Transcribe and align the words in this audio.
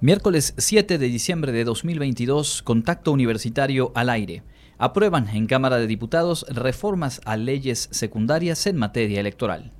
Miércoles 0.00 0.54
7 0.56 0.96
de 0.96 1.08
diciembre 1.08 1.50
de 1.50 1.64
2022, 1.64 2.62
Contacto 2.62 3.10
Universitario 3.10 3.90
al 3.96 4.10
aire. 4.10 4.44
Aprueban 4.78 5.28
en 5.30 5.48
Cámara 5.48 5.78
de 5.78 5.88
Diputados 5.88 6.46
reformas 6.48 7.20
a 7.24 7.36
leyes 7.36 7.88
secundarias 7.90 8.68
en 8.68 8.76
materia 8.76 9.18
electoral. 9.18 9.72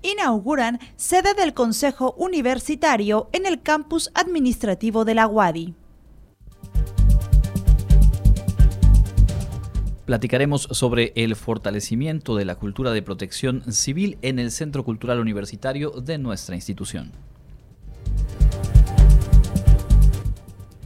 Inauguran 0.00 0.78
sede 0.96 1.34
del 1.34 1.52
Consejo 1.52 2.14
Universitario 2.16 3.28
en 3.32 3.44
el 3.44 3.60
campus 3.60 4.10
administrativo 4.14 5.04
de 5.04 5.14
la 5.16 5.26
UADI. 5.26 5.74
Platicaremos 10.04 10.68
sobre 10.70 11.12
el 11.16 11.34
fortalecimiento 11.34 12.36
de 12.36 12.44
la 12.44 12.56
cultura 12.56 12.92
de 12.92 13.02
protección 13.02 13.72
civil 13.72 14.18
en 14.20 14.38
el 14.38 14.50
Centro 14.50 14.84
Cultural 14.84 15.18
Universitario 15.18 15.90
de 15.90 16.18
nuestra 16.18 16.54
institución. 16.54 17.12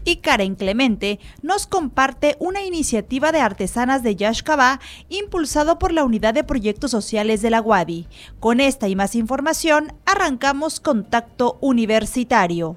y 0.08 0.16
Karen 0.16 0.54
Clemente 0.54 1.20
nos 1.42 1.66
comparte 1.66 2.36
una 2.38 2.62
iniciativa 2.62 3.30
de 3.30 3.40
artesanas 3.40 4.02
de 4.02 4.16
Yashkabá 4.16 4.80
impulsado 5.10 5.78
por 5.78 5.92
la 5.92 6.04
Unidad 6.04 6.32
de 6.32 6.44
Proyectos 6.44 6.90
Sociales 6.90 7.42
de 7.42 7.50
la 7.50 7.60
UADI. 7.60 8.06
Con 8.40 8.60
esta 8.60 8.88
y 8.88 8.96
más 8.96 9.14
información, 9.14 9.92
arrancamos 10.06 10.80
Contacto 10.80 11.58
Universitario. 11.60 12.76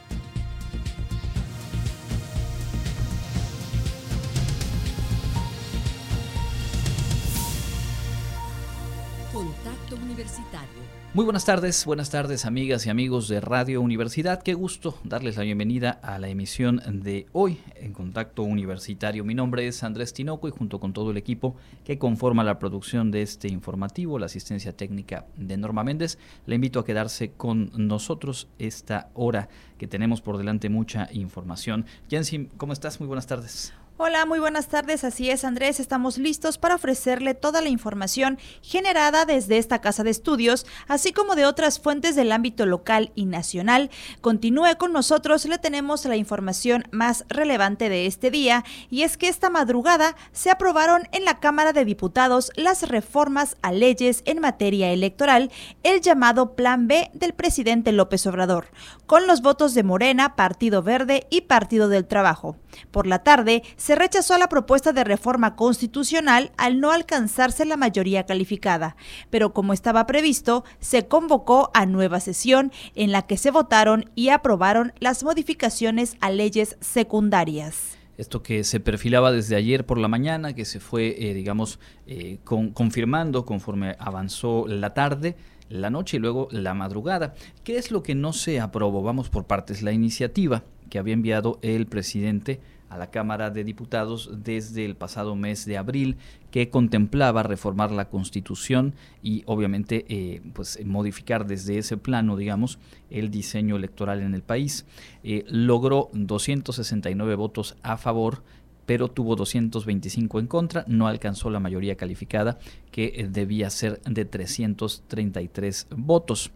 Muy 11.13 11.25
buenas 11.25 11.43
tardes, 11.43 11.85
buenas 11.85 12.09
tardes 12.09 12.45
amigas 12.45 12.85
y 12.85 12.89
amigos 12.89 13.27
de 13.27 13.41
Radio 13.41 13.81
Universidad. 13.81 14.41
Qué 14.41 14.53
gusto 14.53 14.97
darles 15.03 15.35
la 15.35 15.43
bienvenida 15.43 15.91
a 15.91 16.19
la 16.19 16.29
emisión 16.29 16.81
de 17.03 17.27
hoy 17.33 17.59
en 17.75 17.91
Contacto 17.91 18.43
Universitario. 18.43 19.25
Mi 19.25 19.35
nombre 19.35 19.67
es 19.67 19.83
Andrés 19.83 20.13
Tinoco 20.13 20.47
y 20.47 20.51
junto 20.51 20.79
con 20.79 20.93
todo 20.93 21.11
el 21.11 21.17
equipo 21.17 21.57
que 21.83 21.97
conforma 21.97 22.45
la 22.45 22.59
producción 22.59 23.11
de 23.11 23.23
este 23.23 23.49
informativo, 23.49 24.19
la 24.19 24.27
asistencia 24.27 24.71
técnica 24.71 25.25
de 25.35 25.57
Norma 25.57 25.83
Méndez, 25.83 26.17
le 26.45 26.55
invito 26.55 26.79
a 26.79 26.85
quedarse 26.85 27.31
con 27.31 27.71
nosotros 27.75 28.47
esta 28.57 29.09
hora 29.13 29.49
que 29.77 29.87
tenemos 29.87 30.21
por 30.21 30.37
delante 30.37 30.69
mucha 30.69 31.09
información. 31.11 31.85
Jensi, 32.09 32.47
¿cómo 32.55 32.71
estás? 32.71 33.01
Muy 33.01 33.07
buenas 33.07 33.27
tardes. 33.27 33.73
Hola, 34.03 34.25
muy 34.25 34.39
buenas 34.39 34.67
tardes. 34.67 35.03
Así 35.03 35.29
es, 35.29 35.45
Andrés. 35.45 35.79
Estamos 35.79 36.17
listos 36.17 36.57
para 36.57 36.73
ofrecerle 36.73 37.35
toda 37.35 37.61
la 37.61 37.69
información 37.69 38.39
generada 38.63 39.25
desde 39.25 39.59
esta 39.59 39.79
casa 39.79 40.03
de 40.03 40.09
estudios, 40.09 40.65
así 40.87 41.13
como 41.13 41.35
de 41.35 41.45
otras 41.45 41.79
fuentes 41.79 42.15
del 42.15 42.31
ámbito 42.31 42.65
local 42.65 43.11
y 43.13 43.25
nacional. 43.25 43.91
Continúe 44.19 44.75
con 44.79 44.91
nosotros, 44.91 45.45
le 45.45 45.59
tenemos 45.59 46.03
la 46.05 46.15
información 46.15 46.85
más 46.89 47.25
relevante 47.29 47.89
de 47.89 48.07
este 48.07 48.31
día, 48.31 48.65
y 48.89 49.03
es 49.03 49.17
que 49.17 49.27
esta 49.27 49.51
madrugada 49.51 50.15
se 50.31 50.49
aprobaron 50.49 51.07
en 51.11 51.23
la 51.23 51.39
Cámara 51.39 51.71
de 51.71 51.85
Diputados 51.85 52.51
las 52.55 52.89
reformas 52.89 53.55
a 53.61 53.71
leyes 53.71 54.23
en 54.25 54.39
materia 54.39 54.91
electoral, 54.91 55.51
el 55.83 56.01
llamado 56.01 56.55
Plan 56.55 56.87
B 56.87 57.11
del 57.13 57.33
presidente 57.33 57.91
López 57.91 58.25
Obrador, 58.25 58.65
con 59.05 59.27
los 59.27 59.43
votos 59.43 59.75
de 59.75 59.83
Morena, 59.83 60.35
Partido 60.35 60.81
Verde 60.81 61.27
y 61.29 61.41
Partido 61.41 61.87
del 61.87 62.07
Trabajo. 62.07 62.55
Por 62.91 63.07
la 63.07 63.19
tarde, 63.19 63.63
se 63.77 63.95
rechazó 63.95 64.37
la 64.37 64.49
propuesta 64.49 64.93
de 64.93 65.03
reforma 65.03 65.55
constitucional 65.55 66.51
al 66.57 66.79
no 66.79 66.91
alcanzarse 66.91 67.65
la 67.65 67.77
mayoría 67.77 68.25
calificada, 68.25 68.95
pero 69.29 69.53
como 69.53 69.73
estaba 69.73 70.05
previsto, 70.05 70.63
se 70.79 71.07
convocó 71.07 71.71
a 71.73 71.85
nueva 71.85 72.19
sesión 72.19 72.71
en 72.95 73.11
la 73.11 73.23
que 73.23 73.37
se 73.37 73.51
votaron 73.51 74.09
y 74.15 74.29
aprobaron 74.29 74.93
las 74.99 75.23
modificaciones 75.23 76.15
a 76.21 76.31
leyes 76.31 76.77
secundarias 76.79 77.97
esto 78.17 78.43
que 78.43 78.63
se 78.63 78.79
perfilaba 78.79 79.31
desde 79.31 79.55
ayer 79.55 79.85
por 79.85 79.97
la 79.97 80.07
mañana, 80.07 80.53
que 80.53 80.63
se 80.63 80.79
fue, 80.79 81.15
eh, 81.17 81.33
digamos, 81.33 81.79
eh, 82.05 82.37
confirmando 82.43 83.45
conforme 83.45 83.95
avanzó 83.97 84.67
la 84.67 84.93
tarde, 84.93 85.35
la 85.69 85.89
noche 85.89 86.17
y 86.17 86.19
luego 86.19 86.47
la 86.51 86.75
madrugada. 86.75 87.33
¿Qué 87.63 87.77
es 87.77 87.89
lo 87.89 88.03
que 88.03 88.13
no 88.13 88.31
se 88.31 88.59
aprobó? 88.59 89.01
Vamos 89.01 89.29
por 89.29 89.45
partes. 89.45 89.81
La 89.81 89.91
iniciativa 89.91 90.63
que 90.91 90.99
había 90.99 91.15
enviado 91.15 91.57
el 91.63 91.87
presidente 91.87 92.59
a 92.89 92.97
la 92.97 93.09
Cámara 93.09 93.49
de 93.49 93.63
Diputados 93.63 94.29
desde 94.43 94.83
el 94.83 94.95
pasado 94.95 95.37
mes 95.37 95.65
de 95.65 95.77
abril 95.77 96.17
que 96.51 96.69
contemplaba 96.69 97.41
reformar 97.41 97.91
la 97.91 98.09
Constitución 98.09 98.93
y 99.23 99.43
obviamente 99.45 100.05
eh, 100.09 100.41
pues 100.53 100.77
modificar 100.85 101.47
desde 101.47 101.77
ese 101.77 101.95
plano, 101.95 102.35
digamos, 102.35 102.77
el 103.09 103.31
diseño 103.31 103.77
electoral 103.77 104.19
en 104.19 104.35
el 104.35 104.41
país. 104.41 104.85
Eh, 105.23 105.45
logró 105.47 106.09
269 106.11 107.35
votos 107.35 107.77
a 107.83 107.95
favor, 107.95 108.43
pero 108.85 109.07
tuvo 109.07 109.37
225 109.37 110.39
en 110.41 110.47
contra, 110.47 110.83
no 110.87 111.07
alcanzó 111.07 111.49
la 111.49 111.61
mayoría 111.61 111.95
calificada 111.95 112.59
que 112.91 113.13
eh, 113.15 113.29
debía 113.31 113.69
ser 113.69 114.01
de 114.01 114.25
333 114.25 115.87
votos. 115.95 116.51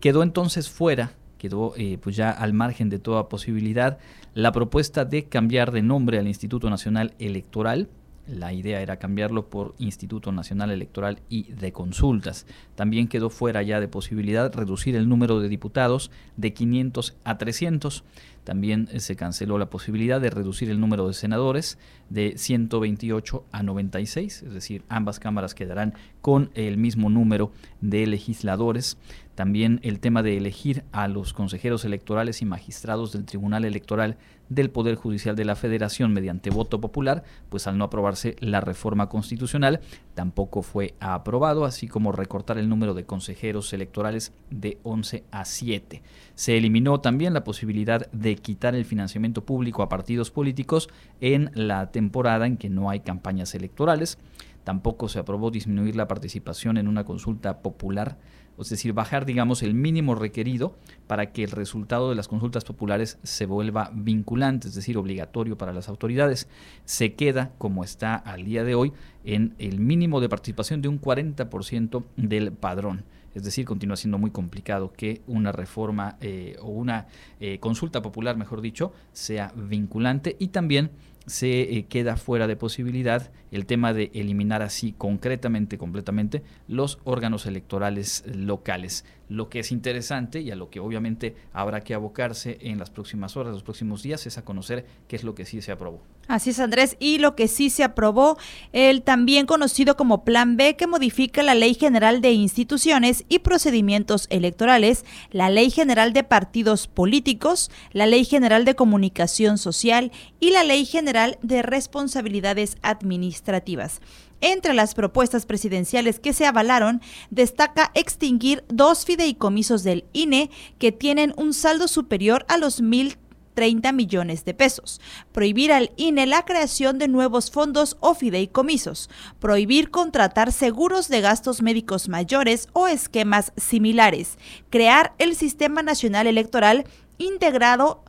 quedó 0.00 0.22
entonces 0.22 0.70
fuera 0.70 1.14
quedó 1.38 1.74
eh, 1.76 1.98
pues 2.00 2.16
ya 2.16 2.30
al 2.30 2.52
margen 2.52 2.88
de 2.88 2.98
toda 2.98 3.28
posibilidad 3.28 3.98
la 4.34 4.52
propuesta 4.52 5.04
de 5.04 5.24
cambiar 5.24 5.72
de 5.72 5.82
nombre 5.82 6.18
al 6.18 6.28
Instituto 6.28 6.68
Nacional 6.68 7.14
Electoral. 7.18 7.88
La 8.26 8.52
idea 8.52 8.80
era 8.80 8.98
cambiarlo 8.98 9.48
por 9.48 9.74
Instituto 9.78 10.32
Nacional 10.32 10.70
Electoral 10.72 11.20
y 11.28 11.44
de 11.52 11.72
Consultas. 11.72 12.44
También 12.74 13.06
quedó 13.06 13.30
fuera 13.30 13.62
ya 13.62 13.78
de 13.78 13.86
posibilidad 13.86 14.52
reducir 14.52 14.96
el 14.96 15.08
número 15.08 15.40
de 15.40 15.48
diputados 15.48 16.10
de 16.36 16.52
500 16.52 17.16
a 17.22 17.38
300. 17.38 18.02
También 18.42 18.88
eh, 18.92 19.00
se 19.00 19.16
canceló 19.16 19.58
la 19.58 19.70
posibilidad 19.70 20.20
de 20.20 20.30
reducir 20.30 20.70
el 20.70 20.80
número 20.80 21.08
de 21.08 21.14
senadores 21.14 21.78
de 22.10 22.34
128 22.36 23.44
a 23.50 23.62
96, 23.62 24.42
es 24.42 24.54
decir, 24.54 24.84
ambas 24.88 25.18
cámaras 25.18 25.54
quedarán 25.54 25.94
con 26.20 26.50
el 26.54 26.76
mismo 26.76 27.10
número 27.10 27.52
de 27.80 28.06
legisladores. 28.06 28.98
También 29.36 29.80
el 29.82 30.00
tema 30.00 30.22
de 30.22 30.38
elegir 30.38 30.84
a 30.92 31.08
los 31.08 31.34
consejeros 31.34 31.84
electorales 31.84 32.40
y 32.40 32.46
magistrados 32.46 33.12
del 33.12 33.26
Tribunal 33.26 33.66
Electoral 33.66 34.16
del 34.48 34.70
Poder 34.70 34.94
Judicial 34.94 35.36
de 35.36 35.44
la 35.44 35.56
Federación 35.56 36.14
mediante 36.14 36.48
voto 36.48 36.80
popular, 36.80 37.22
pues 37.50 37.66
al 37.66 37.76
no 37.76 37.84
aprobarse 37.84 38.36
la 38.40 38.62
reforma 38.62 39.10
constitucional, 39.10 39.80
tampoco 40.14 40.62
fue 40.62 40.94
aprobado, 41.00 41.66
así 41.66 41.86
como 41.86 42.12
recortar 42.12 42.56
el 42.56 42.70
número 42.70 42.94
de 42.94 43.04
consejeros 43.04 43.70
electorales 43.74 44.32
de 44.50 44.78
11 44.84 45.24
a 45.30 45.44
7. 45.44 46.02
Se 46.34 46.56
eliminó 46.56 47.00
también 47.00 47.34
la 47.34 47.44
posibilidad 47.44 48.10
de 48.12 48.36
quitar 48.36 48.74
el 48.74 48.86
financiamiento 48.86 49.44
público 49.44 49.82
a 49.82 49.90
partidos 49.90 50.30
políticos 50.30 50.88
en 51.20 51.50
la 51.52 51.90
temporada 51.90 52.46
en 52.46 52.56
que 52.56 52.70
no 52.70 52.88
hay 52.88 53.00
campañas 53.00 53.54
electorales. 53.54 54.16
Tampoco 54.64 55.10
se 55.10 55.18
aprobó 55.18 55.50
disminuir 55.50 55.94
la 55.94 56.08
participación 56.08 56.78
en 56.78 56.88
una 56.88 57.04
consulta 57.04 57.58
popular 57.60 58.16
es 58.62 58.70
decir, 58.70 58.92
bajar, 58.92 59.26
digamos, 59.26 59.62
el 59.62 59.74
mínimo 59.74 60.14
requerido 60.14 60.76
para 61.06 61.32
que 61.32 61.44
el 61.44 61.50
resultado 61.50 62.10
de 62.10 62.16
las 62.16 62.28
consultas 62.28 62.64
populares 62.64 63.18
se 63.22 63.46
vuelva 63.46 63.90
vinculante, 63.94 64.68
es 64.68 64.74
decir, 64.74 64.96
obligatorio 64.96 65.58
para 65.58 65.72
las 65.72 65.88
autoridades. 65.88 66.48
Se 66.84 67.14
queda, 67.14 67.52
como 67.58 67.84
está 67.84 68.14
al 68.14 68.44
día 68.44 68.64
de 68.64 68.74
hoy, 68.74 68.92
en 69.24 69.54
el 69.58 69.80
mínimo 69.80 70.20
de 70.20 70.28
participación 70.28 70.82
de 70.82 70.88
un 70.88 71.00
40% 71.00 72.04
del 72.16 72.52
padrón. 72.52 73.04
Es 73.34 73.42
decir, 73.42 73.66
continúa 73.66 73.96
siendo 73.96 74.16
muy 74.16 74.30
complicado 74.30 74.92
que 74.92 75.20
una 75.26 75.52
reforma 75.52 76.16
eh, 76.22 76.56
o 76.62 76.70
una 76.70 77.06
eh, 77.38 77.58
consulta 77.60 78.00
popular, 78.00 78.38
mejor 78.38 78.62
dicho, 78.62 78.94
sea 79.12 79.52
vinculante 79.54 80.36
y 80.38 80.48
también 80.48 80.90
se 81.26 81.62
eh, 81.62 81.86
queda 81.86 82.16
fuera 82.16 82.46
de 82.46 82.56
posibilidad 82.56 83.30
el 83.50 83.66
tema 83.66 83.92
de 83.92 84.10
eliminar 84.14 84.62
así 84.62 84.92
concretamente, 84.96 85.78
completamente, 85.78 86.42
los 86.68 86.98
órganos 87.04 87.46
electorales 87.46 88.24
locales. 88.26 89.04
Lo 89.28 89.48
que 89.48 89.60
es 89.60 89.72
interesante 89.72 90.40
y 90.40 90.50
a 90.50 90.56
lo 90.56 90.70
que 90.70 90.80
obviamente 90.80 91.34
habrá 91.52 91.80
que 91.80 91.94
abocarse 91.94 92.58
en 92.60 92.78
las 92.78 92.90
próximas 92.90 93.36
horas, 93.36 93.52
los 93.52 93.62
próximos 93.62 94.02
días, 94.02 94.26
es 94.26 94.38
a 94.38 94.44
conocer 94.44 94.86
qué 95.08 95.16
es 95.16 95.24
lo 95.24 95.34
que 95.34 95.44
sí 95.44 95.60
se 95.62 95.72
aprobó. 95.72 96.00
Así 96.28 96.50
es, 96.50 96.58
Andrés. 96.58 96.96
Y 96.98 97.18
lo 97.18 97.36
que 97.36 97.46
sí 97.46 97.70
se 97.70 97.84
aprobó, 97.84 98.36
el 98.72 99.02
también 99.02 99.46
conocido 99.46 99.96
como 99.96 100.24
Plan 100.24 100.56
B, 100.56 100.74
que 100.74 100.88
modifica 100.88 101.42
la 101.42 101.54
Ley 101.54 101.74
General 101.74 102.20
de 102.20 102.32
Instituciones 102.32 103.24
y 103.28 103.40
Procedimientos 103.40 104.26
Electorales, 104.30 105.04
la 105.30 105.50
Ley 105.50 105.70
General 105.70 106.12
de 106.12 106.24
Partidos 106.24 106.88
Políticos, 106.88 107.70
la 107.92 108.06
Ley 108.06 108.24
General 108.24 108.64
de 108.64 108.74
Comunicación 108.74 109.58
Social 109.58 110.10
y 110.40 110.50
la 110.50 110.64
Ley 110.64 110.84
General 110.84 111.38
de 111.42 111.62
Responsabilidades 111.62 112.76
Administrativas. 112.82 114.00
Entre 114.40 114.74
las 114.74 114.94
propuestas 114.94 115.46
presidenciales 115.46 116.20
que 116.20 116.32
se 116.32 116.46
avalaron, 116.46 117.00
destaca 117.30 117.90
extinguir 117.94 118.64
dos 118.68 119.04
fideicomisos 119.04 119.82
del 119.82 120.04
INE 120.12 120.50
que 120.78 120.92
tienen 120.92 121.32
un 121.36 121.54
saldo 121.54 121.88
superior 121.88 122.44
a 122.48 122.58
los 122.58 122.82
mil 122.82 123.16
30 123.54 123.90
millones 123.92 124.44
de 124.44 124.52
pesos. 124.54 125.00
Prohibir 125.32 125.72
al 125.72 125.90
INE 125.96 126.26
la 126.26 126.44
creación 126.44 126.98
de 126.98 127.08
nuevos 127.08 127.50
fondos 127.50 127.96
o 128.00 128.14
fideicomisos. 128.14 129.08
Prohibir 129.40 129.90
contratar 129.90 130.52
seguros 130.52 131.08
de 131.08 131.22
gastos 131.22 131.62
médicos 131.62 132.10
mayores 132.10 132.68
o 132.74 132.86
esquemas 132.86 133.52
similares. 133.56 134.36
Crear 134.68 135.14
el 135.18 135.34
Sistema 135.34 135.82
Nacional 135.82 136.26
Electoral 136.26 136.84
integrando 137.18 138.02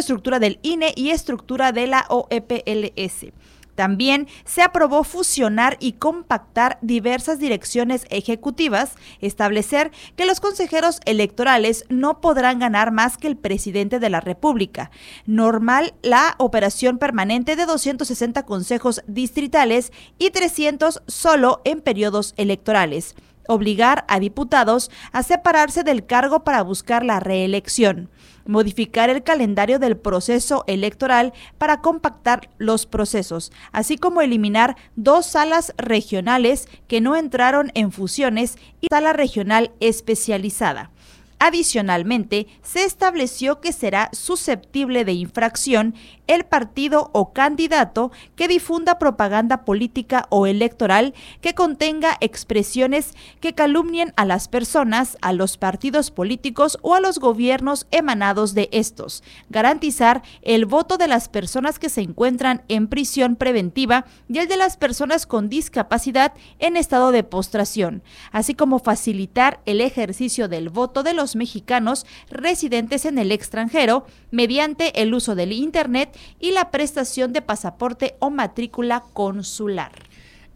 estructura 0.00 0.40
del 0.40 0.58
INE 0.62 0.92
y 0.96 1.10
estructura 1.10 1.70
de 1.70 1.86
la 1.86 2.04
OEPLS 2.08 3.32
también 3.74 4.28
se 4.44 4.62
aprobó 4.62 5.04
fusionar 5.04 5.76
y 5.80 5.92
compactar 5.92 6.78
diversas 6.80 7.38
direcciones 7.38 8.06
ejecutivas, 8.10 8.94
establecer 9.20 9.90
que 10.16 10.26
los 10.26 10.40
consejeros 10.40 11.00
electorales 11.04 11.84
no 11.88 12.20
podrán 12.20 12.58
ganar 12.58 12.92
más 12.92 13.16
que 13.16 13.26
el 13.26 13.36
presidente 13.36 13.98
de 13.98 14.10
la 14.10 14.20
República, 14.20 14.90
normal 15.26 15.94
la 16.02 16.34
operación 16.38 16.98
permanente 16.98 17.56
de 17.56 17.66
260 17.66 18.44
consejos 18.44 19.02
distritales 19.06 19.92
y 20.18 20.30
300 20.30 21.02
solo 21.06 21.60
en 21.64 21.80
periodos 21.80 22.34
electorales 22.36 23.14
obligar 23.48 24.04
a 24.08 24.20
diputados 24.20 24.90
a 25.12 25.22
separarse 25.22 25.82
del 25.82 26.06
cargo 26.06 26.44
para 26.44 26.62
buscar 26.62 27.04
la 27.04 27.20
reelección 27.20 28.10
modificar 28.46 29.10
el 29.10 29.22
calendario 29.22 29.78
del 29.78 29.96
proceso 29.96 30.64
electoral 30.66 31.32
para 31.58 31.80
compactar 31.80 32.50
los 32.58 32.86
procesos, 32.86 33.52
así 33.72 33.96
como 33.96 34.20
eliminar 34.20 34.76
dos 34.96 35.26
salas 35.26 35.72
regionales 35.76 36.68
que 36.86 37.00
no 37.00 37.16
entraron 37.16 37.70
en 37.74 37.92
fusiones 37.92 38.58
y 38.80 38.88
sala 38.90 39.12
regional 39.12 39.72
especializada. 39.80 40.90
Adicionalmente, 41.38 42.46
se 42.62 42.84
estableció 42.84 43.60
que 43.60 43.72
será 43.72 44.08
susceptible 44.12 45.04
de 45.04 45.12
infracción 45.12 45.94
el 46.26 46.44
partido 46.44 47.10
o 47.12 47.32
candidato 47.32 48.10
que 48.36 48.48
difunda 48.48 48.98
propaganda 48.98 49.64
política 49.64 50.26
o 50.30 50.46
electoral 50.46 51.14
que 51.40 51.54
contenga 51.54 52.16
expresiones 52.20 53.14
que 53.40 53.54
calumnien 53.54 54.12
a 54.16 54.24
las 54.24 54.48
personas, 54.48 55.18
a 55.20 55.32
los 55.32 55.56
partidos 55.56 56.10
políticos 56.10 56.78
o 56.82 56.94
a 56.94 57.00
los 57.00 57.18
gobiernos 57.18 57.86
emanados 57.90 58.54
de 58.54 58.68
estos. 58.72 59.22
Garantizar 59.50 60.22
el 60.42 60.66
voto 60.66 60.96
de 60.96 61.08
las 61.08 61.28
personas 61.28 61.78
que 61.78 61.88
se 61.88 62.00
encuentran 62.00 62.62
en 62.68 62.88
prisión 62.88 63.36
preventiva 63.36 64.06
y 64.28 64.38
el 64.38 64.48
de 64.48 64.56
las 64.56 64.76
personas 64.76 65.26
con 65.26 65.48
discapacidad 65.48 66.32
en 66.58 66.76
estado 66.76 67.10
de 67.10 67.24
postración, 67.24 68.02
así 68.32 68.54
como 68.54 68.78
facilitar 68.78 69.60
el 69.66 69.80
ejercicio 69.80 70.48
del 70.48 70.68
voto 70.68 71.02
de 71.02 71.14
los 71.14 71.36
mexicanos 71.36 72.06
residentes 72.30 73.04
en 73.04 73.18
el 73.18 73.32
extranjero 73.32 74.06
mediante 74.30 75.02
el 75.02 75.14
uso 75.14 75.34
del 75.34 75.52
Internet 75.52 76.13
y 76.40 76.52
la 76.52 76.70
prestación 76.70 77.32
de 77.32 77.42
pasaporte 77.42 78.16
o 78.18 78.30
matrícula 78.30 79.02
consular. 79.12 79.92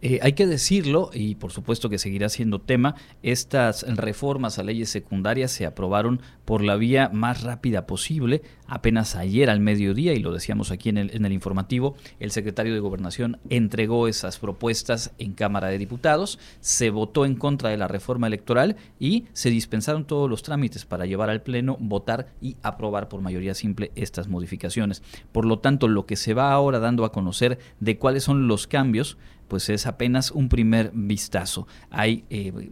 Eh, 0.01 0.19
hay 0.21 0.31
que 0.33 0.47
decirlo, 0.47 1.09
y 1.13 1.35
por 1.35 1.51
supuesto 1.51 1.89
que 1.89 1.97
seguirá 1.97 2.29
siendo 2.29 2.59
tema, 2.59 2.95
estas 3.21 3.83
reformas 3.97 4.57
a 4.57 4.63
leyes 4.63 4.89
secundarias 4.89 5.51
se 5.51 5.65
aprobaron 5.65 6.21
por 6.45 6.63
la 6.63 6.77
vía 6.77 7.09
más 7.13 7.43
rápida 7.43 7.85
posible. 7.85 8.41
Apenas 8.65 9.15
ayer 9.15 9.49
al 9.49 9.59
mediodía, 9.59 10.13
y 10.13 10.19
lo 10.19 10.31
decíamos 10.31 10.71
aquí 10.71 10.89
en 10.89 10.97
el, 10.97 11.11
en 11.13 11.25
el 11.25 11.33
informativo, 11.33 11.95
el 12.19 12.31
secretario 12.31 12.73
de 12.73 12.79
Gobernación 12.79 13.39
entregó 13.49 14.07
esas 14.07 14.39
propuestas 14.39 15.11
en 15.17 15.33
Cámara 15.33 15.67
de 15.67 15.77
Diputados, 15.77 16.39
se 16.61 16.91
votó 16.91 17.25
en 17.25 17.35
contra 17.35 17.69
de 17.69 17.77
la 17.77 17.89
reforma 17.89 18.27
electoral 18.27 18.77
y 18.99 19.25
se 19.33 19.49
dispensaron 19.49 20.05
todos 20.05 20.29
los 20.29 20.43
trámites 20.43 20.85
para 20.85 21.05
llevar 21.05 21.29
al 21.29 21.41
Pleno, 21.41 21.75
votar 21.79 22.27
y 22.41 22.55
aprobar 22.63 23.09
por 23.09 23.21
mayoría 23.21 23.53
simple 23.53 23.91
estas 23.95 24.29
modificaciones. 24.29 25.03
Por 25.33 25.45
lo 25.45 25.59
tanto, 25.59 25.87
lo 25.87 26.05
que 26.05 26.15
se 26.15 26.33
va 26.33 26.53
ahora 26.53 26.79
dando 26.79 27.03
a 27.03 27.11
conocer 27.11 27.59
de 27.79 27.97
cuáles 27.97 28.23
son 28.23 28.47
los 28.47 28.67
cambios 28.67 29.17
pues 29.49 29.67
es 29.69 29.85
apenas 29.87 30.31
un 30.31 30.47
primer 30.47 30.91
vistazo. 30.93 31.67
Hay 31.89 32.23
eh, 32.29 32.71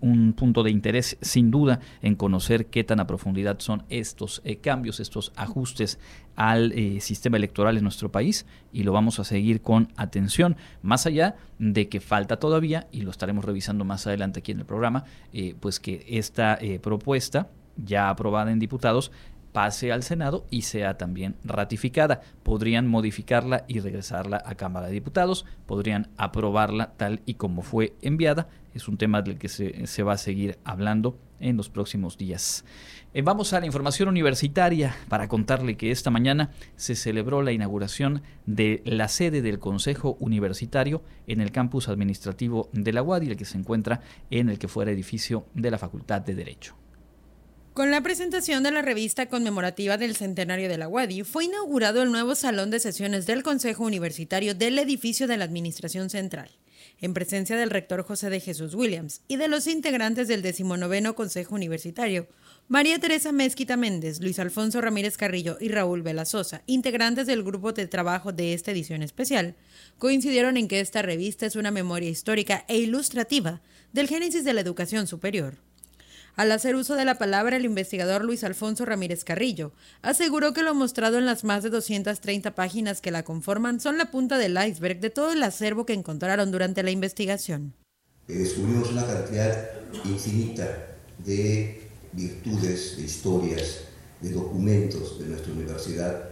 un, 0.00 0.34
punto 0.36 0.62
de 0.62 0.70
interés 0.70 1.16
sin 1.20 1.50
duda 1.50 1.80
en 2.02 2.14
conocer 2.14 2.66
qué 2.66 2.84
tan 2.84 3.00
a 3.00 3.06
profundidad 3.06 3.58
son 3.58 3.82
estos 3.88 4.40
eh, 4.44 4.58
cambios, 4.58 5.00
estos 5.00 5.32
ajustes 5.34 5.98
al 6.36 6.70
eh, 6.72 7.00
sistema 7.00 7.36
electoral 7.38 7.76
en 7.76 7.82
nuestro 7.82 8.12
país 8.12 8.46
y 8.72 8.84
lo 8.84 8.92
vamos 8.92 9.18
a 9.18 9.24
seguir 9.24 9.62
con 9.62 9.88
atención, 9.96 10.56
más 10.82 11.06
allá 11.06 11.34
de 11.58 11.88
que 11.88 11.98
falta 11.98 12.36
todavía, 12.36 12.86
y 12.92 13.00
lo 13.00 13.10
estaremos 13.10 13.44
revisando 13.44 13.84
más 13.84 14.06
adelante 14.06 14.40
aquí 14.40 14.52
en 14.52 14.60
el 14.60 14.66
programa, 14.66 15.04
pues 15.58 15.80
que 15.80 16.04
esta 16.08 16.58
propuesta 16.80 17.48
ya 17.76 18.10
aprobada 18.10 18.52
en 18.52 18.58
diputados 18.60 19.10
pase 19.58 19.90
al 19.90 20.04
Senado 20.04 20.46
y 20.50 20.62
sea 20.62 20.98
también 20.98 21.34
ratificada. 21.42 22.20
Podrían 22.44 22.86
modificarla 22.86 23.64
y 23.66 23.80
regresarla 23.80 24.40
a 24.46 24.54
Cámara 24.54 24.86
de 24.86 24.92
Diputados, 24.92 25.46
podrían 25.66 26.10
aprobarla 26.16 26.92
tal 26.96 27.22
y 27.26 27.34
como 27.34 27.62
fue 27.62 27.96
enviada. 28.00 28.46
Es 28.72 28.86
un 28.86 28.98
tema 28.98 29.20
del 29.20 29.36
que 29.36 29.48
se, 29.48 30.02
va 30.04 30.12
a 30.12 30.16
seguir 30.16 30.60
hablando 30.62 31.18
en 31.40 31.56
los 31.56 31.70
próximos 31.70 32.16
días. 32.16 32.64
Eh, 33.14 33.22
vamos 33.22 33.52
a 33.52 33.58
la 33.58 33.66
información 33.66 34.08
universitaria 34.08 34.94
para 35.08 35.26
contarle 35.26 35.76
que 35.76 35.90
esta 35.90 36.12
mañana 36.12 36.52
se 36.76 36.94
celebró 36.94 37.42
la 37.42 37.50
inauguración 37.50 38.22
de 38.46 38.80
la 38.84 39.08
sede 39.08 39.42
del 39.42 39.58
Consejo 39.58 40.16
Universitario 40.20 41.02
en 41.26 41.40
el 41.40 41.50
campus 41.50 41.88
administrativo 41.88 42.68
de 42.72 42.92
la 42.92 43.02
UADI, 43.02 43.30
el 43.30 43.36
que 43.36 43.44
se 43.44 43.58
encuentra 43.58 44.02
en 44.30 44.50
el 44.50 44.60
que 44.60 44.68
fuera 44.68 44.92
edificio 44.92 45.46
de 45.54 45.72
la 45.72 45.78
Facultad 45.78 46.20
de 46.20 46.36
Derecho. 46.36 46.76
Con 47.78 47.92
la 47.92 48.00
presentación 48.00 48.64
de 48.64 48.72
la 48.72 48.82
revista 48.82 49.28
conmemorativa 49.28 49.96
del 49.96 50.16
centenario 50.16 50.68
de 50.68 50.78
la 50.78 50.88
UADI, 50.88 51.22
fue 51.22 51.44
inaugurado 51.44 52.02
el 52.02 52.10
nuevo 52.10 52.34
salón 52.34 52.72
de 52.72 52.80
sesiones 52.80 53.24
del 53.24 53.44
Consejo 53.44 53.84
Universitario 53.84 54.56
del 54.56 54.80
edificio 54.80 55.28
de 55.28 55.36
la 55.36 55.44
Administración 55.44 56.10
Central, 56.10 56.50
en 57.00 57.14
presencia 57.14 57.56
del 57.56 57.70
rector 57.70 58.02
José 58.02 58.30
de 58.30 58.40
Jesús 58.40 58.74
Williams 58.74 59.20
y 59.28 59.36
de 59.36 59.46
los 59.46 59.68
integrantes 59.68 60.26
del 60.26 60.42
decimonoveno 60.42 61.14
Consejo 61.14 61.54
Universitario, 61.54 62.26
María 62.66 62.98
Teresa 62.98 63.30
Mezquita 63.30 63.76
Méndez, 63.76 64.20
Luis 64.20 64.40
Alfonso 64.40 64.80
Ramírez 64.80 65.16
Carrillo 65.16 65.56
y 65.60 65.68
Raúl 65.68 66.02
Velazosa, 66.02 66.62
integrantes 66.66 67.28
del 67.28 67.44
grupo 67.44 67.70
de 67.72 67.86
trabajo 67.86 68.32
de 68.32 68.54
esta 68.54 68.72
edición 68.72 69.04
especial, 69.04 69.54
coincidieron 69.98 70.56
en 70.56 70.66
que 70.66 70.80
esta 70.80 71.02
revista 71.02 71.46
es 71.46 71.54
una 71.54 71.70
memoria 71.70 72.10
histórica 72.10 72.64
e 72.66 72.78
ilustrativa 72.78 73.62
del 73.92 74.08
génesis 74.08 74.42
de 74.42 74.54
la 74.54 74.62
educación 74.62 75.06
superior. 75.06 75.67
Al 76.38 76.52
hacer 76.52 76.76
uso 76.76 76.94
de 76.94 77.04
la 77.04 77.18
palabra, 77.18 77.56
el 77.56 77.64
investigador 77.64 78.24
Luis 78.24 78.44
Alfonso 78.44 78.84
Ramírez 78.84 79.24
Carrillo 79.24 79.72
aseguró 80.02 80.52
que 80.52 80.62
lo 80.62 80.72
mostrado 80.72 81.18
en 81.18 81.26
las 81.26 81.42
más 81.42 81.64
de 81.64 81.70
230 81.70 82.54
páginas 82.54 83.00
que 83.00 83.10
la 83.10 83.24
conforman 83.24 83.80
son 83.80 83.98
la 83.98 84.12
punta 84.12 84.38
del 84.38 84.56
iceberg 84.56 85.00
de 85.00 85.10
todo 85.10 85.32
el 85.32 85.42
acervo 85.42 85.84
que 85.84 85.94
encontraron 85.94 86.52
durante 86.52 86.84
la 86.84 86.92
investigación. 86.92 87.74
Descubrimos 88.28 88.92
una 88.92 89.04
cantidad 89.04 89.68
infinita 90.04 90.68
de 91.26 91.88
virtudes, 92.12 92.98
de 92.98 93.02
historias, 93.02 93.80
de 94.20 94.30
documentos 94.30 95.18
de 95.18 95.26
nuestra 95.26 95.52
universidad 95.52 96.22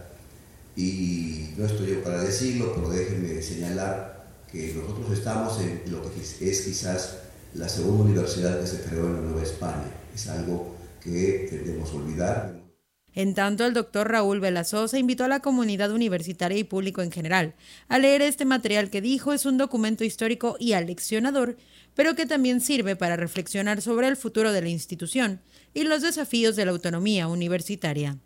y 0.77 1.49
no 1.57 1.65
estoy 1.65 1.95
yo 1.95 2.03
para 2.05 2.23
decirlo, 2.23 2.71
pero 2.75 2.91
déjenme 2.91 3.41
señalar 3.41 4.25
que 4.49 4.73
nosotros 4.73 5.17
estamos 5.17 5.59
en 5.59 5.81
lo 5.91 6.01
que 6.13 6.21
es 6.21 6.61
quizás 6.61 7.17
la 7.55 7.67
segunda 7.67 8.03
universidad 8.03 8.61
que 8.61 8.67
se 8.67 8.81
creó 8.83 9.07
en 9.07 9.13
la 9.15 9.21
Nueva 9.21 9.43
España. 9.43 9.96
Es 10.17 10.27
algo 10.29 10.75
que 10.99 11.45
tendemos 11.47 11.91
a 11.91 11.93
olvidar. 11.93 12.59
En 13.13 13.35
tanto, 13.35 13.67
el 13.67 13.75
doctor 13.75 14.09
Raúl 14.09 14.39
Velazosa 14.39 14.97
invitó 14.97 15.25
a 15.25 15.27
la 15.27 15.41
comunidad 15.41 15.91
universitaria 15.91 16.57
y 16.57 16.63
público 16.63 17.03
en 17.03 17.11
general 17.11 17.53
a 17.87 17.99
leer 17.99 18.23
este 18.23 18.43
material 18.43 18.89
que 18.89 18.99
dijo 18.99 19.31
es 19.31 19.45
un 19.45 19.59
documento 19.59 20.03
histórico 20.03 20.55
y 20.59 20.73
aleccionador, 20.73 21.55
pero 21.93 22.15
que 22.15 22.25
también 22.25 22.61
sirve 22.61 22.95
para 22.95 23.15
reflexionar 23.15 23.79
sobre 23.83 24.07
el 24.07 24.17
futuro 24.17 24.51
de 24.51 24.63
la 24.63 24.69
institución 24.69 25.39
y 25.75 25.83
los 25.83 26.01
desafíos 26.01 26.55
de 26.55 26.65
la 26.65 26.71
autonomía 26.71 27.27
universitaria. 27.27 28.17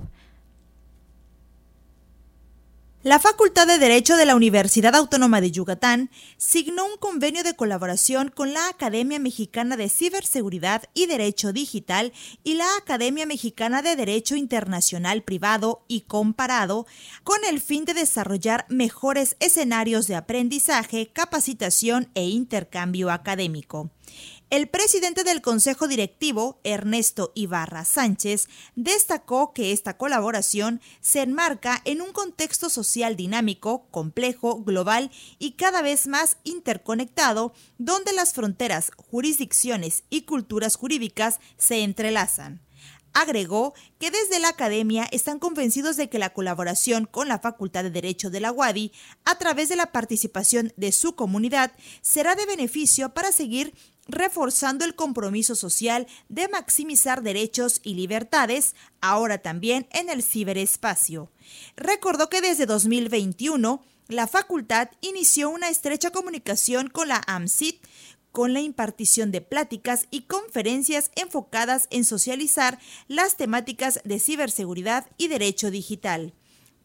La 3.10 3.18
Facultad 3.18 3.66
de 3.66 3.80
Derecho 3.80 4.18
de 4.18 4.28
la 4.28 4.36
Universidad 4.36 4.94
Autónoma 4.94 5.42
de 5.42 5.50
Yucatán 5.50 6.12
signó 6.38 6.86
un 6.86 6.96
convenio 6.98 7.42
de 7.42 7.56
colaboración 7.56 8.30
con 8.30 8.54
la 8.54 8.70
Academia 8.70 9.18
Mexicana 9.18 9.78
de 9.78 9.89
Ciberseguridad 9.89 10.84
y 10.94 11.08
Derecho 11.08 11.51
Digital 11.51 12.13
y 12.44 12.54
la 12.54 12.68
Academia 12.78 13.25
Mexicana 13.25 13.82
de 13.82 13.96
Derecho 13.96 14.36
Internacional 14.36 15.24
Privado 15.24 15.84
y 15.88 16.01
Comparado 16.01 16.86
con 17.24 17.44
el 17.50 17.60
fin 17.62 17.84
de 17.84 17.96
desarrollar 17.96 18.68
mejores 18.70 19.38
escenarios 19.39 20.06
de 20.06 20.16
aprendizaje, 20.16 21.08
capacitación 21.12 22.12
e 22.13 22.25
intercambio 22.25 23.10
académico. 23.10 23.89
El 24.50 24.68
presidente 24.68 25.24
del 25.24 25.44
Consejo 25.44 25.88
Directivo, 25.88 26.60
Ernesto 26.63 27.32
Ibarra 27.36 27.86
Sánchez, 27.86 28.50
destacó 28.75 29.54
que 29.54 29.72
esta 29.72 29.96
colaboración 29.96 30.82
se 31.01 31.22
enmarca 31.22 31.84
en 31.86 32.01
un 32.01 32.13
contexto 32.13 32.72
social 32.72 33.16
dinámico, 33.16 33.86
complejo, 33.92 34.63
global 34.63 35.12
y 35.38 35.51
cada 35.51 35.84
vez 35.84 36.08
más 36.08 36.38
interconectado, 36.44 37.54
donde 37.78 38.12
las 38.12 38.34
fronteras, 38.34 38.92
jurisdicciones 38.98 40.04
y 40.10 40.24
culturas 40.24 40.78
jurídicas 40.78 41.39
se 41.58 41.84
entrelazan. 41.84 42.62
Agregó 43.13 43.74
que 44.00 44.12
desde 44.12 44.39
la 44.39 44.50
academia 44.50 45.08
están 45.12 45.39
convencidos 45.39 45.98
de 45.98 46.10
que 46.10 46.20
la 46.20 46.34
colaboración 46.34 47.06
con 47.06 47.28
la 47.28 47.39
Facultad 47.39 47.84
de 47.84 47.92
Derecho 47.92 48.30
de 48.30 48.39
la 48.39 48.51
UADI, 48.51 48.92
a 49.25 49.38
través 49.38 49.70
de 49.70 49.75
la 49.75 49.92
participación 49.92 50.74
de 50.78 50.92
su 50.92 51.16
comunidad, 51.16 51.72
será 52.01 52.36
de 52.36 52.46
beneficio 52.46 53.13
para 53.13 53.32
seguir 53.32 53.74
reforzando 54.10 54.84
el 54.84 54.96
compromiso 54.96 55.56
social 55.56 56.08
de 56.28 56.48
maximizar 56.50 57.24
derechos 57.24 57.80
y 57.84 57.94
libertades, 57.94 58.75
ahora 59.01 59.38
también 59.38 59.88
en 59.92 60.10
el 60.10 60.24
ciberespacio. 60.24 61.32
Recordó 61.78 62.30
que 62.30 62.42
desde 62.42 62.66
2021, 62.66 63.82
la 64.08 64.28
facultad 64.28 64.89
inició 65.01 65.50
una 65.50 65.70
estrecha 65.70 66.12
comunicación 66.12 66.89
con 66.89 67.08
la 67.08 67.24
AMSIT, 67.28 67.82
con 68.32 68.54
la 68.54 68.62
impartición 68.62 69.32
de 69.32 69.42
pláticas 69.42 70.08
y 70.12 70.22
conferencias 70.22 71.12
enfocadas 71.16 71.88
en 71.89 72.06
socializar 72.06 72.80
las 73.08 73.38
temáticas 73.38 74.01
de 74.04 74.20
ciberseguridad 74.20 75.08
y 75.18 75.28
derecho 75.28 75.72
digital. 75.72 76.34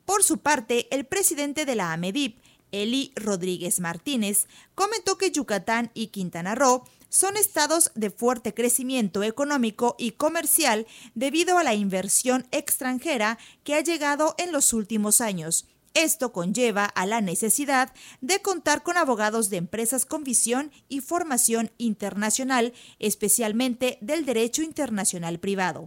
Por 0.05 0.23
su 0.23 0.39
parte, 0.39 0.87
el 0.95 1.05
presidente 1.05 1.65
de 1.65 1.75
la 1.75 1.93
AMEDIP, 1.93 2.39
Eli 2.73 3.13
Rodríguez 3.15 3.81
Martínez, 3.81 4.47
comentó 4.75 5.17
que 5.17 5.31
Yucatán 5.31 5.91
y 5.95 6.09
Quintana 6.09 6.55
Roo 6.55 6.85
son 7.15 7.37
estados 7.37 7.93
de 7.95 8.11
fuerte 8.11 8.55
crecimiento 8.55 9.23
económico 9.23 9.95
y 10.01 10.11
comercial 10.11 10.85
debido 11.15 11.59
a 11.59 11.63
la 11.63 11.73
inversión 11.73 12.45
extranjera 12.51 13.39
que 13.63 13.77
ha 13.77 13.81
llegado 13.83 14.35
en 14.37 14.51
los 14.51 14.73
últimos 14.73 15.21
años. 15.21 15.69
Esto 15.95 16.33
conlleva 16.33 16.87
a 16.87 17.07
la 17.07 17.21
necesidad 17.21 17.93
de 18.21 18.43
contar 18.43 18.83
con 18.83 18.97
abogados 18.97 19.49
de 19.49 19.59
empresas 19.59 20.07
con 20.07 20.25
visión 20.25 20.73
y 20.89 21.03
formación 21.03 21.71
internacional, 21.79 22.73
especialmente 22.99 23.97
del 24.01 24.27
derecho 24.27 24.63
internacional 24.63 25.39
privado. 25.39 25.87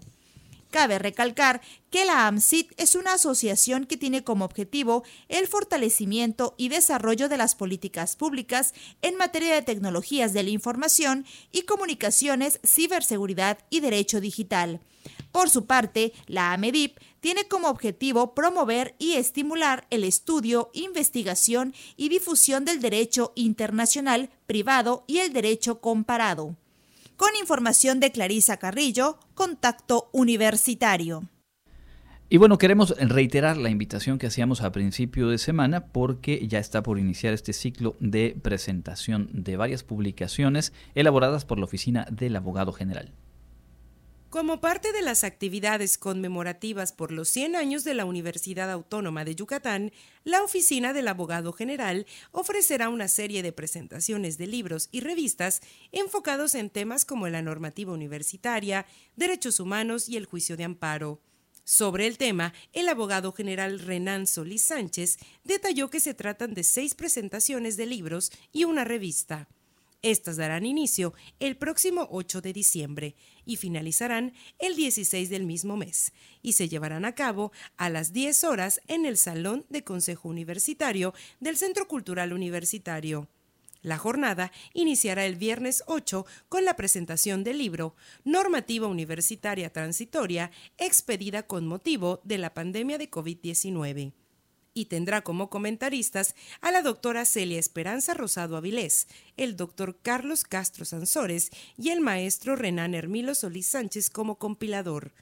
Cabe 0.69 1.00
recalcar 1.00 1.62
que 1.89 2.03
la 2.03 2.27
AMSIT 2.27 2.71
es 2.77 2.95
una 2.95 3.13
asociación 3.13 3.86
que 3.86 3.95
tiene 3.95 4.24
como 4.24 4.43
objetivo 4.43 5.03
el 5.29 5.47
fortalecimiento 5.47 6.55
y 6.57 6.69
desarrollo 6.69 7.29
de 7.29 7.38
las 7.38 7.55
políticas 7.55 8.17
públicas 8.17 8.74
en 9.01 9.15
materia 9.15 9.53
de 9.53 9.62
tecnologías 9.62 10.33
de 10.33 10.43
la 10.43 10.50
información 10.50 11.25
y 11.51 11.62
comunicaciones, 11.62 12.59
ciberseguridad 12.65 13.59
y 13.69 13.79
derecho 13.79 14.19
digital. 14.19 14.81
Por 15.31 15.50
su 15.50 15.65
parte, 15.65 16.13
la 16.25 16.53
AMEDIP 16.53 16.97
tiene 17.21 17.47
como 17.47 17.69
objetivo 17.69 18.33
promover 18.33 18.95
y 19.00 19.13
estimular 19.13 19.88
el 19.89 20.03
estudio, 20.03 20.69
investigación 20.74 21.74
y 21.95 22.09
difusión 22.09 22.65
del 22.65 22.81
derecho 22.81 23.31
internacional, 23.36 24.29
privado 24.45 25.05
y 25.07 25.19
el 25.19 25.31
derecho 25.31 25.79
comparado. 25.79 26.55
Con 27.17 27.29
información 27.39 28.00
de 28.00 28.12
Clarisa 28.12 28.57
Carrillo, 28.57 29.17
Contacto 29.33 30.07
Universitario. 30.13 31.24
Y 32.29 32.38
bueno, 32.38 32.59
queremos 32.59 32.95
reiterar 33.00 33.57
la 33.57 33.71
invitación 33.71 34.19
que 34.19 34.27
hacíamos 34.27 34.62
a 34.62 34.71
principio 34.71 35.27
de 35.29 35.39
semana 35.39 35.88
porque 35.88 36.47
ya 36.47 36.59
está 36.59 36.83
por 36.83 37.00
iniciar 37.00 37.33
este 37.33 37.53
ciclo 37.53 37.95
de 38.00 38.38
presentación 38.39 39.29
de 39.33 39.57
varias 39.57 39.83
publicaciones 39.83 40.74
elaboradas 40.93 41.43
por 41.43 41.57
la 41.57 41.65
Oficina 41.65 42.05
del 42.12 42.36
Abogado 42.36 42.71
General. 42.71 43.12
Como 44.38 44.62
parte 44.62 44.91
de 44.91 45.01
las 45.01 45.24
actividades 45.24 45.98
conmemorativas 45.98 46.91
por 46.91 47.12
los 47.12 47.27
100 47.29 47.56
años 47.56 47.84
de 47.84 47.96
la 47.96 48.06
Universidad 48.06 48.70
Autónoma 48.70 49.25
de 49.25 49.34
Yucatán, 49.34 49.91
la 50.25 50.44
Oficina 50.44 50.94
del 50.94 51.08
Abogado 51.08 51.53
General 51.53 52.06
ofrecerá 52.32 52.89
una 52.89 53.08
serie 53.08 53.41
de 53.41 53.51
presentaciones 53.51 54.38
de 54.38 54.46
libros 54.46 54.89
y 54.91 55.00
revistas 55.00 55.62
enfocados 55.91 56.53
en 56.53 56.70
temas 56.70 57.03
como 57.03 57.27
la 57.29 57.41
normativa 57.41 57.91
universitaria, 57.94 58.86
derechos 59.15 59.60
humanos 59.60 60.08
y 60.08 60.17
el 60.17 60.27
juicio 60.27 60.56
de 60.56 60.65
amparo. 60.65 61.20
Sobre 61.63 62.06
el 62.06 62.20
tema, 62.20 62.53
el 62.74 62.89
abogado 62.89 63.32
general 63.32 63.79
Renan 63.79 64.27
Solís 64.27 64.62
Sánchez 64.62 65.17
detalló 65.46 65.89
que 65.89 66.00
se 66.00 66.13
tratan 66.13 66.53
de 66.53 66.63
seis 66.63 66.94
presentaciones 66.94 67.75
de 67.75 67.88
libros 67.88 68.32
y 68.53 68.65
una 68.65 68.84
revista. 68.84 69.48
Estas 70.04 70.38
darán 70.38 70.66
inicio 70.66 71.13
el 71.39 71.58
próximo 71.58 72.08
8 72.12 72.42
de 72.42 72.54
diciembre 72.54 73.16
y 73.46 73.56
finalizarán 73.56 74.34
el 74.60 74.75
16 74.75 75.30
del 75.30 75.46
mismo 75.46 75.75
mes 75.75 76.13
y 76.44 76.54
se 76.54 76.70
llevarán 76.70 77.04
a 77.04 77.16
cabo 77.16 77.51
a 77.77 77.89
las 77.89 78.13
10 78.13 78.44
horas 78.44 78.80
en 78.88 79.06
el 79.06 79.18
Salón 79.18 79.66
de 79.70 79.84
Consejo 79.84 80.30
Universitario 80.30 81.13
del 81.39 81.58
Centro 81.58 81.88
Cultural 81.88 82.32
Universitario. 82.32 83.27
La 83.82 83.98
jornada 83.98 84.51
iniciará 84.74 85.25
el 85.25 85.36
viernes 85.36 85.84
8 85.88 86.25
con 86.48 86.63
la 86.63 86.75
presentación 86.75 87.44
del 87.44 87.58
libro 87.58 87.96
Normativa 88.24 88.88
Universitaria 88.88 89.72
Transitoria 89.72 90.51
expedida 90.77 91.44
con 91.44 91.66
motivo 91.66 92.22
de 92.24 92.38
la 92.38 92.54
pandemia 92.54 92.98
de 92.98 93.10
COVID-19 93.10 94.13
y 94.77 94.86
tendrá 94.86 95.24
como 95.24 95.50
comentaristas 95.50 96.36
a 96.62 96.72
la 96.72 96.84
doctora 96.84 97.25
Celia 97.25 97.57
Esperanza 97.57 98.13
Rosado 98.13 98.57
Avilés, 98.57 99.07
el 99.36 99.55
doctor 99.55 99.98
Carlos 100.03 100.43
Castro 100.43 100.86
Sansores 100.86 101.50
y 101.77 101.89
el 101.89 102.00
maestro 102.00 102.55
Renan 102.55 102.93
Hermilo 102.93 103.34
Solís 103.34 103.65
Sánchez 103.65 104.12
como 104.12 104.38
compilador. 104.38 105.13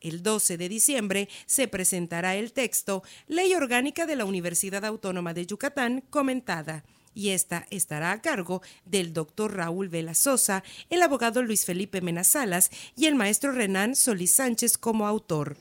El 0.00 0.22
12 0.22 0.56
de 0.56 0.68
diciembre 0.70 1.28
se 1.44 1.68
presentará 1.68 2.36
el 2.36 2.52
texto 2.54 3.02
Ley 3.26 3.52
Orgánica 3.52 4.06
de 4.06 4.16
la 4.16 4.24
Universidad 4.24 4.86
Autónoma 4.86 5.34
de 5.34 5.44
Yucatán 5.44 6.02
comentada 6.08 6.82
y 7.14 7.30
esta 7.30 7.66
estará 7.70 8.12
a 8.12 8.22
cargo 8.22 8.62
del 8.86 9.12
doctor 9.12 9.54
Raúl 9.54 9.88
Vela 9.88 10.14
Sosa, 10.14 10.62
el 10.88 11.02
abogado 11.02 11.42
Luis 11.42 11.66
Felipe 11.66 12.00
Menazalas 12.00 12.70
y 12.96 13.04
el 13.04 13.16
maestro 13.16 13.52
Renan 13.52 13.96
Solís 13.96 14.30
Sánchez 14.30 14.78
como 14.78 15.06
autor. 15.06 15.56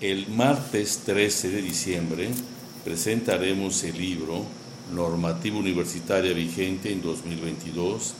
El 0.00 0.28
martes 0.28 1.02
13 1.04 1.50
de 1.50 1.62
diciembre 1.62 2.30
presentaremos 2.84 3.84
el 3.84 3.98
libro 3.98 4.44
Normativa 4.92 5.56
Universitaria 5.56 6.32
Vigente 6.32 6.92
en 6.92 7.00
2022, 7.00 8.14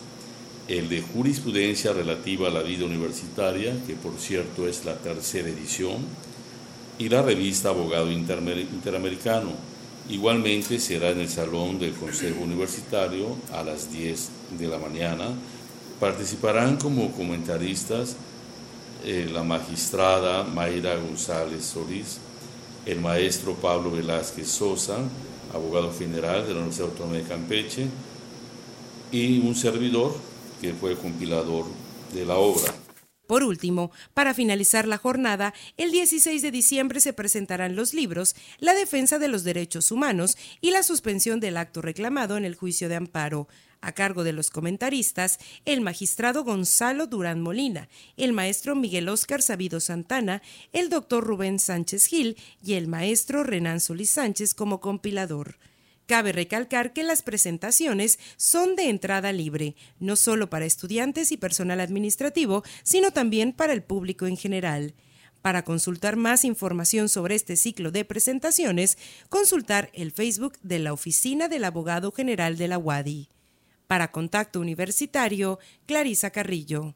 el 0.68 0.88
de 0.88 1.02
jurisprudencia 1.02 1.92
relativa 1.92 2.48
a 2.48 2.52
la 2.52 2.62
vida 2.62 2.84
universitaria, 2.84 3.74
que 3.86 3.94
por 3.94 4.18
cierto 4.18 4.68
es 4.68 4.84
la 4.84 4.96
tercera 4.96 5.48
edición, 5.48 5.98
y 6.98 7.08
la 7.08 7.22
revista 7.22 7.70
Abogado 7.70 8.10
Interamericano. 8.10 9.50
Igualmente 10.08 10.78
será 10.78 11.10
en 11.10 11.20
el 11.20 11.28
Salón 11.28 11.78
del 11.78 11.92
Consejo 11.92 12.42
Universitario 12.42 13.36
a 13.52 13.62
las 13.62 13.92
10 13.92 14.28
de 14.58 14.68
la 14.68 14.78
mañana. 14.78 15.26
Participarán 15.98 16.76
como 16.76 17.12
comentaristas 17.12 18.16
eh, 19.04 19.28
la 19.32 19.42
magistrada 19.42 20.44
Mayra 20.44 20.96
González 20.96 21.64
Solís, 21.64 22.18
el 22.86 23.00
maestro 23.00 23.54
Pablo 23.54 23.90
Velázquez 23.90 24.48
Sosa, 24.48 24.98
abogado 25.52 25.92
general 25.92 26.46
de 26.46 26.54
la 26.54 26.60
Universidad 26.60 26.88
Autónoma 26.88 27.16
de 27.16 27.22
Campeche, 27.22 27.86
y 29.10 29.40
un 29.40 29.54
servidor 29.54 30.14
que 30.60 30.72
fue 30.72 30.96
compilador 30.96 31.66
de 32.14 32.24
la 32.24 32.36
obra. 32.36 32.72
Por 33.26 33.44
último, 33.44 33.92
para 34.14 34.34
finalizar 34.34 34.86
la 34.86 34.98
jornada, 34.98 35.54
el 35.76 35.90
16 35.90 36.42
de 36.42 36.50
diciembre 36.50 37.00
se 37.00 37.12
presentarán 37.12 37.76
los 37.76 37.94
libros 37.94 38.34
La 38.58 38.74
defensa 38.74 39.18
de 39.18 39.28
los 39.28 39.44
derechos 39.44 39.90
humanos 39.90 40.36
y 40.60 40.70
la 40.70 40.82
suspensión 40.82 41.40
del 41.40 41.56
acto 41.56 41.80
reclamado 41.82 42.36
en 42.36 42.44
el 42.44 42.56
juicio 42.56 42.88
de 42.88 42.96
amparo, 42.96 43.48
a 43.82 43.92
cargo 43.92 44.24
de 44.24 44.32
los 44.32 44.50
comentaristas 44.50 45.38
el 45.66 45.82
magistrado 45.82 46.44
Gonzalo 46.44 47.06
Durán 47.06 47.42
Molina, 47.42 47.88
el 48.16 48.32
maestro 48.32 48.74
Miguel 48.74 49.08
Óscar 49.08 49.42
Sabido 49.42 49.80
Santana, 49.80 50.40
el 50.72 50.88
doctor 50.88 51.24
Rubén 51.24 51.58
Sánchez 51.58 52.06
Gil 52.06 52.38
y 52.62 52.74
el 52.74 52.88
maestro 52.88 53.42
Renan 53.42 53.80
Solís 53.80 54.10
Sánchez 54.10 54.54
como 54.54 54.80
compilador. 54.80 55.58
Cabe 56.06 56.32
recalcar 56.32 56.92
que 56.92 57.02
las 57.02 57.22
presentaciones 57.22 58.18
son 58.36 58.76
de 58.76 58.88
entrada 58.88 59.32
libre, 59.32 59.76
no 59.98 60.16
solo 60.16 60.50
para 60.50 60.64
estudiantes 60.64 61.32
y 61.32 61.36
personal 61.36 61.80
administrativo, 61.80 62.64
sino 62.82 63.12
también 63.12 63.52
para 63.52 63.72
el 63.72 63.82
público 63.82 64.26
en 64.26 64.36
general. 64.36 64.94
Para 65.42 65.64
consultar 65.64 66.16
más 66.16 66.44
información 66.44 67.08
sobre 67.08 67.34
este 67.34 67.56
ciclo 67.56 67.90
de 67.90 68.04
presentaciones, 68.04 68.96
consultar 69.28 69.90
el 69.92 70.12
Facebook 70.12 70.58
de 70.62 70.78
la 70.78 70.92
Oficina 70.92 71.48
del 71.48 71.64
Abogado 71.64 72.12
General 72.12 72.56
de 72.56 72.68
la 72.68 72.78
UADI. 72.78 73.28
Para 73.92 74.10
Contacto 74.10 74.58
Universitario, 74.58 75.58
Clarisa 75.84 76.30
Carrillo. 76.30 76.94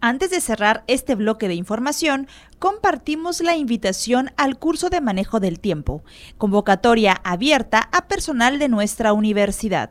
Antes 0.00 0.30
de 0.30 0.40
cerrar 0.40 0.82
este 0.86 1.14
bloque 1.14 1.46
de 1.46 1.52
información, 1.52 2.26
compartimos 2.58 3.42
la 3.42 3.54
invitación 3.54 4.30
al 4.38 4.58
curso 4.58 4.88
de 4.88 5.02
manejo 5.02 5.40
del 5.40 5.60
tiempo, 5.60 6.04
convocatoria 6.38 7.20
abierta 7.22 7.90
a 7.92 8.08
personal 8.08 8.58
de 8.58 8.70
nuestra 8.70 9.12
universidad. 9.12 9.90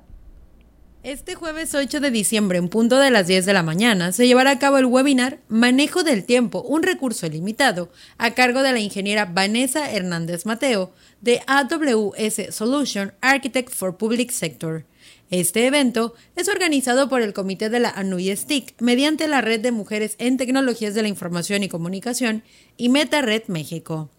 Este 1.03 1.35
jueves 1.35 1.75
8 1.75 1.99
de 1.99 2.09
diciembre, 2.09 2.57
en 2.57 2.69
punto 2.69 2.97
de 2.97 3.11
las 3.11 3.27
10 3.27 3.45
de 3.45 3.53
la 3.53 3.61
mañana, 3.61 4.11
se 4.11 4.25
llevará 4.25 4.49
a 4.49 4.57
cabo 4.57 4.79
el 4.79 4.87
webinar 4.87 5.37
Manejo 5.47 6.03
del 6.03 6.25
Tiempo, 6.25 6.63
un 6.63 6.81
recurso 6.81 7.29
limitado, 7.29 7.91
a 8.17 8.31
cargo 8.31 8.63
de 8.63 8.73
la 8.73 8.79
ingeniera 8.79 9.25
Vanessa 9.25 9.91
Hernández 9.91 10.47
Mateo, 10.47 10.91
de 11.21 11.43
AWS 11.45 12.47
Solution 12.49 13.13
Architect 13.21 13.69
for 13.71 13.95
Public 13.95 14.31
Sector. 14.31 14.85
Este 15.31 15.65
evento 15.65 16.13
es 16.35 16.47
organizado 16.49 17.09
por 17.09 17.21
el 17.21 17.33
Comité 17.33 17.69
de 17.69 17.79
la 17.79 17.89
ANUI-STIC 17.89 18.75
mediante 18.79 19.27
la 19.27 19.41
Red 19.41 19.61
de 19.61 19.71
Mujeres 19.71 20.15
en 20.19 20.37
Tecnologías 20.37 20.93
de 20.93 21.01
la 21.01 21.07
Información 21.07 21.63
y 21.63 21.69
Comunicación 21.69 22.43
y 22.77 22.89
MetaRed 22.89 23.43
México. 23.47 24.09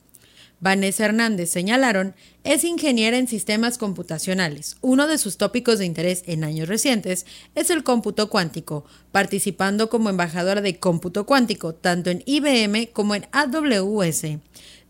Vanessa 0.66 1.04
Hernández 1.04 1.48
señalaron, 1.48 2.16
es 2.42 2.64
ingeniera 2.64 3.16
en 3.18 3.28
sistemas 3.28 3.78
computacionales. 3.78 4.78
Uno 4.80 5.06
de 5.06 5.16
sus 5.16 5.36
tópicos 5.36 5.78
de 5.78 5.84
interés 5.84 6.24
en 6.26 6.42
años 6.42 6.66
recientes 6.66 7.24
es 7.54 7.70
el 7.70 7.84
cómputo 7.84 8.28
cuántico, 8.30 8.84
participando 9.12 9.88
como 9.88 10.10
embajadora 10.10 10.60
de 10.62 10.80
cómputo 10.80 11.24
cuántico 11.24 11.72
tanto 11.76 12.10
en 12.10 12.24
IBM 12.26 12.88
como 12.92 13.14
en 13.14 13.28
AWS. 13.30 14.40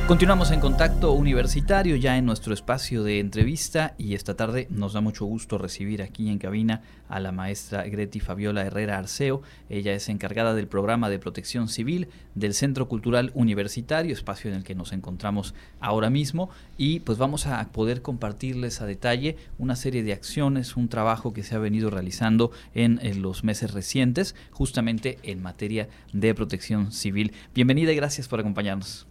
Continuamos 0.07 0.51
en 0.51 0.61
contacto 0.61 1.11
universitario 1.11 1.97
ya 1.97 2.17
en 2.17 2.25
nuestro 2.25 2.53
espacio 2.53 3.03
de 3.03 3.19
entrevista 3.19 3.93
y 3.97 4.13
esta 4.13 4.37
tarde 4.37 4.65
nos 4.69 4.93
da 4.93 5.01
mucho 5.01 5.25
gusto 5.25 5.57
recibir 5.57 6.01
aquí 6.01 6.29
en 6.29 6.39
cabina 6.39 6.81
a 7.09 7.19
la 7.19 7.33
maestra 7.33 7.83
Greti 7.83 8.21
Fabiola 8.21 8.61
Herrera 8.61 8.97
Arceo. 8.97 9.41
Ella 9.69 9.91
es 9.91 10.07
encargada 10.07 10.53
del 10.53 10.69
programa 10.69 11.09
de 11.09 11.19
protección 11.19 11.67
civil 11.67 12.07
del 12.35 12.53
Centro 12.53 12.87
Cultural 12.87 13.31
Universitario, 13.33 14.13
espacio 14.13 14.49
en 14.49 14.55
el 14.55 14.63
que 14.63 14.75
nos 14.75 14.93
encontramos 14.93 15.53
ahora 15.81 16.09
mismo 16.09 16.49
y 16.77 17.01
pues 17.01 17.17
vamos 17.17 17.45
a 17.45 17.61
poder 17.73 18.01
compartirles 18.01 18.79
a 18.79 18.85
detalle 18.85 19.35
una 19.57 19.75
serie 19.75 20.03
de 20.03 20.13
acciones, 20.13 20.77
un 20.77 20.87
trabajo 20.87 21.33
que 21.33 21.43
se 21.43 21.55
ha 21.55 21.59
venido 21.59 21.89
realizando 21.89 22.51
en, 22.73 23.01
en 23.03 23.21
los 23.21 23.43
meses 23.43 23.73
recientes 23.73 24.35
justamente 24.51 25.19
en 25.23 25.41
materia 25.41 25.89
de 26.13 26.33
protección 26.33 26.93
civil. 26.93 27.33
Bienvenida 27.53 27.91
y 27.91 27.97
gracias 27.97 28.29
por 28.29 28.39
acompañarnos. 28.39 29.05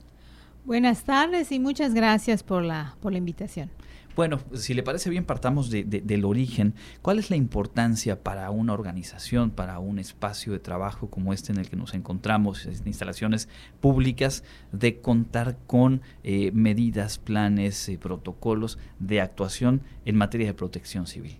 Buenas 0.66 1.04
tardes 1.04 1.52
y 1.52 1.60
muchas 1.60 1.94
gracias 1.94 2.42
por 2.42 2.64
la, 2.64 2.96
por 3.00 3.12
la 3.12 3.18
invitación. 3.18 3.70
Bueno, 4.16 4.40
si 4.52 4.74
le 4.74 4.82
parece 4.82 5.10
bien, 5.10 5.24
partamos 5.24 5.70
de, 5.70 5.84
del 5.84 6.24
origen. 6.24 6.74
¿Cuál 7.02 7.20
es 7.20 7.30
la 7.30 7.36
importancia 7.36 8.24
para 8.24 8.50
una 8.50 8.72
organización, 8.72 9.52
para 9.52 9.78
un 9.78 10.00
espacio 10.00 10.52
de 10.52 10.58
trabajo 10.58 11.08
como 11.08 11.32
este 11.32 11.52
en 11.52 11.58
el 11.58 11.70
que 11.70 11.76
nos 11.76 11.94
encontramos, 11.94 12.66
en 12.66 12.84
instalaciones 12.84 13.48
públicas, 13.78 14.42
de 14.72 15.00
contar 15.00 15.56
con 15.68 16.02
eh, 16.24 16.50
medidas, 16.52 17.18
planes, 17.18 17.88
eh, 17.88 17.96
protocolos 17.96 18.76
de 18.98 19.20
actuación 19.20 19.82
en 20.04 20.16
materia 20.16 20.48
de 20.48 20.54
protección 20.54 21.06
civil? 21.06 21.38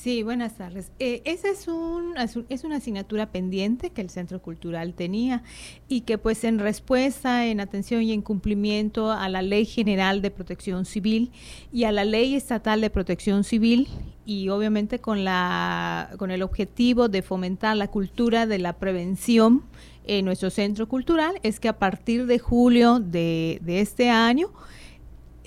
Sí, 0.00 0.22
buenas 0.22 0.56
tardes. 0.56 0.92
Eh, 1.00 1.22
esa 1.24 1.48
es, 1.48 1.66
un, 1.66 2.14
es 2.48 2.62
una 2.62 2.76
asignatura 2.76 3.32
pendiente 3.32 3.90
que 3.90 4.00
el 4.00 4.10
Centro 4.10 4.40
Cultural 4.40 4.94
tenía 4.94 5.42
y 5.88 6.02
que 6.02 6.18
pues 6.18 6.44
en 6.44 6.60
respuesta, 6.60 7.46
en 7.46 7.58
atención 7.58 8.02
y 8.02 8.12
en 8.12 8.22
cumplimiento 8.22 9.10
a 9.10 9.28
la 9.28 9.42
Ley 9.42 9.64
General 9.64 10.22
de 10.22 10.30
Protección 10.30 10.84
Civil 10.84 11.32
y 11.72 11.82
a 11.82 11.90
la 11.90 12.04
Ley 12.04 12.36
Estatal 12.36 12.80
de 12.80 12.90
Protección 12.90 13.42
Civil 13.42 13.88
y 14.24 14.50
obviamente 14.50 15.00
con, 15.00 15.24
la, 15.24 16.10
con 16.16 16.30
el 16.30 16.42
objetivo 16.42 17.08
de 17.08 17.22
fomentar 17.22 17.76
la 17.76 17.88
cultura 17.88 18.46
de 18.46 18.60
la 18.60 18.74
prevención 18.74 19.64
en 20.04 20.24
nuestro 20.24 20.50
Centro 20.50 20.86
Cultural, 20.86 21.40
es 21.42 21.58
que 21.58 21.66
a 21.66 21.76
partir 21.76 22.26
de 22.26 22.38
julio 22.38 23.00
de, 23.00 23.58
de 23.62 23.80
este 23.80 24.10
año, 24.10 24.52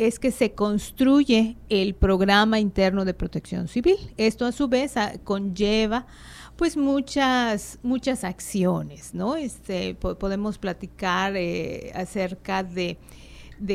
es 0.01 0.17
que 0.17 0.31
se 0.31 0.53
construye 0.53 1.57
el 1.69 1.93
programa 1.93 2.59
interno 2.59 3.05
de 3.05 3.13
protección 3.13 3.67
civil. 3.67 3.97
Esto 4.17 4.47
a 4.47 4.51
su 4.51 4.67
vez 4.67 4.95
conlleva 5.23 6.07
pues 6.55 6.75
muchas 6.75 7.77
muchas 7.83 8.23
acciones, 8.23 9.13
¿no? 9.13 9.35
Este 9.35 9.93
podemos 9.93 10.57
platicar 10.57 11.35
eh, 11.35 11.91
acerca 11.93 12.63
de, 12.63 12.97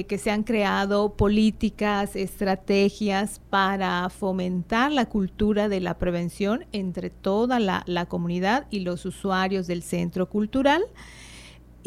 que 0.08 0.18
se 0.18 0.32
han 0.32 0.42
creado 0.42 1.14
políticas, 1.16 2.16
estrategias 2.16 3.40
para 3.48 4.08
fomentar 4.10 4.90
la 4.90 5.06
cultura 5.06 5.68
de 5.68 5.80
la 5.80 5.96
prevención 5.96 6.66
entre 6.72 7.08
toda 7.08 7.60
la, 7.60 7.84
la 7.86 8.06
comunidad 8.06 8.66
y 8.70 8.80
los 8.80 9.04
usuarios 9.04 9.68
del 9.68 9.84
centro 9.84 10.28
cultural. 10.28 10.82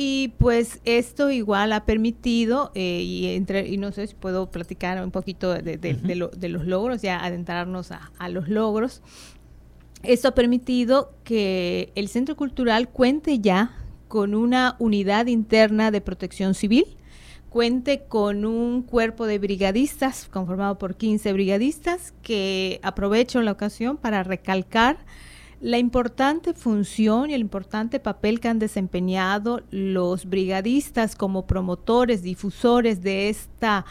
Y 0.02 0.30
pues 0.38 0.80
esto 0.86 1.30
igual 1.30 1.74
ha 1.74 1.84
permitido, 1.84 2.72
eh, 2.74 3.02
y, 3.04 3.36
entre, 3.36 3.68
y 3.68 3.76
no 3.76 3.92
sé 3.92 4.08
si 4.08 4.16
puedo 4.16 4.50
platicar 4.50 5.04
un 5.04 5.12
poquito 5.12 5.54
de, 5.54 5.78
los 6.16 6.66
logros, 6.66 7.02
ya 7.02 7.22
adentrarnos 7.22 7.92
a, 7.92 8.30
los 8.30 8.48
logros. 8.48 9.02
Esto 10.02 10.30
ha 10.30 10.36
permitido 10.36 11.12
que 11.26 11.92
el 11.96 12.08
Centro 12.08 12.38
Cultural 12.38 12.88
cuente 12.88 13.40
ya 13.40 13.76
con 14.08 14.36
una 14.36 14.78
unidad 14.80 15.26
interna 15.26 15.92
de 15.92 16.00
protección 16.00 16.54
civil, 16.54 16.86
cuente 17.50 18.04
con 18.08 18.46
un 18.46 18.84
cuerpo 18.84 19.28
de 19.28 19.38
brigadistas 19.38 20.30
conformado 20.32 20.78
por 20.78 20.96
15 20.96 21.34
brigadistas 21.34 22.14
que 22.24 22.80
aprovecho 22.84 23.42
la 23.42 23.52
ocasión 23.52 23.98
para 23.98 24.24
recalcar 24.24 25.00
la 25.62 25.78
importante 25.78 26.54
función 26.54 27.30
y 27.30 27.34
el 27.34 27.42
importante 27.42 28.00
papel 28.00 28.40
que 28.40 28.48
han 28.48 28.60
desempeñado 28.60 29.62
los 29.72 30.26
brigadistas 30.26 31.16
como 31.16 31.46
promotores, 31.46 32.24
difusores 32.24 33.02
de 33.02 33.30
esta 33.30 33.86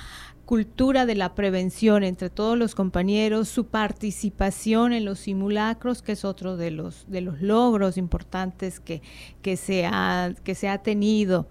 cultura 0.46 1.04
de 1.04 1.14
la 1.14 1.34
prevención 1.34 2.04
entre 2.04 2.30
todos 2.30 2.56
los 2.56 2.74
compañeros, 2.74 3.50
su 3.50 3.66
participación 3.66 4.94
en 4.94 5.04
los 5.04 5.18
simulacros, 5.18 6.00
que 6.00 6.12
es 6.12 6.24
otro 6.24 6.56
de 6.56 6.70
los, 6.70 7.04
de 7.06 7.20
los 7.20 7.42
logros 7.42 7.98
importantes 7.98 8.80
que, 8.80 9.02
que, 9.42 9.58
se, 9.58 9.84
ha, 9.84 10.32
que 10.44 10.54
se 10.54 10.70
ha 10.70 10.78
tenido. 10.78 11.48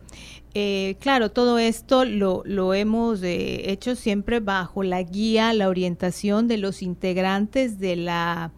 Eh, 0.56 0.95
claro, 0.99 1.30
todo 1.30 1.60
esto 1.60 2.06
lo, 2.06 2.41
lo 2.43 2.73
hemos 2.73 3.21
eh, 3.21 3.69
hecho 3.71 3.95
siempre 3.95 4.39
bajo 4.39 4.82
la 4.82 5.03
guía, 5.03 5.53
la 5.53 5.69
orientación 5.69 6.47
de 6.47 6.58
los 6.58 6.82
integrantes 6.82 7.77
de 7.77 7.97
la 7.97 8.51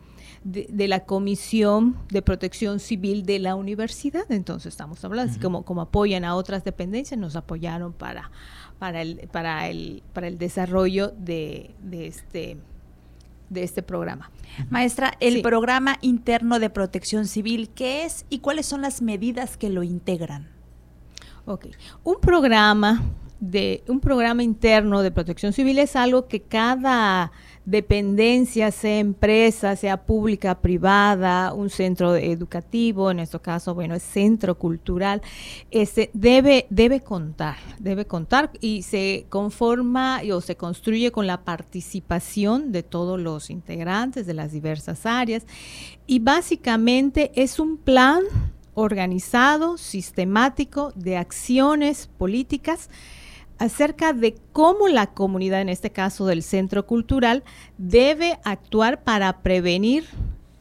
de, 0.44 0.88
la 0.88 1.02
Comisión 1.02 1.98
de 2.10 2.22
Protección 2.22 2.80
Civil 2.80 3.26
de 3.26 3.40
la 3.40 3.56
universidad. 3.56 4.32
Entonces 4.32 4.74
estamos 4.74 5.04
hablando, 5.04 5.32
así 5.32 5.40
como, 5.40 5.64
como 5.64 5.82
apoyan 5.82 6.24
a 6.24 6.36
otras 6.36 6.64
dependencias, 6.64 7.20
nos 7.20 7.36
apoyaron 7.36 7.94
para, 7.94 8.32
para, 8.80 9.02
el, 9.02 9.28
para, 9.32 9.68
el, 9.68 10.04
para 10.14 10.28
el 10.28 10.38
desarrollo 10.38 11.14
de, 11.18 11.72
de 11.82 12.08
este 12.08 12.58
de 13.50 13.64
este 13.64 13.82
programa. 13.82 14.30
Maestra, 14.70 15.14
el 15.20 15.42
programa 15.42 15.98
interno 16.02 16.60
de 16.60 16.70
protección 16.70 17.26
civil, 17.26 17.70
¿qué 17.70 18.06
es 18.06 18.26
y 18.30 18.40
cuáles 18.40 18.68
son 18.68 18.84
las 18.84 19.02
medidas 19.02 19.58
que 19.58 19.70
lo 19.70 19.82
integran? 19.82 20.48
Ok, 21.46 21.66
un 22.04 22.20
programa 22.22 23.02
de 23.40 23.84
un 23.88 24.00
programa 24.00 24.44
interno 24.44 25.02
de 25.02 25.12
protección 25.12 25.54
civil 25.54 25.80
es 25.80 25.96
algo 25.96 26.28
que 26.28 26.42
cada 26.42 27.32
dependencia, 27.66 28.72
sea 28.72 29.00
empresa, 29.00 29.76
sea 29.76 29.98
pública, 29.98 30.60
privada, 30.60 31.54
un 31.54 31.70
centro 31.70 32.16
educativo, 32.16 33.12
en 33.12 33.20
este 33.20 33.40
caso, 33.40 33.76
bueno, 33.76 33.96
es 33.96 34.04
centro 34.04 34.56
cultural, 34.56 35.22
este, 35.72 36.10
debe, 36.14 36.66
debe 36.70 37.02
contar, 37.02 37.58
debe 37.80 38.06
contar 38.06 38.52
y 38.60 38.82
se 38.82 39.26
conforma 39.30 40.22
o 40.32 40.42
se 40.42 40.56
construye 40.56 41.12
con 41.12 41.28
la 41.28 41.42
participación 41.44 42.72
de 42.72 42.84
todos 42.84 43.20
los 43.20 43.50
integrantes 43.50 44.26
de 44.26 44.34
las 44.34 44.52
diversas 44.52 45.06
áreas. 45.06 45.46
Y 46.08 46.20
básicamente 46.20 47.32
es 47.36 47.60
un 47.60 47.78
plan 47.78 48.24
organizado, 48.74 49.78
sistemático 49.78 50.94
de 50.96 51.18
acciones 51.18 52.10
políticas 52.18 52.90
acerca 53.60 54.14
de 54.14 54.36
cómo 54.54 54.88
la 54.88 55.08
comunidad, 55.08 55.62
en 55.62 55.70
este 55.70 55.92
caso 55.92 56.26
del 56.26 56.42
centro 56.42 56.88
cultural, 56.88 57.44
debe 57.78 58.40
actuar 58.44 59.04
para 59.04 59.42
prevenir, 59.42 60.06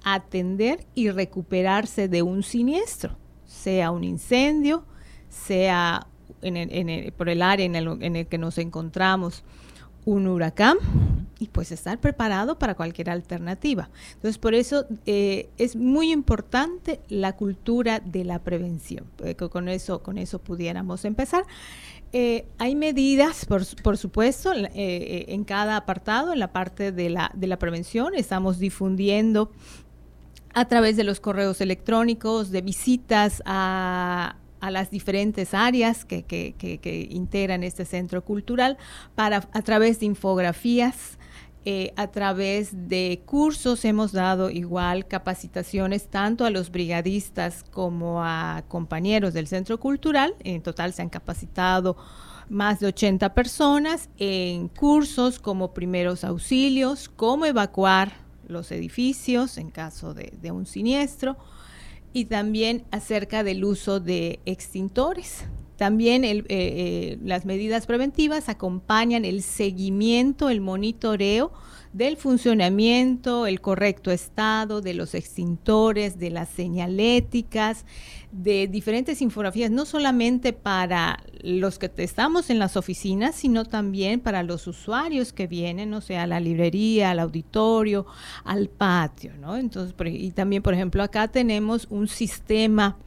atender 0.04 0.84
y 0.94 1.10
recuperarse 1.10 2.08
de 2.08 2.22
un 2.22 2.42
siniestro, 2.42 3.16
sea 3.46 3.90
un 3.90 4.04
incendio, 4.04 4.84
sea 5.28 6.06
por 7.16 7.28
el 7.28 7.42
área 7.42 7.66
en 7.66 7.74
el, 7.74 8.26
que 8.26 8.38
nos 8.38 8.58
encontramos 8.58 9.44
un 10.04 10.26
huracán 10.26 10.78
y 11.38 11.48
pues 11.48 11.70
estar 11.70 12.00
preparado 12.00 12.58
para 12.58 12.74
cualquier 12.74 13.10
alternativa. 13.10 13.90
Entonces, 14.14 14.38
por 14.38 14.54
eso 14.54 14.86
eh, 15.06 15.50
es 15.58 15.76
muy 15.76 16.12
importante 16.12 17.00
la 17.08 17.36
cultura 17.36 18.00
de 18.00 18.24
la 18.24 18.40
prevención. 18.40 19.04
Eh, 19.24 19.34
con 19.34 19.68
eso, 19.68 20.02
con 20.02 20.18
eso 20.18 20.38
pudiéramos 20.40 21.04
empezar. 21.04 21.44
Eh, 22.12 22.46
hay 22.58 22.74
medidas, 22.74 23.44
por, 23.44 23.62
por 23.82 23.98
supuesto, 23.98 24.54
eh, 24.54 24.70
eh, 24.74 25.24
en 25.28 25.44
cada 25.44 25.76
apartado, 25.76 26.32
en 26.32 26.38
la 26.38 26.52
parte 26.52 26.90
de 26.90 27.10
la, 27.10 27.30
de 27.34 27.46
la 27.46 27.58
prevención. 27.58 28.14
Estamos 28.14 28.58
difundiendo 28.58 29.50
a 30.54 30.66
través 30.66 30.96
de 30.96 31.04
los 31.04 31.20
correos 31.20 31.60
electrónicos, 31.60 32.50
de 32.50 32.62
visitas 32.62 33.42
a, 33.44 34.36
a 34.60 34.70
las 34.70 34.90
diferentes 34.90 35.52
áreas 35.52 36.04
que, 36.04 36.22
que, 36.22 36.54
que, 36.56 37.08
integran 37.10 37.62
este 37.62 37.84
centro 37.84 38.24
cultural, 38.24 38.78
para, 39.14 39.48
a 39.52 39.62
través 39.62 40.00
de 40.00 40.06
infografías, 40.06 41.17
eh, 41.64 41.92
a 41.96 42.06
través 42.08 42.88
de 42.88 43.22
cursos 43.26 43.84
hemos 43.84 44.12
dado 44.12 44.48
igual 44.48 45.06
capacitaciones 45.06 46.08
tanto 46.08 46.44
a 46.44 46.50
los 46.50 46.70
brigadistas 46.70 47.64
como 47.64 48.22
a 48.22 48.64
compañeros 48.68 49.34
del 49.34 49.46
centro 49.46 49.78
cultural. 49.78 50.34
En 50.40 50.62
total 50.62 50.92
se 50.92 51.02
han 51.02 51.08
capacitado 51.08 51.96
más 52.48 52.80
de 52.80 52.86
80 52.86 53.34
personas 53.34 54.08
en 54.18 54.68
cursos 54.68 55.38
como 55.38 55.74
primeros 55.74 56.24
auxilios, 56.24 57.08
cómo 57.08 57.44
evacuar 57.44 58.12
los 58.46 58.72
edificios 58.72 59.58
en 59.58 59.70
caso 59.70 60.14
de, 60.14 60.50
un 60.50 60.66
siniestro 60.66 61.36
y 62.12 62.24
también 62.24 62.84
acerca 62.90 63.44
del 63.44 63.64
uso 63.64 64.00
de 64.00 64.40
extintores. 64.46 65.44
También 65.78 66.24
eh, 66.24 66.44
eh, 66.48 67.18
las 67.22 67.46
medidas 67.46 67.86
preventivas 67.86 68.48
acompañan 68.48 69.24
el 69.24 69.42
seguimiento, 69.42 70.50
el 70.50 70.60
monitoreo 70.60 71.52
del 71.92 72.16
funcionamiento, 72.16 73.46
el 73.46 73.60
correcto 73.60 74.10
estado 74.10 74.80
de 74.80 74.92
los 74.94 75.14
extintores, 75.14 76.18
de 76.18 76.30
las 76.30 76.48
señaléticas, 76.48 77.86
de 78.32 78.66
diferentes 78.66 79.22
infografías, 79.22 79.70
no 79.70 79.86
solamente 79.86 80.52
para 80.52 81.22
los 81.42 81.78
que 81.78 81.92
estamos 81.98 82.50
en 82.50 82.58
las 82.58 82.76
oficinas, 82.76 83.36
sino 83.36 83.64
también 83.64 84.18
para 84.18 84.42
los 84.42 84.66
usuarios 84.66 85.32
que 85.32 85.46
vienen, 85.46 85.94
o 85.94 86.00
sea, 86.00 86.24
a 86.24 86.26
la 86.26 86.40
librería, 86.40 87.12
al 87.12 87.20
auditorio, 87.20 88.04
al 88.42 88.68
patio, 88.68 89.32
¿no? 89.40 89.56
Entonces, 89.56 89.94
y 90.06 90.32
también, 90.32 90.60
por 90.60 90.74
ejemplo, 90.74 91.04
acá 91.04 91.28
tenemos 91.28 91.86
un 91.88 92.08
sistema 92.08 92.98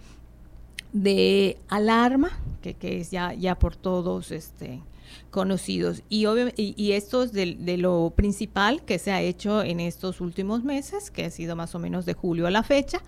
de 0.93 1.57
alarma, 1.67 2.31
que, 2.61 2.73
que 2.73 3.01
es 3.01 3.11
ya, 3.11 3.33
ya 3.33 3.57
por 3.57 3.75
todos 3.75 4.31
este, 4.31 4.81
conocidos. 5.29 6.03
Y, 6.09 6.25
y, 6.55 6.91
esto 6.93 7.23
es 7.23 7.31
de, 7.31 7.55
de, 7.59 7.77
lo 7.77 8.13
principal 8.15 8.83
que 8.83 8.99
se 8.99 9.11
ha 9.11 9.21
hecho 9.21 9.63
en 9.63 9.79
estos 9.79 10.21
últimos 10.21 10.63
meses, 10.63 11.11
que 11.11 11.25
ha 11.25 11.29
sido 11.29 11.55
más 11.55 11.75
o 11.75 11.79
menos 11.79 12.05
de 12.05 12.13
julio 12.13 12.47
a 12.47 12.51
la 12.51 12.63
fecha. 12.63 13.01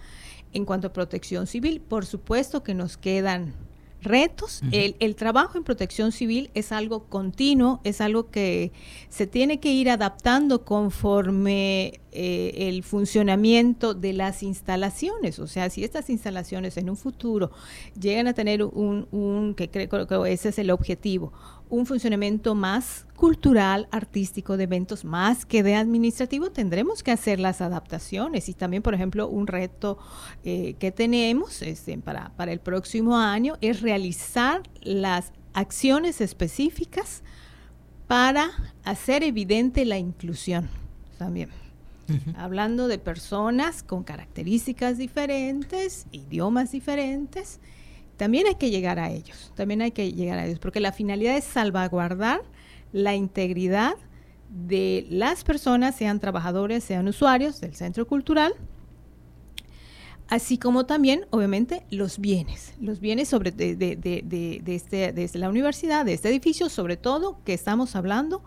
En 0.54 0.65
cuanto 0.65 0.88
a 0.88 0.93
protección 0.93 1.48
civil, 1.48 1.82
por 1.82 2.06
supuesto 2.06 2.63
que 2.63 2.76
nos 2.76 2.96
quedan 2.96 3.54
retos. 4.04 4.62
el, 4.72 5.16
trabajo 5.16 5.58
en 5.58 5.63
protección 5.63 6.12
civil 6.12 6.50
es 6.54 6.72
algo 6.72 7.06
continuo, 7.06 7.80
es 7.84 8.02
algo 8.02 8.30
que 8.30 8.72
se 9.10 9.28
tiene 9.28 9.60
que 9.60 9.72
ir 9.72 9.89
adaptando 9.89 10.66
conforme 10.66 12.02
eh, 12.12 12.68
el 12.70 12.84
funcionamiento 12.84 13.94
de 13.94 14.13
las 14.13 14.44
instalaciones. 14.44 15.39
O 15.39 15.48
sea, 15.48 15.70
si 15.70 15.84
estas 15.84 16.10
instalaciones 16.10 16.78
en 16.78 16.89
un 16.89 16.98
futuro 16.98 17.52
llegan 18.00 18.28
a 18.28 18.34
tener 18.34 18.63
un, 18.63 19.08
un 19.12 19.56
que 19.56 19.70
creo 19.70 20.08
que 20.08 20.32
ese 20.32 20.50
es 20.50 20.60
el 20.60 20.70
objetivo, 20.72 21.34
un 21.69 21.86
funcionamiento 21.86 22.56
más 22.56 23.06
cultural, 23.15 23.88
artístico, 23.91 24.58
de 24.58 24.65
eventos 24.65 25.06
más 25.06 25.45
que 25.45 25.63
de 25.63 25.76
administrativo, 25.76 26.52
tendremos 26.52 27.04
que 27.04 27.12
hacer 27.12 27.39
las 27.39 27.62
adaptaciones. 27.62 28.49
Y 28.49 28.54
también, 28.54 28.84
por 28.84 28.93
ejemplo, 28.93 29.28
un 29.28 29.47
reto 29.47 29.97
eh, 30.43 30.76
que 30.80 30.91
tenemos 30.91 31.62
este, 31.62 31.97
para, 31.97 32.30
para 32.36 32.52
el 32.52 32.60
próximo 32.60 33.17
año 33.17 33.56
es 33.62 33.82
realizar 33.82 34.63
las 34.82 35.32
acciones 35.54 36.21
específicas 36.21 37.23
para 38.08 38.52
hacer 38.84 39.23
evidente 39.23 39.86
la 39.86 39.97
inclusión 39.97 40.69
también. 41.17 41.49
Hablando 42.36 42.88
de 42.89 42.99
personas 42.99 43.82
con 43.82 44.04
características 44.04 44.97
diferentes, 44.97 46.06
idiomas 46.12 46.71
diferentes, 46.71 47.60
también 48.17 48.47
hay 48.47 48.56
que 48.56 48.69
llegar 48.69 48.99
a 48.99 49.10
ellos, 49.10 49.52
también 49.56 49.82
hay 49.82 49.91
que 49.91 50.12
llegar 50.12 50.39
a 50.39 50.45
ellos, 50.45 50.60
porque 50.60 50.80
la 50.80 50.91
finalidad 50.91 51.36
es 51.38 51.43
salvaguardar 51.43 52.41
la 52.91 53.15
integridad 53.15 53.95
de 54.49 55.08
las 55.10 55.43
personas, 55.43 55.95
sean 55.95 56.19
trabajadores, 56.19 56.84
sean 56.84 57.08
usuarios 57.08 57.60
del 57.60 57.76
centro 57.76 58.08
cultural, 58.08 58.54
así 60.28 60.58
como 60.58 60.86
también, 60.86 61.26
obviamente, 61.32 61.84
los 61.89 62.19
bienes, 62.19 62.73
los 62.80 62.99
bienes 62.99 63.30
sobre 63.30 63.52
de, 63.52 63.76
de, 63.76 63.95
de, 63.95 64.62
de 64.63 64.76
este, 64.76 65.38
la 65.39 65.49
universidad, 65.49 66.06
de 66.06 66.13
este 66.13 66.30
edificio, 66.30 66.69
sobre 66.69 66.97
todo 66.97 67.39
que 67.43 67.54
estamos 67.54 67.95
hablando 67.95 68.43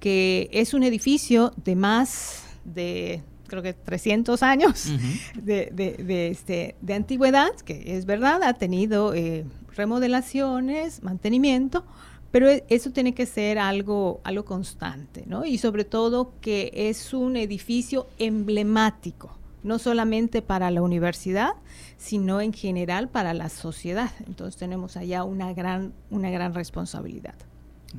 que 0.00 0.48
es 0.52 0.74
un 0.74 0.82
edificio 0.82 1.52
de 1.64 1.74
más 1.74 2.44
de 2.64 3.22
creo 3.46 3.62
que 3.62 3.72
300 3.72 4.42
años 4.42 4.88
de, 5.34 5.70
de, 5.72 6.28
este, 6.28 6.76
de 6.80 6.94
antigüedad, 6.94 7.52
que 7.64 7.96
es 7.96 8.06
verdad, 8.06 8.42
ha 8.42 8.54
tenido 8.54 9.14
eh, 9.14 9.44
remodelaciones, 9.74 11.02
mantenimiento, 11.02 11.84
pero 12.30 12.50
e, 12.50 12.64
eso 12.68 12.90
tiene 12.90 13.14
que 13.14 13.26
ser 13.26 13.58
algo, 13.58 14.20
algo 14.24 14.44
constante, 14.44 15.24
¿no? 15.26 15.44
Y 15.44 15.58
sobre 15.58 15.84
todo 15.84 16.32
que 16.40 16.70
es 16.74 17.14
un 17.14 17.36
edificio 17.36 18.08
emblemático, 18.18 19.36
no 19.62 19.78
solamente 19.78 20.42
para 20.42 20.70
la 20.70 20.82
universidad, 20.82 21.54
sino 21.96 22.40
en 22.40 22.52
general 22.52 23.08
para 23.08 23.34
la 23.34 23.48
sociedad. 23.48 24.10
Entonces 24.26 24.56
tenemos 24.56 24.96
allá 24.96 25.24
una 25.24 25.52
gran, 25.52 25.92
una 26.10 26.30
gran 26.30 26.54
responsabilidad. 26.54 27.34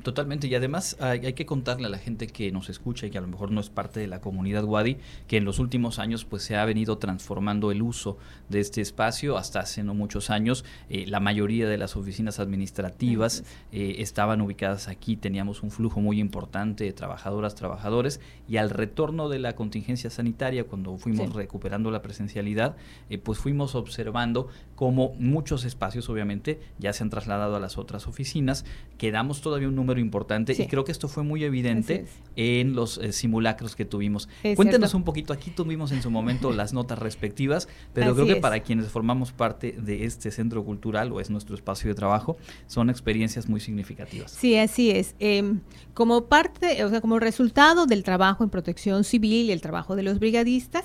Totalmente, 0.02 0.46
y 0.46 0.54
además 0.54 0.96
hay, 1.00 1.32
que 1.32 1.46
contarle 1.46 1.86
a 1.86 1.90
la 1.90 1.98
gente 1.98 2.26
que 2.26 2.52
nos 2.52 2.68
escucha 2.68 3.06
y 3.06 3.10
que 3.10 3.16
a 3.16 3.22
lo 3.22 3.26
mejor 3.26 3.50
no 3.50 3.60
es 3.60 3.70
parte 3.70 4.00
de 4.00 4.06
la 4.06 4.20
comunidad 4.20 4.64
Wadi, 4.64 4.98
que 5.26 5.38
en 5.38 5.46
los 5.46 5.58
últimos 5.58 5.98
años 5.98 6.26
pues 6.26 6.42
se 6.42 6.56
ha 6.56 6.64
venido 6.66 6.98
transformando 6.98 7.72
el 7.72 7.80
uso 7.80 8.18
de 8.50 8.60
este 8.60 8.82
espacio. 8.82 9.38
Hasta 9.38 9.60
hace 9.60 9.82
no 9.82 9.94
muchos 9.94 10.28
años 10.28 10.64
eh, 10.90 11.06
la 11.06 11.20
mayoría 11.20 11.66
de 11.68 11.78
las 11.78 11.96
oficinas 11.96 12.38
administrativas 12.38 13.44
eh, 13.72 13.96
estaban 13.98 14.42
ubicadas 14.42 14.88
aquí, 14.88 15.16
teníamos 15.16 15.62
un 15.62 15.70
flujo 15.70 16.00
muy 16.00 16.20
importante 16.20 16.84
de 16.84 16.92
trabajadoras, 16.92 17.54
trabajadores, 17.54 18.20
y 18.46 18.58
al 18.58 18.70
retorno 18.70 19.30
de 19.30 19.38
la 19.38 19.56
contingencia 19.56 20.10
sanitaria, 20.10 20.64
cuando 20.64 20.98
fuimos 20.98 21.32
recuperando 21.34 21.90
la 21.90 22.02
presencialidad, 22.02 22.76
eh, 23.08 23.16
pues 23.16 23.38
fuimos 23.38 23.74
observando 23.74 24.48
cómo 24.76 25.14
muchos 25.18 25.64
espacios 25.64 26.08
obviamente 26.10 26.60
ya 26.78 26.92
se 26.92 27.02
han 27.02 27.10
trasladado 27.10 27.56
a 27.56 27.60
las 27.60 27.78
otras 27.78 28.06
oficinas, 28.06 28.64
quedamos 28.98 29.40
todavía 29.40 29.68
un 29.68 29.74
número 29.74 29.87
importante 29.96 30.54
y 30.58 30.66
creo 30.66 30.84
que 30.84 30.92
esto 30.92 31.08
fue 31.08 31.22
muy 31.22 31.44
evidente 31.44 32.04
en 32.36 32.74
los 32.74 32.98
eh, 32.98 33.12
simulacros 33.12 33.74
que 33.74 33.86
tuvimos. 33.86 34.28
Cuéntenos 34.56 34.92
un 34.92 35.04
poquito, 35.04 35.32
aquí 35.32 35.50
tuvimos 35.50 35.92
en 35.92 36.02
su 36.02 36.10
momento 36.10 36.52
las 36.52 36.74
notas 36.74 36.98
respectivas, 36.98 37.68
pero 37.94 38.14
creo 38.14 38.26
que 38.26 38.36
para 38.36 38.60
quienes 38.60 38.88
formamos 38.88 39.32
parte 39.32 39.72
de 39.72 40.04
este 40.04 40.30
centro 40.30 40.64
cultural 40.64 41.12
o 41.12 41.20
es 41.20 41.30
nuestro 41.30 41.54
espacio 41.54 41.88
de 41.88 41.94
trabajo, 41.94 42.36
son 42.66 42.90
experiencias 42.90 43.48
muy 43.48 43.60
significativas. 43.60 44.32
Sí, 44.32 44.56
así 44.56 44.90
es. 44.90 45.14
Em, 45.18 45.60
como 45.94 46.26
parte, 46.26 46.84
o 46.84 46.90
sea, 46.90 47.00
como 47.00 47.18
resultado 47.18 47.86
del 47.86 48.02
trabajo 48.02 48.44
en 48.44 48.50
protección 48.50 49.04
civil 49.04 49.46
y 49.46 49.52
el 49.52 49.60
trabajo 49.60 49.96
de 49.96 50.02
los 50.02 50.18
brigadistas, 50.18 50.84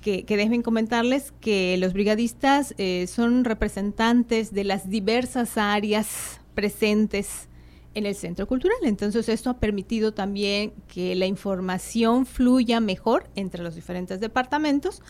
que, 0.00 0.24
que, 0.24 0.36
déjenme 0.36 0.62
comentarles 0.62 1.32
que 1.40 1.76
los 1.78 1.92
brigadistas 1.92 2.74
eh, 2.76 3.06
son 3.06 3.44
representantes 3.44 4.52
de 4.52 4.64
las 4.64 4.90
diversas 4.90 5.56
áreas 5.56 6.40
presentes 6.54 7.48
en 7.94 8.06
el 8.06 8.14
centro 8.14 8.46
cultural. 8.46 8.78
Entonces 8.82 9.28
esto 9.28 9.50
ha 9.50 9.58
permitido 9.58 10.12
también 10.12 10.72
que 10.88 11.14
la 11.14 11.26
información 11.26 12.26
fluya 12.26 12.80
mejor 12.80 13.28
entre 13.34 13.62
los 13.62 13.74
diferentes 13.74 14.20
departamentos 14.20 15.02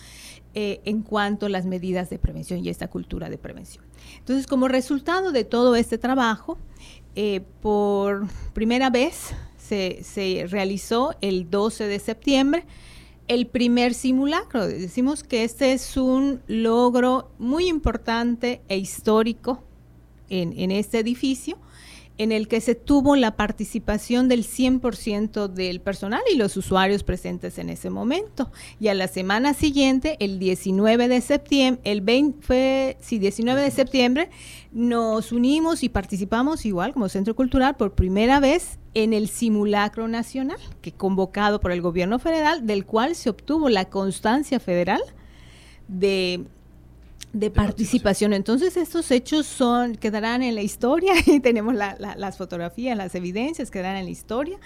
eh, 0.54 0.80
en 0.84 1.02
cuanto 1.02 1.46
a 1.46 1.48
las 1.48 1.64
medidas 1.64 2.10
de 2.10 2.18
prevención 2.18 2.64
y 2.64 2.68
esta 2.68 2.88
cultura 2.88 3.30
de 3.30 3.38
prevención. 3.38 3.84
Entonces 4.18 4.46
como 4.46 4.68
resultado 4.68 5.32
de 5.32 5.44
todo 5.44 5.76
este 5.76 5.98
trabajo, 5.98 6.58
eh, 7.14 7.42
por 7.60 8.26
primera 8.52 8.90
vez 8.90 9.34
se, 9.56 10.46
realizó 10.48 11.14
el 11.20 11.48
12 11.48 11.86
de 11.86 11.98
septiembre 11.98 12.66
el 13.28 13.46
primer 13.46 13.94
simulacro. 13.94 14.66
Decimos 14.66 15.22
que 15.22 15.44
este 15.44 15.72
es 15.72 15.96
un 15.96 16.42
logro 16.48 17.30
muy 17.38 17.68
importante 17.68 18.60
e 18.68 18.76
histórico 18.76 19.62
en, 20.28 20.52
en 20.58 20.70
este 20.70 20.98
edificio 20.98 21.56
en 22.18 22.32
el 22.32 22.48
que 22.48 22.60
se 22.60 22.74
tuvo 22.74 23.16
la 23.16 23.36
participación 23.36 24.28
del 24.28 24.44
100% 24.44 25.48
del 25.48 25.80
personal 25.80 26.20
y 26.32 26.36
los 26.36 26.56
usuarios 26.56 27.02
presentes 27.02 27.58
en 27.58 27.70
ese 27.70 27.90
momento. 27.90 28.50
Y 28.80 28.88
a 28.88 28.94
la 28.94 29.08
semana 29.08 29.54
siguiente, 29.54 30.16
el 30.20 30.38
19 30.38 31.08
de 31.08 31.20
septiembre, 31.20 31.80
el 31.84 32.00
20 32.00 32.46
fue, 32.46 32.96
sí, 33.00 33.18
19 33.18 33.62
de 33.62 33.70
septiembre, 33.70 34.30
nos 34.72 35.32
unimos 35.32 35.82
y 35.82 35.88
participamos 35.88 36.64
igual 36.66 36.92
como 36.92 37.08
Centro 37.08 37.34
Cultural 37.34 37.76
por 37.76 37.94
primera 37.94 38.40
vez 38.40 38.78
en 38.94 39.12
el 39.12 39.28
simulacro 39.28 40.06
nacional, 40.08 40.58
que 40.82 40.92
convocado 40.92 41.60
por 41.60 41.72
el 41.72 41.80
gobierno 41.80 42.18
federal, 42.18 42.66
del 42.66 42.84
cual 42.84 43.14
se 43.14 43.30
obtuvo 43.30 43.68
la 43.68 43.86
constancia 43.86 44.60
federal 44.60 45.00
de 45.88 46.44
de, 47.32 47.50
participación. 47.50 48.32
Entonces 48.32 48.76
estos 48.76 49.10
hechos 49.10 49.46
son 49.46 49.96
quedarán 49.96 50.42
en 50.42 50.54
la 50.54 50.62
historia 50.62 51.14
y 51.26 51.40
tenemos 51.40 51.74
las 51.74 52.36
fotografías, 52.36 52.96
las 52.96 53.14
evidencias 53.14 53.70
quedarán 53.70 53.96
en 53.96 54.04
la 54.04 54.10
historia 54.10 54.58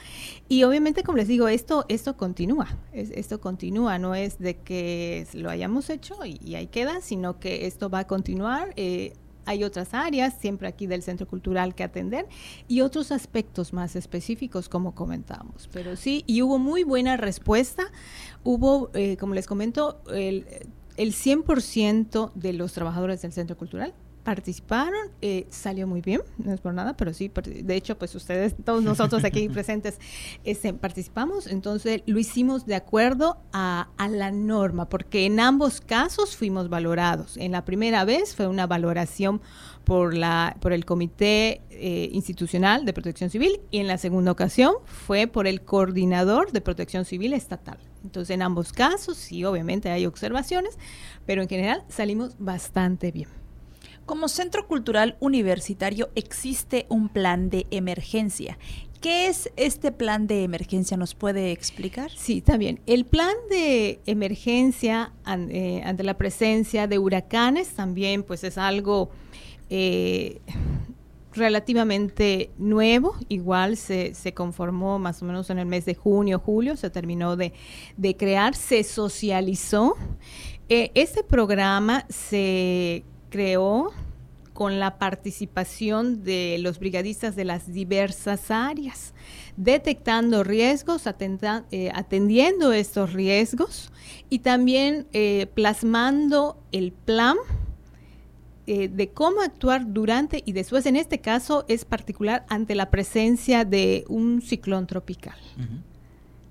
y 0.49 0.65
obviamente 0.65 1.03
como 1.03 1.19
les 1.19 1.29
digo 1.29 1.49
esto 1.49 1.85
esto 1.89 2.17
continúa, 2.17 2.77
esto 2.93 3.41
continúa, 3.41 3.99
no 3.99 4.15
es 4.15 4.39
de 4.39 4.57
que 4.57 5.27
lo 5.35 5.51
hayamos 5.51 5.91
hecho 5.91 6.17
y, 6.25 6.55
ahí 6.55 6.69
queda, 6.69 7.01
sino 7.01 7.39
que 7.39 7.67
esto 7.67 7.91
va 7.91 8.01
a 8.01 8.07
continuar. 8.07 8.73
Eh, 8.77 9.13
hay 9.47 9.63
otras 9.63 9.95
áreas 9.95 10.35
siempre 10.41 10.69
aquí 10.69 10.87
del 10.87 11.03
centro 11.03 11.27
cultural 11.27 11.75
que 11.75 11.85
atender 11.85 12.27
y 12.67 12.81
otros 12.81 13.13
aspectos 13.13 13.73
más 13.73 13.95
específicos 13.95 14.69
como 14.69 14.95
comentamos. 14.95 15.69
Pero 15.73 15.97
sí, 15.97 16.25
y 16.27 16.43
hubo 16.43 16.59
muy 16.59 16.83
buena 16.83 17.17
respuesta. 17.17 17.85
Hubo, 18.43 18.91
eh, 18.95 19.17
como 19.17 19.35
les 19.35 19.47
comento, 19.47 20.03
el, 20.13 20.47
el 20.97 21.13
100% 21.13 22.33
de 22.35 22.53
los 22.53 22.73
trabajadores 22.73 23.23
del 23.23 23.33
centro 23.33 23.57
cultural 23.57 23.95
participaron, 24.27 25.13
eh, 25.23 25.47
salió 25.51 25.87
muy 25.87 26.01
bien, 26.01 26.21
no 26.39 26.53
es 26.53 26.61
por 26.61 26.75
nada, 26.75 26.97
pero 26.97 27.15
sí, 27.15 27.31
de 27.63 27.77
hecho, 27.77 27.97
pues 27.97 28.13
ustedes, 28.17 28.57
todos 28.65 28.83
nosotros 28.83 29.23
aquí 29.23 29.49
presentes, 29.51 30.01
este, 30.43 30.75
participamos, 30.75 31.47
entonces 31.47 32.03
lo 32.07 32.19
hicimos 32.19 32.67
de 32.67 32.75
acuerdo 32.75 33.39
a, 33.53 33.87
la 34.11 34.33
norma, 34.33 34.89
porque 34.89 35.27
en 35.27 35.39
ambos 35.39 35.81
casos 35.81 36.37
fuimos 36.37 36.69
valorados. 36.69 37.37
En 37.37 37.53
la 37.53 37.65
primera 37.65 38.05
vez 38.05 38.35
fue 38.35 38.49
una 38.49 38.67
valoración 38.67 39.41
por, 39.85 40.13
la, 40.13 40.57
por 40.61 40.73
el 40.73 40.85
Comité 40.85 41.61
eh, 41.71 42.11
Institucional 42.13 42.85
de 42.85 42.93
Protección 42.93 43.31
Civil 43.31 43.61
y 43.71 43.79
en 43.79 43.87
la 43.87 43.97
segunda 43.97 44.33
ocasión 44.33 44.75
fue 44.87 45.29
por 45.29 45.47
el 45.47 45.61
Coordinador 45.61 46.51
de 46.51 46.61
Protección 46.61 47.05
Civil 47.05 47.33
Estatal. 47.33 47.79
Entonces, 48.07 48.35
en 48.35 48.43
ambos 48.43 48.73
casos, 48.73 49.17
sí, 49.17 49.45
obviamente 49.45 49.91
hay 49.91 50.07
observaciones, 50.07 50.79
pero 51.27 51.43
en 51.43 51.49
general 51.49 51.85
salimos 51.89 52.37
bastante 52.39 53.11
bien. 53.11 53.29
Como 54.07 54.29
Centro 54.29 54.69
Cultural 54.69 55.17
Universitario 55.19 56.11
existe 56.15 56.87
un 56.89 57.09
plan 57.09 57.51
de 57.51 57.67
emergencia. 57.73 58.57
¿Qué 59.01 59.27
es 59.27 59.51
este 59.57 59.91
plan 59.91 60.29
de 60.29 60.45
emergencia? 60.45 60.97
¿Nos 60.97 61.15
puede 61.15 61.51
explicar? 61.51 62.13
Sí, 62.17 62.41
también. 62.41 62.81
El 62.87 63.05
plan 63.05 63.35
de 63.51 64.01
emergencia 64.07 65.13
eh, 65.27 65.83
ante 65.85 66.05
la 66.05 66.17
presencia 66.17 66.87
de 66.87 66.99
huracanes 66.99 67.71
también 67.71 68.23
pues 68.23 68.45
es 68.45 68.57
algo 68.57 69.11
eh, 69.69 70.41
relativamente 71.37 72.51
nuevo, 72.59 73.15
igual 73.29 73.77
se, 73.77 74.15
se, 74.15 74.35
conformó 74.35 74.99
más 74.99 75.23
o 75.23 75.25
menos 75.25 75.51
en 75.51 75.59
el 75.59 75.67
mes 75.67 75.85
de 75.85 75.95
junio, 75.95 76.39
julio, 76.39 76.77
se 76.77 76.91
terminó 76.91 77.37
de, 77.37 77.53
crear, 78.17 78.55
se 78.55 78.83
socializó. 78.85 79.97
Eh, 80.69 80.91
este 80.95 81.23
programa 81.23 82.05
se 82.09 83.05
creó 83.31 83.93
con 84.53 84.81
la 84.81 84.99
participación 84.99 86.25
de 86.25 86.57
los 86.61 86.79
brigadistas 86.79 87.37
de 87.37 87.45
las 87.45 87.73
diversas 87.73 88.51
áreas, 88.51 89.13
detectando 89.57 90.43
riesgos, 90.45 91.03
eh, 91.71 91.91
atendiendo 91.95 92.73
estos 92.73 93.13
riesgos 93.13 93.93
y 94.31 94.39
también 94.39 95.07
eh, 95.13 95.47
plasmando 95.55 96.59
el 96.73 96.93
plan 96.93 97.37
eh, 98.67 98.89
de 98.89 99.11
cómo 99.11 99.43
actuar 99.43 99.93
durante 99.93 100.43
y 100.45 100.53
después, 100.53 100.87
en 100.87 100.97
este 100.97 101.21
caso 101.21 101.65
es 101.69 101.85
particular 101.85 102.45
ante 102.49 102.75
la 102.75 102.91
presencia 102.91 103.65
de 103.65 104.05
un 104.09 104.43
ciclón 104.43 104.87
tropical. 104.87 105.37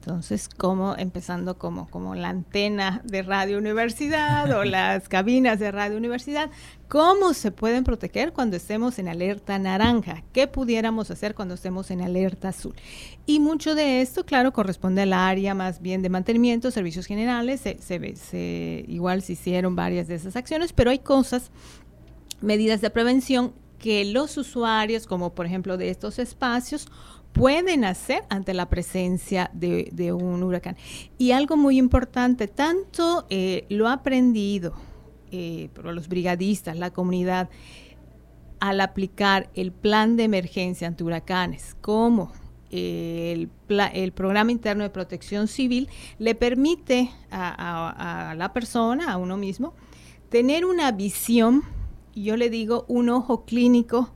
Entonces, 0.06 0.48
como 0.48 0.96
empezando 0.96 1.58
como, 1.58 1.90
como 1.90 2.14
la 2.14 2.30
antena 2.30 3.02
de 3.06 3.24
Radio 3.24 3.58
Universidad 3.58 4.52
o 4.56 4.64
las 4.64 5.10
cabinas 5.10 5.58
de 5.58 5.72
Radio 5.72 5.98
Universidad, 5.98 6.52
¿cómo 6.88 7.34
se 7.34 7.50
pueden 7.52 7.84
proteger 7.84 8.32
cuando 8.32 8.56
estemos 8.56 9.00
en 9.00 9.08
alerta 9.08 9.58
naranja? 9.58 10.24
¿Qué 10.32 10.46
pudiéramos 10.46 11.10
hacer 11.10 11.34
cuando 11.34 11.56
estemos 11.56 11.90
en 11.90 12.02
alerta 12.02 12.50
azul? 12.50 12.76
Y 13.26 13.40
mucho 13.40 13.74
de 13.74 14.02
esto, 14.02 14.28
claro, 14.28 14.54
corresponde 14.54 15.02
al 15.02 15.14
área 15.14 15.56
más 15.56 15.82
bien 15.82 16.04
de 16.04 16.10
mantenimiento, 16.10 16.70
servicios 16.70 17.08
generales, 17.08 17.62
se, 17.62 17.80
se, 17.82 18.86
igual 18.88 19.24
se 19.24 19.34
hicieron 19.34 19.76
varias 19.76 20.08
de 20.08 20.14
esas 20.14 20.36
acciones, 20.36 20.72
pero 20.72 20.92
hay 20.92 21.00
cosas, 21.00 21.50
medidas 22.46 22.82
de 22.82 22.90
prevención 22.90 23.54
que 23.80 24.06
los 24.06 24.38
usuarios, 24.38 25.06
como 25.06 25.36
por 25.36 25.46
ejemplo 25.46 25.78
de 25.78 25.90
estos 25.90 26.20
espacios, 26.20 26.88
pueden 27.34 27.84
hacer 27.84 28.24
ante 28.30 28.54
la 28.54 28.70
presencia 28.70 29.52
de, 29.54 30.14
un 30.14 30.42
huracán. 30.42 30.78
Y 31.18 31.32
algo 31.32 31.58
muy 31.58 31.78
importante, 31.78 32.48
tanto 32.48 33.26
eh, 33.30 33.66
lo 33.70 33.90
ha 33.90 33.94
aprendido 33.94 34.74
eh, 35.32 35.70
por 35.74 35.86
los 35.94 36.08
brigadistas, 36.08 36.78
la 36.78 36.92
comunidad, 36.92 37.50
al 38.62 38.80
aplicar 38.80 39.50
el 39.54 39.74
plan 39.74 40.16
de 40.16 40.24
emergencia 40.24 40.88
ante 40.88 41.04
huracanes, 41.04 41.76
como 41.82 42.32
el, 42.72 43.50
el, 43.94 44.12
programa 44.12 44.52
interno 44.52 44.84
de 44.84 44.90
protección 44.90 45.48
civil 45.48 45.90
le 46.20 46.36
permite 46.36 47.12
a, 47.32 48.30
a, 48.32 48.36
la 48.36 48.54
persona, 48.54 49.12
a 49.12 49.18
uno 49.18 49.38
mismo, 49.38 49.74
tener 50.30 50.66
una 50.66 50.92
visión, 50.92 51.64
yo 52.24 52.38
le 52.38 52.50
digo 52.50 52.86
un 52.88 53.10
ojo 53.10 53.46
clínico 53.46 54.12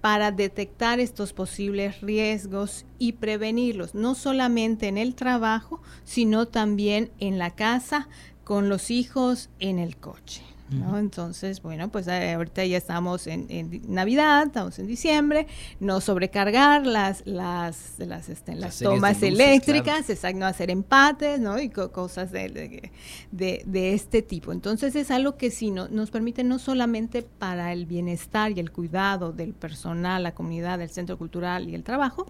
para 0.00 0.30
detectar 0.30 1.00
estos 1.00 1.32
posibles 1.32 2.00
riesgos 2.00 2.86
y 2.98 3.12
prevenirlos, 3.12 3.94
no 3.94 4.14
solamente 4.14 4.88
en 4.88 4.98
el 4.98 5.14
trabajo, 5.14 5.80
sino 6.04 6.46
también 6.46 7.10
en 7.18 7.38
la 7.38 7.50
casa, 7.50 8.08
con 8.44 8.68
los 8.68 8.90
hijos, 8.90 9.50
en 9.58 9.78
el 9.78 9.96
coche. 9.96 10.42
¿No? 10.70 10.98
Entonces, 10.98 11.62
bueno, 11.62 11.90
pues 11.90 12.06
eh, 12.08 12.32
ahorita 12.32 12.64
ya 12.64 12.76
estamos 12.76 13.26
en, 13.26 13.46
Navidad, 13.86 14.46
estamos 14.46 14.78
en 14.78 14.86
diciembre, 14.86 15.46
no 15.80 16.00
sobrecargar 16.00 16.86
las 16.86 17.26
las 17.26 17.94
las, 17.98 18.28
este, 18.28 18.54
las, 18.54 18.78
tomas 18.78 19.22
eléctricas, 19.22 20.08
exacto, 20.10 20.38
no 20.38 20.46
hacer 20.46 20.70
empates, 20.70 21.40
¿no? 21.40 21.58
Y 21.60 21.70
cosas 21.70 22.30
de, 22.32 22.90
de, 23.30 23.94
este 23.94 24.22
tipo. 24.22 24.52
Entonces 24.52 24.94
es 24.96 25.10
algo 25.10 25.36
que 25.36 25.50
sí 25.50 25.70
no, 25.70 25.88
nos 25.88 26.10
permite 26.10 26.44
no 26.44 26.58
solamente 26.58 27.22
para 27.22 27.72
el 27.72 27.86
bienestar 27.86 28.52
y 28.52 28.60
el 28.60 28.70
cuidado 28.70 29.32
del 29.32 29.54
personal, 29.54 30.22
la 30.22 30.34
comunidad, 30.34 30.78
del 30.78 30.90
centro 30.90 31.18
cultural 31.18 31.68
y 31.68 31.74
el 31.74 31.84
trabajo, 31.84 32.26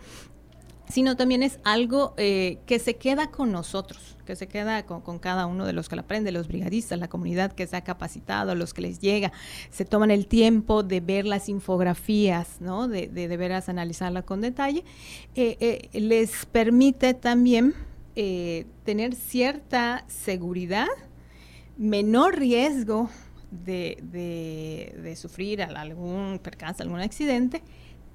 sino 0.91 1.17
también 1.17 1.43
es 1.43 1.59
algo 1.65 2.15
eh, 2.17 2.59
que 2.67 2.79
se 2.79 2.97
queda 2.97 3.31
con 3.31 3.53
nosotros, 3.53 4.17
que 4.25 4.37
se 4.37 4.49
queda 4.49 4.85
con, 4.87 5.19
cada 5.19 5.47
uno 5.47 5.67
de 5.67 5.73
los 5.73 5.89
que 5.89 5.97
la 5.97 6.03
aprende, 6.03 6.33
los 6.33 6.49
brigadistas, 6.49 6.99
la 6.99 7.09
comunidad 7.09 7.53
que 7.53 7.67
se 7.67 7.77
ha 7.77 7.83
capacitado, 7.83 8.55
los 8.55 8.73
que 8.73 8.83
les 8.83 8.99
llega, 8.99 9.33
se 9.71 9.85
toman 9.85 10.11
el 10.11 10.27
tiempo 10.27 10.83
de 10.83 11.01
ver 11.01 11.27
las 11.27 11.49
infografías, 11.49 12.61
¿no? 12.61 12.89
de, 12.89 13.09
de, 13.09 13.37
veras 13.37 13.69
analizarla 13.69 14.23
con 14.23 14.41
detalle, 14.41 14.85
eh, 15.35 15.57
eh, 15.61 16.01
les 16.01 16.47
permite 16.47 17.15
también 17.15 17.75
tener 18.85 19.15
cierta 19.15 20.05
seguridad, 20.09 20.89
menor 21.77 22.37
riesgo 22.37 23.09
de, 23.53 24.93
de 25.01 25.15
sufrir 25.15 25.63
algún 25.63 26.41
percance, 26.43 26.83
algún 26.83 26.99
accidente, 26.99 27.63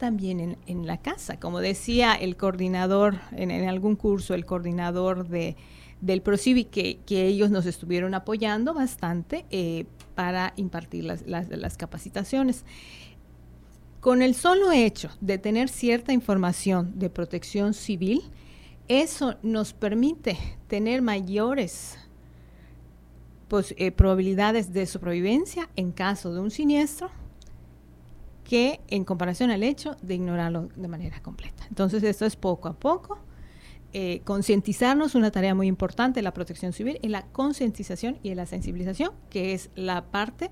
también 0.03 0.57
en, 0.67 0.85
la 0.85 0.97
casa. 0.97 1.39
Como 1.39 1.61
decía 1.61 2.13
el 2.13 2.35
coordinador 2.35 3.21
en, 3.31 3.69
algún 3.69 3.95
curso, 3.95 4.33
el 4.33 4.45
coordinador 4.45 5.29
de, 5.29 5.55
del 6.01 6.21
ProCivi, 6.21 6.65
que, 6.65 6.99
que 7.05 7.25
ellos 7.25 7.51
nos 7.51 7.65
estuvieron 7.65 8.13
apoyando 8.13 8.73
bastante 8.73 9.45
eh, 9.49 9.85
para 10.13 10.51
impartir 10.57 11.05
las, 11.05 11.25
las, 11.25 11.77
capacitaciones. 11.77 12.65
Con 14.01 14.21
el 14.21 14.35
solo 14.35 14.73
hecho 14.73 15.09
de 15.21 15.37
tener 15.37 15.69
cierta 15.69 16.11
información 16.11 16.99
de 16.99 17.09
protección 17.09 17.73
civil, 17.73 18.23
eso 18.89 19.37
nos 19.41 19.71
permite 19.71 20.37
tener 20.67 21.01
mayores 21.01 21.97
pues, 23.47 23.73
eh, 23.77 23.91
probabilidades 23.93 24.73
de 24.73 24.85
supervivencia 24.85 25.69
en 25.77 25.93
caso 25.93 26.33
de 26.33 26.41
un 26.41 26.51
siniestro 26.51 27.09
que 28.43 28.81
en 28.87 29.05
comparación 29.05 29.51
al 29.51 29.63
hecho 29.63 29.95
de 30.01 30.15
ignorarlo 30.15 30.69
de 30.75 30.87
manera 30.87 31.21
completa. 31.21 31.65
Entonces 31.69 32.03
esto 32.03 32.25
es 32.25 32.35
poco 32.35 32.67
a 32.67 32.73
poco. 32.73 33.19
Eh, 33.93 34.21
concientizarnos, 34.23 35.13
una 35.13 35.29
tarea 35.29 35.53
muy 35.53 35.67
importante 35.67 36.21
la 36.21 36.33
protección 36.33 36.73
civil, 36.73 36.99
en 37.03 37.11
la 37.11 37.27
concientización 37.27 38.17
y 38.23 38.29
en 38.29 38.37
la 38.37 38.47
sensibilización, 38.47 39.11
que 39.29 39.53
es 39.53 39.69
la 39.75 40.05
parte 40.05 40.49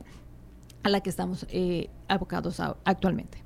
a 0.84 0.90
la 0.90 1.02
que 1.02 1.10
estamos 1.10 1.48
eh, 1.50 1.90
abocados 2.08 2.60
actualmente. 2.86 3.44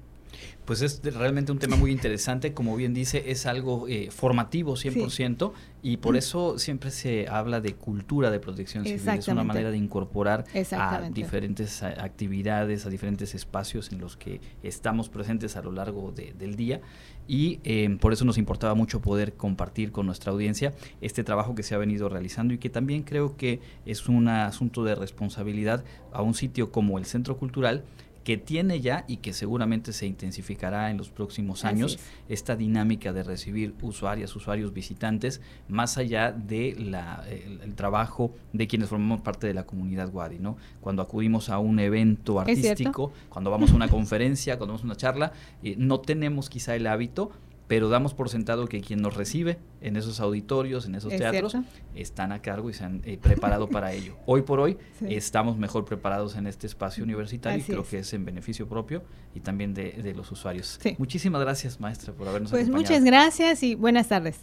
Pues 0.65 0.81
es 0.81 1.01
realmente 1.03 1.51
un 1.51 1.59
tema 1.59 1.75
muy 1.75 1.91
interesante, 1.91 2.53
como 2.53 2.75
bien 2.75 2.93
dice, 2.93 3.23
es 3.27 3.45
algo 3.45 3.87
eh, 3.87 4.09
formativo 4.11 4.73
100% 4.75 5.51
y 5.83 5.97
por 5.97 6.17
eso 6.17 6.57
siempre 6.57 6.89
se 6.89 7.27
habla 7.27 7.61
de 7.61 7.75
cultura 7.75 8.31
de 8.31 8.39
protección 8.39 8.83
civil, 8.83 9.07
es 9.09 9.27
una 9.27 9.43
manera 9.43 9.69
de 9.69 9.77
incorporar 9.77 10.45
a 10.71 11.09
diferentes 11.11 11.83
actividades, 11.83 12.87
a 12.87 12.89
diferentes 12.89 13.35
espacios 13.35 13.91
en 13.91 13.99
los 13.99 14.17
que 14.17 14.41
estamos 14.63 15.09
presentes 15.09 15.55
a 15.55 15.61
lo 15.61 15.71
largo 15.71 16.11
del 16.11 16.55
día 16.55 16.81
y 17.27 17.59
em, 17.63 17.97
por 17.97 18.13
eso 18.13 18.25
nos 18.25 18.37
importaba 18.37 18.75
mucho 18.75 19.01
poder 19.01 19.33
compartir 19.33 19.91
con 19.91 20.05
nuestra 20.05 20.31
audiencia 20.31 20.73
este 21.01 21.23
trabajo 21.23 21.55
que 21.55 21.63
se 21.63 21.75
ha 21.75 21.77
venido 21.77 22.09
realizando 22.09 22.53
y 22.53 22.57
que 22.57 22.69
también 22.69 23.03
creo 23.03 23.35
que 23.35 23.59
es 23.85 24.07
un 24.07 24.27
asunto 24.27 24.83
de 24.83 24.95
responsabilidad 24.95 25.83
a 26.11 26.21
un 26.21 26.33
sitio 26.33 26.71
como 26.71 26.97
el 26.97 27.05
Centro 27.05 27.37
Cultural 27.37 27.83
que 28.25 28.37
tiene 28.37 28.81
ya 28.81 29.05
y 29.07 29.17
que 29.17 29.33
seguramente 29.33 29.93
se 29.93 30.07
intensificará 30.07 30.89
en 30.89 30.97
los 30.97 31.09
próximos 31.11 31.63
años 31.63 31.99
esta 32.27 32.55
dinámica 32.55 33.13
de 33.13 33.21
recibir 33.21 33.75
usuarias, 33.83 34.35
usuarios, 34.35 34.73
visitantes, 34.73 35.41
más 35.69 35.99
allá 35.99 36.31
del 36.31 36.91
de 36.91 37.59
el, 37.63 37.75
trabajo 37.75 38.33
de 38.51 38.67
quienes 38.67 38.89
formamos 38.89 39.21
parte 39.21 39.45
de 39.45 39.53
la 39.53 39.67
comunidad 39.67 40.11
Wadi, 40.11 40.39
¿no? 40.39 40.57
Cuando 40.81 41.03
acudimos 41.03 41.49
a 41.49 41.59
un 41.59 41.77
evento 41.77 42.39
artístico, 42.39 43.13
cuando 43.29 43.51
vamos 43.51 43.71
a 43.71 43.75
una 43.75 43.89
conferencia, 43.89 44.57
cuando 44.57 44.73
vamos 44.73 44.81
a 44.81 44.85
una 44.85 44.97
charla, 44.97 45.31
eh, 45.61 45.75
no 45.77 45.99
tenemos 45.99 46.49
quizá 46.49 46.75
el 46.75 46.87
hábito 46.87 47.29
pero 47.67 47.89
damos 47.89 48.13
por 48.13 48.29
sentado 48.29 48.67
que 48.67 48.81
quien 48.81 49.01
nos 49.01 49.15
recibe 49.15 49.57
en 49.81 49.95
esos 49.95 50.19
auditorios, 50.19 50.85
en 50.85 50.95
esos 50.95 51.15
teatros, 51.15 51.55
están 51.95 52.31
a 52.31 52.41
cargo 52.41 52.69
y 52.69 52.73
se 52.73 52.83
han 52.83 53.01
eh, 53.05 53.17
preparado 53.17 53.67
para 53.69 53.93
ello. 53.93 54.15
Hoy 54.25 54.41
por 54.43 54.59
hoy 54.59 54.77
estamos 55.07 55.57
mejor 55.57 55.85
preparados 55.85 56.35
en 56.35 56.47
este 56.47 56.67
espacio 56.67 57.03
universitario 57.03 57.59
y 57.59 57.63
creo 57.63 57.85
que 57.85 57.99
es 57.99 58.13
en 58.13 58.25
beneficio 58.25 58.67
propio 58.67 59.03
y 59.33 59.39
también 59.39 59.73
de, 59.73 60.13
los 60.15 60.31
usuarios. 60.31 60.79
Muchísimas 60.97 61.41
gracias, 61.41 61.79
maestra, 61.79 62.13
por 62.13 62.27
habernos 62.27 62.51
pues 62.51 62.63
acompañado. 62.63 62.87
Pues 62.87 63.01
muchas 63.01 63.03
gracias 63.03 63.63
y 63.63 63.75
buenas 63.75 64.07
tardes. 64.07 64.39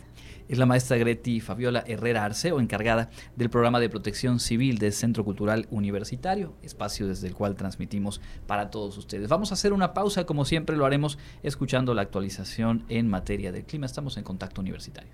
Es 0.52 0.58
la 0.58 0.66
maestra 0.66 0.98
Greti 0.98 1.40
Fabiola 1.40 1.82
Herrera 1.86 2.26
Arceo, 2.26 2.60
encargada 2.60 3.08
del 3.36 3.48
programa 3.48 3.80
de 3.80 3.88
protección 3.88 4.38
civil 4.38 4.76
del 4.76 4.92
Centro 4.92 5.24
Cultural 5.24 5.66
Universitario, 5.70 6.54
espacio 6.60 7.08
desde 7.08 7.26
el 7.26 7.32
cual 7.32 7.56
transmitimos 7.56 8.20
para 8.46 8.70
todos 8.70 8.98
ustedes. 8.98 9.30
Vamos 9.30 9.50
a 9.50 9.54
hacer 9.54 9.72
una 9.72 9.94
pausa, 9.94 10.26
como 10.26 10.44
siempre 10.44 10.76
lo 10.76 10.84
haremos 10.84 11.16
escuchando 11.42 11.94
la 11.94 12.02
actualización 12.02 12.84
en 12.90 13.08
materia 13.08 13.50
del 13.50 13.64
clima. 13.64 13.86
Estamos 13.86 14.18
en 14.18 14.24
contacto 14.24 14.60
universitario. 14.60 15.12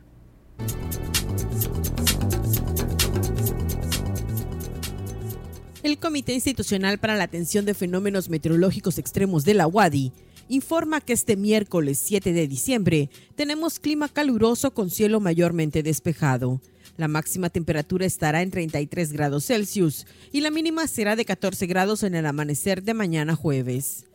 El 5.85 5.98
Comité 6.01 6.33
Institucional 6.33 6.98
para 6.98 7.14
la 7.14 7.22
Atención 7.22 7.64
de 7.64 7.74
Fenómenos 7.74 8.29
Meteorológicos 8.29 8.98
Extremos 8.98 9.44
de 9.44 9.55
la 9.55 9.68
UADI 9.68 10.12
informa 10.48 11.00
que 11.00 11.12
este 11.12 11.37
miércoles 11.37 11.98
7 11.98 12.32
de 12.32 12.48
diciembre 12.48 13.11
tenemos 13.37 13.78
clima 13.78 14.08
caluroso 14.08 14.72
con 14.72 14.90
cielo 14.90 15.20
mayormente 15.20 15.82
despejado. 15.82 16.61
La 16.96 17.08
máxima 17.08 17.50
temperatura 17.50 18.06
estará 18.06 18.42
en 18.42 18.50
33 18.50 19.12
grados 19.12 19.46
Celsius 19.46 20.06
y 20.32 20.40
la 20.40 20.50
mínima 20.50 20.87
será 20.88 21.14
de 21.14 21.24
14 21.24 21.66
grados 21.66 22.02
en 22.02 22.14
el 22.14 22.26
amanecer 22.26 22.82
de 22.82 22.94
mañana 22.94 23.37
jueves. 23.37 24.06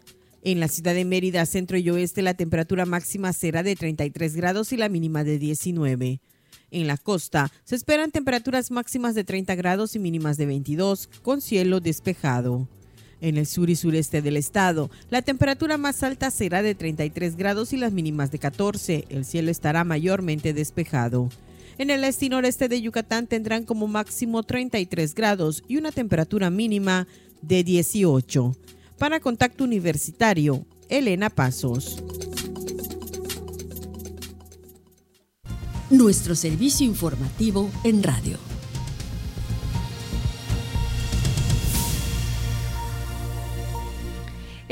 En 0.42 0.60
la 0.60 0.68
ciudad 0.68 0.94
de 0.94 1.06
Mérida, 1.06 1.46
centro 1.46 1.78
y 1.78 1.90
oeste, 1.90 2.22
la 2.22 2.34
temperatura 2.34 2.86
máxima 2.86 3.32
será 3.32 3.64
de 3.64 3.78
33 3.78 4.36
grados 4.36 4.74
y 4.74 4.78
la 4.78 4.90
mínima 4.90 5.24
de 5.24 5.40
19. 5.40 6.20
En 6.72 6.88
la 6.88 6.98
costa 6.98 7.52
se 7.64 7.76
esperan 7.76 8.12
temperaturas 8.12 8.70
máximas 8.70 9.16
de 9.16 9.24
30 9.24 9.56
grados 9.56 9.96
y 9.96 10.00
mínimas 10.00 10.36
de 10.36 10.48
22, 10.48 11.08
con 11.22 11.40
cielo 11.40 11.80
despejado. 11.80 12.68
En 13.24 13.38
el 13.38 13.48
sur 13.48 13.70
y 13.70 13.78
sureste 13.78 14.22
del 14.22 14.36
estado, 14.36 14.92
la 15.10 15.22
temperatura 15.22 15.78
más 15.78 16.04
alta 16.04 16.30
será 16.30 16.62
de 16.62 16.76
33 16.76 17.38
grados 17.38 17.72
y 17.72 17.78
las 17.78 17.94
mínimas 17.94 18.32
de 18.32 18.40
14. 18.40 19.06
El 19.08 19.24
cielo 19.24 19.50
estará 19.50 19.86
mayormente 19.86 20.54
despejado. 20.54 21.30
En 21.78 21.90
el 21.90 22.04
este 22.04 22.26
y 22.26 22.30
noreste 22.30 22.68
de 22.68 22.82
Yucatán 22.82 23.28
tendrán 23.28 23.64
como 23.64 23.88
máximo 23.88 24.44
33 24.44 25.16
grados 25.16 25.64
y 25.70 25.78
una 25.78 25.94
temperatura 25.94 26.50
mínima 26.50 27.08
de 27.42 27.64
18. 27.64 28.58
Para 28.98 29.22
Contacto 29.22 29.64
Universitario, 29.64 30.66
Elena 30.90 31.30
Pasos. 31.30 32.04
Nuestro 35.90 36.36
servicio 36.36 36.86
informativo 36.86 37.72
en 37.86 38.04
radio. 38.04 38.53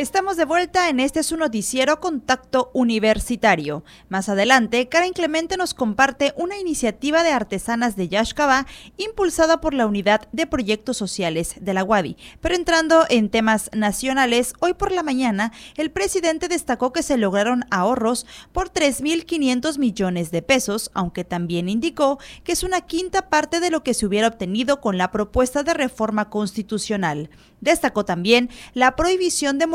Estamos 0.02 0.36
de 0.36 0.46
vuelta 0.46 0.90
en 0.90 1.00
este 1.00 1.22
su 1.22 1.38
noticiero 1.38 2.00
Contacto 2.00 2.72
Universitario. 2.74 3.84
Más 4.10 4.30
adelante, 4.30 4.90
Karen 4.90 5.14
Clemente 5.14 5.58
nos 5.58 5.76
comparte 5.76 6.34
una 6.38 6.58
iniciativa 6.58 7.22
de 7.22 7.30
artesanas 7.30 7.96
de 7.96 8.08
Yashkaba 8.08 8.66
impulsada 8.98 9.62
por 9.62 9.76
la 9.76 9.86
Unidad 9.86 10.28
de 10.32 10.48
Proyectos 10.48 10.98
Sociales 10.98 11.54
de 11.62 11.76
la 11.76 11.84
UADI. 11.84 12.18
Pero 12.42 12.56
entrando 12.56 13.06
en 13.10 13.30
temas 13.30 13.70
nacionales, 13.74 14.56
hoy 14.60 14.74
por 14.74 14.92
la 14.92 15.04
mañana 15.04 15.52
el 15.78 15.92
presidente 15.92 16.48
destacó 16.48 16.92
que 16.94 17.04
se 17.04 17.18
lograron 17.18 17.64
ahorros 17.70 18.26
por 18.54 18.72
3.500 18.72 19.78
millones 19.78 20.32
de 20.32 20.42
pesos, 20.42 20.90
aunque 20.96 21.26
también 21.26 21.70
indicó 21.70 22.18
que 22.44 22.54
es 22.54 22.64
una 22.64 22.82
quinta 22.82 23.30
parte 23.30 23.60
de 23.60 23.70
lo 23.70 23.84
que 23.84 23.94
se 23.94 24.08
hubiera 24.08 24.30
obtenido 24.30 24.82
con 24.82 24.98
la 24.98 25.12
propuesta 25.12 25.62
de 25.62 25.76
reforma 25.76 26.32
constitucional. 26.32 27.30
Destacó 27.60 28.04
también 28.04 28.50
la 28.74 28.96
prohibición 28.96 29.60
de 29.60 29.68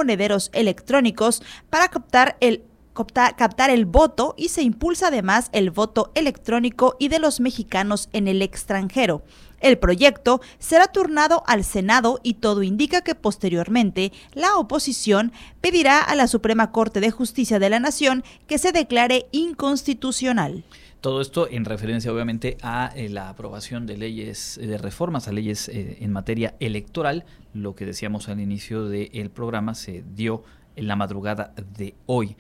electrónicos 0.53 1.43
para 1.71 1.89
captar 1.89 2.37
el 2.41 2.63
captar 2.95 3.69
el 3.69 3.85
voto 3.85 4.35
y 4.39 4.49
se 4.49 4.63
impulsa 4.63 5.09
además 5.09 5.51
el 5.53 5.71
voto 5.71 6.13
electrónico 6.15 6.97
y 6.99 7.09
de 7.09 7.19
los 7.19 7.41
mexicanos 7.41 8.09
en 8.15 8.27
el 8.27 8.41
extranjero. 8.41 9.23
El 9.61 9.79
proyecto 9.79 10.41
será 10.59 10.87
turnado 10.87 11.43
al 11.47 11.65
Senado 11.65 12.21
y 12.23 12.35
todo 12.35 12.63
indica 12.63 13.03
que 13.03 13.15
posteriormente 13.15 14.13
la 14.33 14.57
oposición 14.57 15.33
pedirá 15.61 16.01
a 16.01 16.15
la 16.15 16.27
Suprema 16.27 16.73
Corte 16.73 17.01
de 17.01 17.11
Justicia 17.11 17.59
de 17.59 17.71
la 17.71 17.81
Nación 17.81 18.25
que 18.47 18.59
se 18.59 18.73
declare 18.73 19.27
inconstitucional. 19.33 20.65
Todo 21.07 21.21
esto 21.21 21.47
en 21.49 21.65
referencia 21.65 22.13
obviamente 22.13 22.57
a 22.63 22.91
eh, 22.97 23.09
la 23.09 23.29
aprobación 23.29 23.87
de 23.87 23.97
leyes, 23.97 24.59
de 24.61 24.77
reformas 24.77 25.29
a 25.29 25.33
leyes 25.33 25.69
en 25.69 26.11
materia 26.11 26.57
electoral. 26.59 27.25
Lo 27.55 27.77
que 27.77 27.87
decíamos 27.87 28.29
al 28.29 28.41
inicio 28.41 28.89
del 28.89 29.31
programa 29.31 29.77
se 29.77 30.03
dio 30.17 30.43
en 30.75 30.89
la 30.89 30.97
madrugada 30.97 31.55
de 31.79 31.95
hoy. 32.07 32.35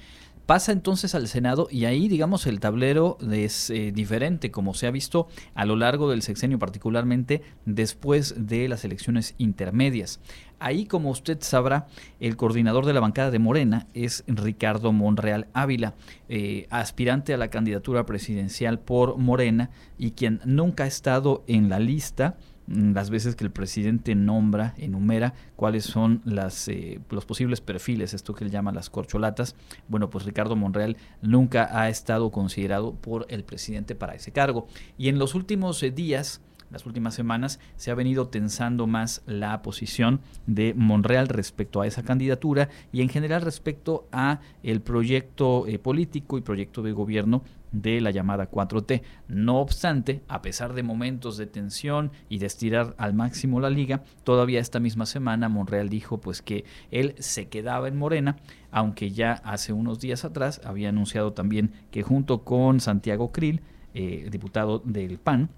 Pasa 0.46 0.70
entonces 0.70 1.16
al 1.16 1.26
Senado 1.26 1.66
y 1.72 1.86
ahí, 1.86 2.06
digamos, 2.06 2.46
el 2.46 2.60
tablero 2.60 3.18
es 3.32 3.68
eh, 3.70 3.90
diferente, 3.92 4.52
como 4.52 4.74
se 4.74 4.86
ha 4.86 4.92
visto 4.92 5.26
a 5.56 5.66
lo 5.66 5.74
largo 5.74 6.08
del 6.08 6.22
sexenio, 6.22 6.60
particularmente 6.60 7.42
después 7.64 8.46
de 8.46 8.68
las 8.68 8.84
elecciones 8.84 9.34
intermedias. 9.38 10.20
Ahí, 10.60 10.86
como 10.86 11.10
usted 11.10 11.38
sabrá, 11.40 11.88
el 12.20 12.36
coordinador 12.36 12.86
de 12.86 12.92
la 12.92 13.00
bancada 13.00 13.32
de 13.32 13.40
Morena 13.40 13.88
es 13.92 14.22
Ricardo 14.28 14.92
Monreal 14.92 15.48
Ávila, 15.52 15.94
eh, 16.28 16.68
aspirante 16.70 17.34
a 17.34 17.38
la 17.38 17.48
candidatura 17.48 18.06
presidencial 18.06 18.78
por 18.78 19.18
Morena 19.18 19.70
y 19.98 20.12
quien 20.12 20.40
nunca 20.44 20.84
ha 20.84 20.86
estado 20.86 21.42
en 21.48 21.68
la 21.68 21.80
lista 21.80 22.36
las 22.66 23.10
veces 23.10 23.36
que 23.36 23.44
el 23.44 23.50
presidente 23.50 24.14
nombra, 24.14 24.74
enumera 24.76 25.34
cuáles 25.54 25.84
son 25.84 26.22
las, 26.24 26.68
eh, 26.68 27.00
los 27.10 27.24
posibles 27.24 27.60
perfiles, 27.60 28.14
esto 28.14 28.34
que 28.34 28.44
él 28.44 28.50
llama 28.50 28.72
las 28.72 28.90
corcholatas, 28.90 29.54
bueno, 29.88 30.10
pues 30.10 30.24
Ricardo 30.24 30.56
Monreal 30.56 30.96
nunca 31.22 31.68
ha 31.72 31.88
estado 31.88 32.30
considerado 32.30 32.94
por 32.94 33.26
el 33.28 33.44
presidente 33.44 33.94
para 33.94 34.14
ese 34.14 34.32
cargo. 34.32 34.66
Y 34.98 35.08
en 35.08 35.18
los 35.18 35.34
últimos 35.34 35.82
eh, 35.82 35.90
días, 35.90 36.40
las 36.70 36.84
últimas 36.84 37.14
semanas 37.14 37.60
se 37.76 37.90
ha 37.90 37.94
venido 37.94 38.28
tensando 38.28 38.86
más 38.86 39.22
la 39.26 39.62
posición 39.62 40.20
de 40.46 40.74
Monreal 40.74 41.28
respecto 41.28 41.80
a 41.80 41.86
esa 41.86 42.02
candidatura 42.02 42.68
y 42.92 43.02
en 43.02 43.08
general 43.08 43.42
respecto 43.42 44.08
a 44.10 44.40
el 44.64 44.80
proyecto 44.80 45.66
eh, 45.66 45.78
político 45.78 46.38
y 46.38 46.40
proyecto 46.40 46.82
de 46.82 46.92
gobierno 46.92 47.42
de 47.82 48.00
la 48.00 48.10
llamada 48.10 48.50
4T. 48.50 49.02
No 49.28 49.60
obstante, 49.60 50.22
a 50.28 50.42
pesar 50.42 50.72
de 50.74 50.82
momentos 50.82 51.36
de 51.36 51.46
tensión 51.46 52.10
y 52.28 52.38
de 52.38 52.46
estirar 52.46 52.94
al 52.98 53.14
máximo 53.14 53.60
la 53.60 53.70
liga, 53.70 54.02
todavía 54.24 54.60
esta 54.60 54.80
misma 54.80 55.06
semana 55.06 55.48
Monreal 55.48 55.88
dijo 55.88 56.20
pues 56.20 56.42
que 56.42 56.64
él 56.90 57.14
se 57.18 57.48
quedaba 57.48 57.88
en 57.88 57.96
Morena, 57.96 58.36
aunque 58.70 59.10
ya 59.10 59.32
hace 59.32 59.72
unos 59.72 60.00
días 60.00 60.24
atrás 60.24 60.60
había 60.64 60.88
anunciado 60.88 61.32
también 61.32 61.72
que 61.90 62.02
junto 62.02 62.44
con 62.44 62.80
Santiago 62.80 63.32
Krill, 63.32 63.62
eh, 63.94 64.28
diputado 64.30 64.80
del 64.84 65.18
PAN, 65.18 65.50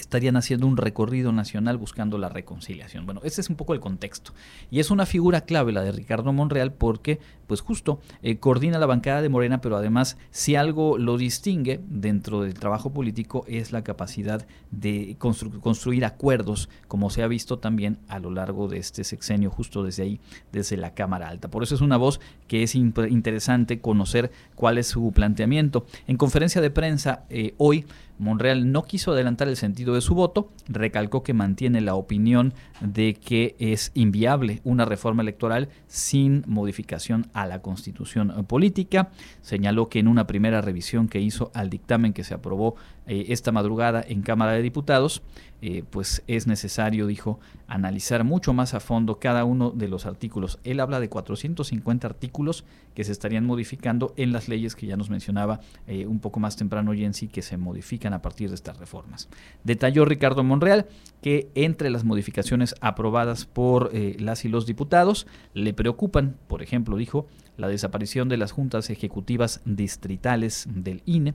estarían 0.00 0.36
haciendo 0.36 0.66
un 0.66 0.76
recorrido 0.76 1.32
nacional 1.32 1.76
buscando 1.76 2.18
la 2.18 2.28
reconciliación. 2.28 3.06
Bueno, 3.06 3.20
ese 3.24 3.40
es 3.40 3.50
un 3.50 3.56
poco 3.56 3.74
el 3.74 3.80
contexto. 3.80 4.32
Y 4.70 4.80
es 4.80 4.90
una 4.90 5.06
figura 5.06 5.42
clave 5.42 5.72
la 5.72 5.82
de 5.82 5.92
Ricardo 5.92 6.32
Monreal 6.32 6.72
porque, 6.72 7.20
pues 7.46 7.60
justo, 7.60 8.00
eh, 8.22 8.36
coordina 8.36 8.78
la 8.78 8.86
bancada 8.86 9.22
de 9.22 9.28
Morena, 9.28 9.60
pero 9.60 9.76
además, 9.76 10.16
si 10.30 10.56
algo 10.56 10.98
lo 10.98 11.16
distingue 11.16 11.80
dentro 11.88 12.42
del 12.42 12.54
trabajo 12.54 12.92
político 12.92 13.44
es 13.48 13.72
la 13.72 13.82
capacidad 13.82 14.46
de 14.70 15.16
construir 15.18 16.04
acuerdos, 16.04 16.68
como 16.88 17.10
se 17.10 17.22
ha 17.22 17.28
visto 17.28 17.58
también 17.58 17.98
a 18.08 18.18
lo 18.18 18.30
largo 18.30 18.68
de 18.68 18.78
este 18.78 19.04
sexenio, 19.04 19.50
justo 19.50 19.82
desde 19.82 20.02
ahí, 20.02 20.20
desde 20.52 20.76
la 20.76 20.94
Cámara 20.94 21.28
Alta. 21.28 21.48
Por 21.48 21.62
eso 21.62 21.74
es 21.74 21.80
una 21.80 21.96
voz 21.96 22.20
que 22.48 22.62
es 22.62 22.74
interesante 22.74 23.80
conocer 23.80 24.30
cuál 24.54 24.78
es 24.78 24.86
su 24.88 25.12
planteamiento. 25.12 25.86
En 26.06 26.16
conferencia 26.16 26.60
de 26.60 26.70
prensa 26.70 27.24
eh, 27.30 27.54
hoy, 27.58 27.86
Monreal 28.18 28.70
no 28.70 28.82
quiso 28.82 29.12
adelantar 29.12 29.48
el 29.48 29.56
sentido 29.56 29.94
de 29.94 30.00
su 30.00 30.14
voto, 30.14 30.50
recalcó 30.68 31.22
que 31.22 31.34
mantiene 31.34 31.80
la 31.80 31.94
opinión 31.94 32.54
de 32.80 33.14
que 33.14 33.56
es 33.58 33.90
inviable 33.94 34.60
una 34.64 34.84
reforma 34.84 35.22
electoral 35.22 35.68
sin 35.86 36.44
modificación 36.46 37.26
a 37.32 37.46
la 37.46 37.60
constitución 37.60 38.44
política, 38.46 39.10
señaló 39.42 39.88
que 39.88 39.98
en 39.98 40.08
una 40.08 40.26
primera 40.26 40.60
revisión 40.60 41.08
que 41.08 41.20
hizo 41.20 41.50
al 41.54 41.70
dictamen 41.70 42.12
que 42.12 42.24
se 42.24 42.34
aprobó 42.34 42.76
eh, 43.06 43.26
esta 43.28 43.52
madrugada 43.52 44.02
en 44.06 44.22
Cámara 44.22 44.52
de 44.52 44.62
Diputados, 44.62 45.22
eh, 45.60 45.82
pues 45.88 46.22
es 46.26 46.46
necesario, 46.46 47.06
dijo, 47.06 47.38
analizar 47.68 48.24
mucho 48.24 48.52
más 48.52 48.74
a 48.74 48.80
fondo 48.80 49.18
cada 49.18 49.44
uno 49.44 49.70
de 49.70 49.88
los 49.88 50.06
artículos. 50.06 50.58
Él 50.64 50.80
habla 50.80 51.00
de 51.00 51.08
450 51.08 52.06
artículos 52.06 52.64
que 52.94 53.04
se 53.04 53.12
estarían 53.12 53.44
modificando 53.44 54.14
en 54.16 54.32
las 54.32 54.48
leyes 54.48 54.74
que 54.74 54.86
ya 54.86 54.96
nos 54.96 55.10
mencionaba 55.10 55.60
eh, 55.86 56.06
un 56.06 56.18
poco 56.18 56.40
más 56.40 56.56
temprano 56.56 56.92
Jensi, 56.94 57.28
que 57.28 57.42
se 57.42 57.56
modifican 57.56 58.12
a 58.12 58.22
partir 58.22 58.48
de 58.48 58.54
estas 58.54 58.78
reformas. 58.78 59.28
Detalló 59.64 60.04
Ricardo 60.04 60.44
Monreal 60.44 60.86
que 61.22 61.50
entre 61.54 61.90
las 61.90 62.04
modificaciones 62.04 62.74
aprobadas 62.80 63.46
por 63.46 63.90
las 63.94 64.44
y 64.44 64.48
los 64.48 64.66
diputados 64.66 65.26
le 65.54 65.72
preocupan, 65.72 66.36
por 66.46 66.62
ejemplo, 66.62 66.96
dijo, 66.96 67.26
la 67.56 67.68
desaparición 67.68 68.28
de 68.28 68.36
las 68.36 68.52
juntas 68.52 68.90
ejecutivas 68.90 69.60
distritales 69.64 70.66
del 70.70 71.02
INE, 71.06 71.34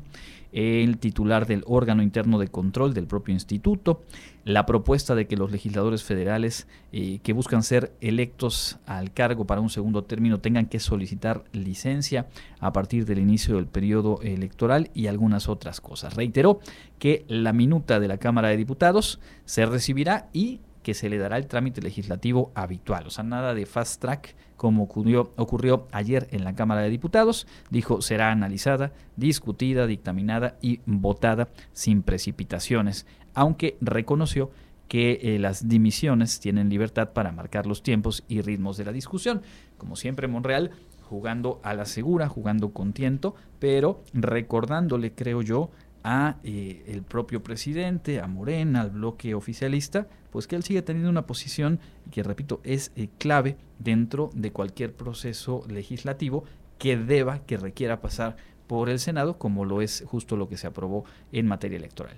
el 0.51 0.97
titular 0.97 1.45
del 1.45 1.63
órgano 1.67 2.01
interno 2.01 2.39
de 2.39 2.47
control 2.47 2.93
del 2.93 3.07
propio 3.07 3.33
instituto, 3.33 4.01
la 4.43 4.65
propuesta 4.65 5.13
de 5.13 5.27
que 5.27 5.37
los 5.37 5.51
legisladores 5.51 6.03
federales 6.03 6.67
eh, 6.91 7.19
que 7.21 7.33
buscan 7.33 7.61
ser 7.61 7.93
electos 8.01 8.79
al 8.85 9.13
cargo 9.13 9.45
para 9.45 9.61
un 9.61 9.69
segundo 9.69 10.03
término 10.03 10.39
tengan 10.39 10.65
que 10.65 10.79
solicitar 10.79 11.43
licencia 11.51 12.27
a 12.59 12.73
partir 12.73 13.05
del 13.05 13.19
inicio 13.19 13.55
del 13.55 13.67
periodo 13.67 14.19
electoral 14.23 14.89
y 14.93 15.07
algunas 15.07 15.49
otras 15.49 15.81
cosas. 15.81 16.15
Reiteró 16.15 16.59
que 16.97 17.25
la 17.27 17.53
minuta 17.53 17.99
de 17.99 18.07
la 18.07 18.17
Cámara 18.17 18.49
de 18.49 18.57
Diputados 18.57 19.19
se 19.45 19.65
recibirá 19.65 20.29
y 20.33 20.61
que 20.83 20.93
se 20.93 21.09
le 21.09 21.17
dará 21.17 21.37
el 21.37 21.47
trámite 21.47 21.81
legislativo 21.81 22.51
habitual, 22.55 23.07
o 23.07 23.09
sea, 23.09 23.23
nada 23.23 23.53
de 23.53 23.65
fast 23.65 24.01
track 24.01 24.35
como 24.59 24.83
ocurrió, 24.83 25.87
ayer 25.93 26.27
en 26.31 26.43
la 26.43 26.53
Cámara 26.53 26.81
de 26.81 26.89
Diputados, 26.89 27.47
dijo 27.69 28.01
será 28.01 28.29
analizada, 28.31 28.91
discutida, 29.15 29.87
dictaminada 29.87 30.57
y 30.61 30.81
votada 30.85 31.47
sin 31.71 32.03
precipitaciones, 32.03 33.05
aunque 33.33 33.77
reconoció 33.79 34.51
que 34.89 35.19
eh, 35.21 35.39
las 35.39 35.69
dimisiones 35.69 36.41
tienen 36.41 36.69
libertad 36.69 37.11
para 37.13 37.31
marcar 37.31 37.67
los 37.67 37.83
tiempos 37.83 38.25
y 38.27 38.41
ritmos 38.41 38.75
de 38.75 38.85
la 38.85 38.91
discusión. 38.91 39.43
Como 39.77 39.95
siempre, 39.95 40.27
Monreal 40.27 40.71
jugando 41.09 41.59
a 41.63 41.73
la 41.73 41.85
segura, 41.85 42.27
jugando 42.27 42.71
con 42.71 42.91
tiento, 42.93 43.35
pero 43.59 44.03
recordándole, 44.13 45.13
creo 45.13 45.41
yo, 45.41 45.71
a 46.03 46.37
eh, 46.43 46.83
el 46.87 47.03
propio 47.03 47.43
presidente, 47.43 48.19
a 48.19 48.27
Morena, 48.27 48.81
al 48.81 48.91
bloque 48.91 49.35
oficialista, 49.35 50.07
pues 50.31 50.47
que 50.47 50.55
él 50.55 50.63
sigue 50.63 50.81
teniendo 50.81 51.09
una 51.09 51.25
posición 51.25 51.79
que, 52.11 52.23
repito, 52.23 52.61
es 52.63 52.91
eh, 52.95 53.09
clave 53.17 53.57
dentro 53.79 54.29
de 54.33 54.51
cualquier 54.51 54.93
proceso 54.93 55.63
legislativo 55.67 56.43
que 56.77 56.97
deba, 56.97 57.39
que 57.39 57.57
requiera 57.57 58.01
pasar 58.01 58.37
por 58.67 58.89
el 58.89 58.99
Senado, 58.99 59.37
como 59.37 59.65
lo 59.65 59.81
es 59.81 60.03
justo 60.05 60.37
lo 60.37 60.47
que 60.47 60.57
se 60.57 60.67
aprobó 60.67 61.03
en 61.31 61.47
materia 61.47 61.77
electoral. 61.77 62.17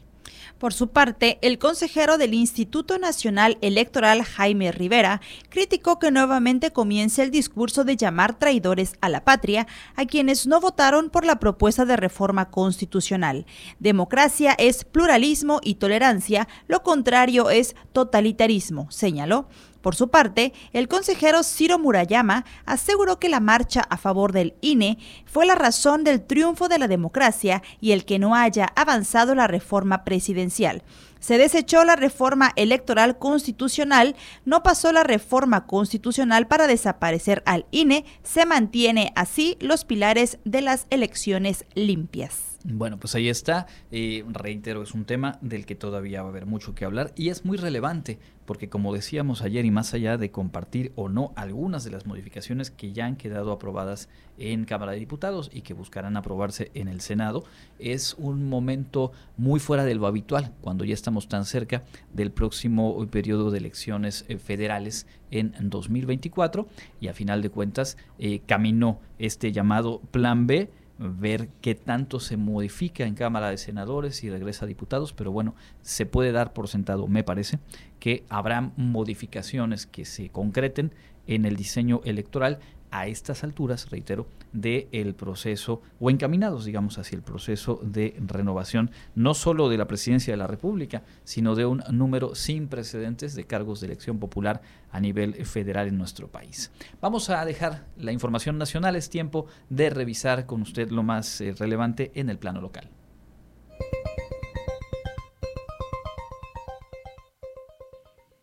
Por 0.58 0.74
su 0.74 0.90
parte, 0.90 1.40
el 1.42 1.58
consejero 1.58 2.18
del 2.18 2.34
Instituto 2.34 3.00
Nacional 3.00 3.58
Electoral, 3.62 4.24
Jaime 4.24 4.72
Rivera, 4.72 5.22
criticó 5.50 5.98
que 5.98 6.12
nuevamente 6.12 6.72
comience 6.72 7.24
el 7.24 7.32
discurso 7.32 7.84
de 7.84 7.98
llamar 7.98 8.38
traidores 8.38 8.94
a 9.02 9.10
la 9.10 9.24
patria 9.24 9.68
a 9.96 10.06
quienes 10.06 10.48
no 10.48 10.60
votaron 10.60 11.10
por 11.10 11.26
la 11.26 11.40
propuesta 11.40 11.86
de 11.86 11.98
reforma 11.98 12.50
constitucional. 12.52 13.46
Democracia 13.80 14.54
es 14.58 14.84
pluralismo 14.84 15.60
y 15.64 15.76
tolerancia, 15.76 16.48
lo 16.68 16.84
contrario 16.84 17.50
es 17.50 17.76
totalitarismo, 17.92 18.90
señaló. 18.92 19.48
Por 19.82 19.96
su 19.96 20.10
parte, 20.10 20.54
el 20.74 20.88
consejero 20.88 21.44
Ciro 21.44 21.80
Murayama 21.80 22.46
aseguró 22.66 23.20
que 23.20 23.30
la 23.30 23.40
marcha 23.40 23.82
a 23.82 23.98
favor 23.98 24.32
del 24.32 24.54
INE 24.62 24.98
fue 25.26 25.46
la 25.46 25.56
razón 25.56 26.04
del 26.04 26.22
triunfo 26.22 26.68
de 26.68 26.80
la 26.80 26.88
democracia 26.88 27.64
y 27.80 27.92
el 27.92 28.06
que 28.06 28.20
no 28.20 28.36
haya 28.36 28.68
avanzado 28.76 29.34
la 29.36 29.48
reforma 29.48 30.04
presidencial. 30.04 30.84
Se 31.20 31.38
desechó 31.38 31.84
la 31.84 31.96
reforma 31.96 32.52
electoral 32.56 33.18
constitucional, 33.20 34.16
no 34.46 34.64
pasó 34.64 34.92
la 34.92 35.04
reforma 35.04 35.68
constitucional 35.68 36.48
para 36.48 36.68
desaparecer 36.68 37.44
al 37.46 37.66
INE, 37.72 38.06
se 38.24 38.46
mantiene 38.46 39.14
así 39.16 39.58
los 39.60 39.86
pilares 39.86 40.40
de 40.46 40.62
las 40.62 40.88
elecciones 40.90 41.66
limpias. 41.76 42.51
Bueno, 42.64 43.00
pues 43.00 43.16
ahí 43.16 43.28
está. 43.28 43.66
Eh, 43.92 44.24
reitero, 44.30 44.84
es 44.84 44.94
un 44.94 45.06
tema 45.06 45.40
del 45.42 45.66
que 45.66 45.76
todavía 45.76 46.22
va 46.22 46.28
a 46.28 46.32
haber 46.32 46.46
mucho 46.46 46.76
que 46.76 46.86
hablar 46.86 47.12
y 47.16 47.30
es 47.30 47.44
muy 47.44 47.58
relevante 47.58 48.20
porque 48.46 48.70
como 48.70 48.94
decíamos 48.94 49.42
ayer 49.44 49.66
y 49.66 49.72
más 49.72 49.94
allá 49.94 50.18
de 50.18 50.30
compartir 50.30 50.92
o 50.96 51.10
no 51.10 51.32
algunas 51.36 51.84
de 51.84 51.92
las 51.92 52.06
modificaciones 52.06 52.70
que 52.70 52.92
ya 52.92 53.06
han 53.06 53.16
quedado 53.16 53.52
aprobadas 53.52 54.10
en 54.38 54.66
Cámara 54.66 54.92
de 54.92 55.00
Diputados 55.00 55.50
y 55.54 55.62
que 55.62 55.74
buscarán 55.74 56.18
aprobarse 56.18 56.70
en 56.74 56.88
el 56.88 57.02
Senado, 57.02 57.44
es 57.80 58.16
un 58.18 58.50
momento 58.50 59.12
muy 59.38 59.60
fuera 59.60 59.86
de 59.86 59.96
lo 59.96 60.06
habitual 60.06 60.52
cuando 60.62 60.84
ya 60.84 60.94
estamos 60.94 61.30
tan 61.30 61.46
cerca 61.46 61.84
del 62.14 62.32
próximo 62.32 63.08
periodo 63.08 63.52
de 63.52 63.60
elecciones 63.60 64.26
eh, 64.28 64.38
federales 64.38 65.08
en 65.30 65.54
2024 65.62 66.68
y 67.00 67.08
a 67.08 67.14
final 67.14 67.42
de 67.42 67.50
cuentas 67.50 67.96
eh, 68.20 68.42
caminó 68.46 69.00
este 69.18 69.52
llamado 69.52 70.02
Plan 70.12 70.46
B 70.46 70.70
ver 71.02 71.50
qué 71.62 71.74
tanto 71.76 72.20
se 72.20 72.38
modifica 72.38 73.06
en 73.06 73.16
Cámara 73.16 73.50
de 73.50 73.58
Senadores 73.58 74.24
y 74.24 74.30
regresa 74.30 74.66
a 74.66 74.68
diputados, 74.68 75.14
pero 75.14 75.32
bueno, 75.32 75.56
se 75.82 76.06
puede 76.06 76.32
dar 76.32 76.54
por 76.54 76.68
sentado, 76.68 77.08
me 77.08 77.24
parece, 77.24 77.60
que 78.00 78.24
habrá 78.30 78.72
modificaciones 78.78 79.88
que 79.88 80.06
se 80.06 80.30
concreten 80.30 80.94
en 81.28 81.46
el 81.46 81.56
diseño 81.56 82.02
electoral 82.04 82.60
a 82.92 83.08
estas 83.08 83.44
alturas, 83.44 83.90
reitero, 83.90 84.28
del 84.54 85.16
proceso 85.16 85.82
o 86.00 86.10
encaminados, 86.10 86.66
digamos, 86.66 86.98
hacia 86.98 87.16
el 87.16 87.24
proceso 87.24 87.80
de 87.84 88.16
renovación, 88.20 88.92
no 89.16 89.34
solo 89.34 89.70
de 89.70 89.78
la 89.78 89.88
presidencia 89.88 90.34
de 90.34 90.38
la 90.38 90.48
República, 90.48 91.04
sino 91.24 91.56
de 91.56 91.66
un 91.66 91.84
número 91.92 92.36
sin 92.36 92.68
precedentes 92.68 93.36
de 93.36 93.46
cargos 93.46 93.82
de 93.82 93.88
elección 93.88 94.20
popular 94.20 94.62
a 94.92 95.00
nivel 95.00 95.46
federal 95.46 95.88
en 95.88 95.98
nuestro 95.98 96.28
país. 96.28 96.72
Vamos 97.00 97.30
a 97.30 97.44
dejar 97.46 97.86
la 97.98 98.12
información 98.12 98.58
nacional, 98.58 98.96
es 98.96 99.10
tiempo 99.10 99.48
de 99.70 99.90
revisar 99.90 100.46
con 100.46 100.62
usted 100.62 100.90
lo 100.90 101.04
más 101.04 101.42
eh, 101.42 101.54
relevante 101.58 102.12
en 102.16 102.30
el 102.30 102.38
plano 102.38 102.62
local. 102.62 102.90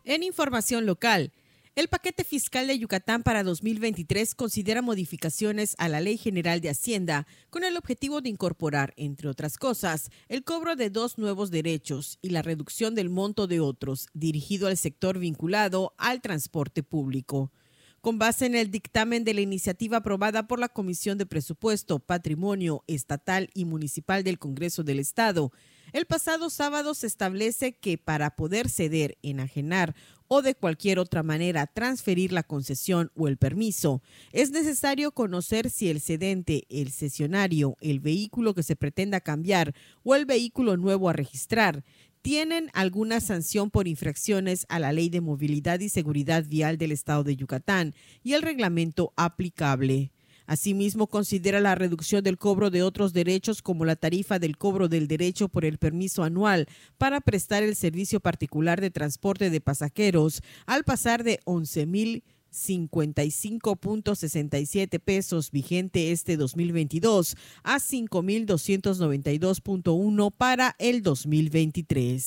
En 0.04 0.22
información 0.22 0.86
local, 0.86 1.32
el 1.78 1.86
paquete 1.86 2.24
fiscal 2.24 2.66
de 2.66 2.76
Yucatán 2.76 3.22
para 3.22 3.44
2023 3.44 4.34
considera 4.34 4.82
modificaciones 4.82 5.76
a 5.78 5.88
la 5.88 6.00
Ley 6.00 6.18
General 6.18 6.60
de 6.60 6.70
Hacienda 6.70 7.24
con 7.50 7.62
el 7.62 7.76
objetivo 7.76 8.20
de 8.20 8.30
incorporar, 8.30 8.94
entre 8.96 9.28
otras 9.28 9.58
cosas, 9.58 10.10
el 10.28 10.42
cobro 10.42 10.74
de 10.74 10.90
dos 10.90 11.18
nuevos 11.18 11.52
derechos 11.52 12.18
y 12.20 12.30
la 12.30 12.42
reducción 12.42 12.96
del 12.96 13.10
monto 13.10 13.46
de 13.46 13.60
otros, 13.60 14.08
dirigido 14.12 14.66
al 14.66 14.76
sector 14.76 15.20
vinculado 15.20 15.94
al 15.98 16.20
transporte 16.20 16.82
público 16.82 17.52
con 18.00 18.18
base 18.18 18.46
en 18.46 18.54
el 18.54 18.70
dictamen 18.70 19.24
de 19.24 19.34
la 19.34 19.40
iniciativa 19.40 19.98
aprobada 19.98 20.46
por 20.46 20.60
la 20.60 20.68
Comisión 20.68 21.18
de 21.18 21.26
Presupuesto, 21.26 21.98
Patrimonio 21.98 22.84
Estatal 22.86 23.50
y 23.54 23.64
Municipal 23.64 24.22
del 24.22 24.38
Congreso 24.38 24.84
del 24.84 25.00
Estado. 25.00 25.52
El 25.92 26.06
pasado 26.06 26.50
sábado 26.50 26.94
se 26.94 27.06
establece 27.06 27.76
que 27.76 27.98
para 27.98 28.36
poder 28.36 28.68
ceder, 28.68 29.18
enajenar 29.22 29.94
o 30.28 30.42
de 30.42 30.54
cualquier 30.54 30.98
otra 30.98 31.22
manera 31.22 31.66
transferir 31.66 32.32
la 32.32 32.42
concesión 32.42 33.10
o 33.16 33.28
el 33.28 33.38
permiso, 33.38 34.02
es 34.32 34.50
necesario 34.50 35.12
conocer 35.12 35.70
si 35.70 35.88
el 35.88 36.00
cedente, 36.00 36.64
el 36.68 36.90
cesionario, 36.92 37.76
el 37.80 38.00
vehículo 38.00 38.54
que 38.54 38.62
se 38.62 38.76
pretenda 38.76 39.20
cambiar 39.20 39.74
o 40.04 40.14
el 40.14 40.26
vehículo 40.26 40.76
nuevo 40.76 41.08
a 41.08 41.14
registrar 41.14 41.82
tienen 42.22 42.70
alguna 42.74 43.20
sanción 43.20 43.70
por 43.70 43.88
infracciones 43.88 44.66
a 44.68 44.78
la 44.78 44.92
Ley 44.92 45.08
de 45.08 45.20
Movilidad 45.20 45.80
y 45.80 45.88
Seguridad 45.88 46.44
Vial 46.46 46.76
del 46.76 46.92
Estado 46.92 47.24
de 47.24 47.36
Yucatán 47.36 47.94
y 48.22 48.34
el 48.34 48.42
reglamento 48.42 49.12
aplicable. 49.16 50.10
Asimismo, 50.48 51.06
considera 51.08 51.60
la 51.60 51.74
reducción 51.74 52.24
del 52.24 52.38
cobro 52.38 52.70
de 52.70 52.82
otros 52.82 53.12
derechos 53.12 53.60
como 53.60 53.84
la 53.84 53.96
tarifa 53.96 54.38
del 54.38 54.56
cobro 54.56 54.88
del 54.88 55.06
derecho 55.06 55.50
por 55.50 55.66
el 55.66 55.76
permiso 55.76 56.24
anual 56.24 56.66
para 56.96 57.20
prestar 57.20 57.62
el 57.62 57.76
servicio 57.76 58.18
particular 58.18 58.80
de 58.80 58.90
transporte 58.90 59.50
de 59.50 59.60
pasajeros 59.60 60.40
al 60.64 60.84
pasar 60.84 61.22
de 61.22 61.40
11 61.44 61.84
mil 61.84 62.24
55.67 62.50 64.98
pesos 65.00 65.50
vigente 65.50 66.12
este 66.12 66.38
2022 66.38 67.36
a 67.62 67.76
5.292.1 67.76 70.32
para 70.34 70.74
el 70.78 71.02
2023. 71.02 72.26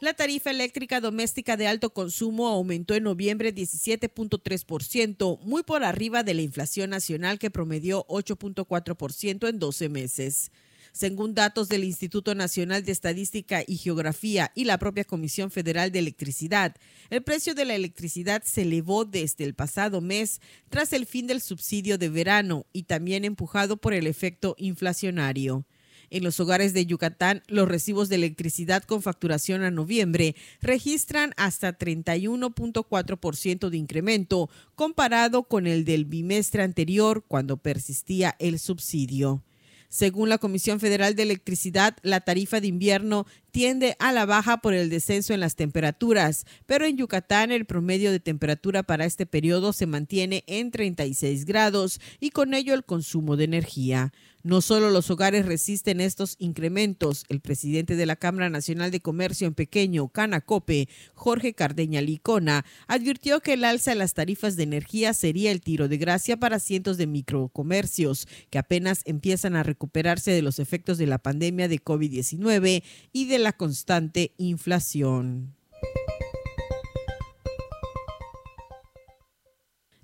La 0.00 0.14
tarifa 0.14 0.52
eléctrica 0.52 1.00
doméstica 1.00 1.56
de 1.56 1.66
alto 1.66 1.90
consumo 1.90 2.46
aumentó 2.46 2.94
en 2.94 3.02
noviembre 3.02 3.52
17.3%, 3.52 5.40
muy 5.40 5.64
por 5.64 5.82
arriba 5.82 6.22
de 6.22 6.34
la 6.34 6.42
inflación 6.42 6.90
nacional 6.90 7.40
que 7.40 7.50
promedió 7.50 8.06
8.4% 8.06 9.48
en 9.48 9.58
12 9.58 9.88
meses. 9.88 10.52
Según 10.92 11.34
datos 11.34 11.68
del 11.68 11.82
Instituto 11.82 12.36
Nacional 12.36 12.84
de 12.84 12.92
Estadística 12.92 13.64
y 13.66 13.76
Geografía 13.76 14.52
y 14.54 14.64
la 14.66 14.78
propia 14.78 15.02
Comisión 15.02 15.50
Federal 15.50 15.90
de 15.90 15.98
Electricidad, 15.98 16.76
el 17.10 17.24
precio 17.24 17.56
de 17.56 17.64
la 17.64 17.74
electricidad 17.74 18.44
se 18.44 18.62
elevó 18.62 19.04
desde 19.04 19.42
el 19.42 19.54
pasado 19.54 20.00
mes 20.00 20.40
tras 20.70 20.92
el 20.92 21.06
fin 21.06 21.26
del 21.26 21.40
subsidio 21.40 21.98
de 21.98 22.08
verano 22.08 22.66
y 22.72 22.84
también 22.84 23.24
empujado 23.24 23.76
por 23.76 23.94
el 23.94 24.06
efecto 24.06 24.54
inflacionario. 24.58 25.66
En 26.10 26.24
los 26.24 26.40
hogares 26.40 26.72
de 26.72 26.86
Yucatán, 26.86 27.42
los 27.48 27.68
recibos 27.68 28.08
de 28.08 28.16
electricidad 28.16 28.82
con 28.82 29.02
facturación 29.02 29.62
a 29.62 29.70
noviembre 29.70 30.34
registran 30.60 31.34
hasta 31.36 31.76
31.4% 31.76 33.68
de 33.68 33.76
incremento 33.76 34.48
comparado 34.74 35.44
con 35.44 35.66
el 35.66 35.84
del 35.84 36.04
bimestre 36.04 36.62
anterior 36.62 37.24
cuando 37.28 37.58
persistía 37.58 38.36
el 38.38 38.58
subsidio. 38.58 39.42
Según 39.90 40.28
la 40.28 40.36
Comisión 40.36 40.80
Federal 40.80 41.14
de 41.14 41.22
Electricidad, 41.22 41.96
la 42.02 42.20
tarifa 42.20 42.60
de 42.60 42.66
invierno 42.66 43.26
tiende 43.58 43.96
a 43.98 44.12
la 44.12 44.24
baja 44.24 44.58
por 44.58 44.72
el 44.72 44.88
descenso 44.88 45.34
en 45.34 45.40
las 45.40 45.56
temperaturas, 45.56 46.46
pero 46.66 46.84
en 46.84 46.96
Yucatán 46.96 47.50
el 47.50 47.64
promedio 47.64 48.12
de 48.12 48.20
temperatura 48.20 48.84
para 48.84 49.04
este 49.04 49.26
periodo 49.26 49.72
se 49.72 49.86
mantiene 49.86 50.44
en 50.46 50.70
36 50.70 51.44
grados 51.44 52.00
y 52.20 52.30
con 52.30 52.54
ello 52.54 52.72
el 52.72 52.84
consumo 52.84 53.36
de 53.36 53.42
energía. 53.42 54.12
No 54.44 54.60
solo 54.60 54.90
los 54.90 55.10
hogares 55.10 55.46
resisten 55.46 56.00
estos 56.00 56.36
incrementos, 56.38 57.24
el 57.28 57.40
presidente 57.40 57.96
de 57.96 58.06
la 58.06 58.14
Cámara 58.14 58.48
Nacional 58.48 58.92
de 58.92 59.00
Comercio 59.00 59.48
en 59.48 59.54
Pequeño, 59.54 60.08
Canacope, 60.08 60.88
Jorge 61.12 61.54
Cardeña 61.54 62.00
Licona, 62.00 62.64
advirtió 62.86 63.40
que 63.40 63.54
el 63.54 63.64
alza 63.64 63.90
en 63.90 63.98
las 63.98 64.14
tarifas 64.14 64.54
de 64.54 64.62
energía 64.62 65.12
sería 65.12 65.50
el 65.50 65.60
tiro 65.60 65.88
de 65.88 65.98
gracia 65.98 66.36
para 66.36 66.60
cientos 66.60 66.96
de 66.98 67.08
microcomercios 67.08 68.28
que 68.48 68.58
apenas 68.58 69.02
empiezan 69.06 69.56
a 69.56 69.64
recuperarse 69.64 70.30
de 70.30 70.42
los 70.42 70.60
efectos 70.60 70.98
de 70.98 71.08
la 71.08 71.18
pandemia 71.18 71.66
de 71.66 71.82
COVID-19 71.82 72.84
y 73.12 73.24
de 73.26 73.38
la 73.38 73.47
constante 73.52 74.32
inflación. 74.38 75.57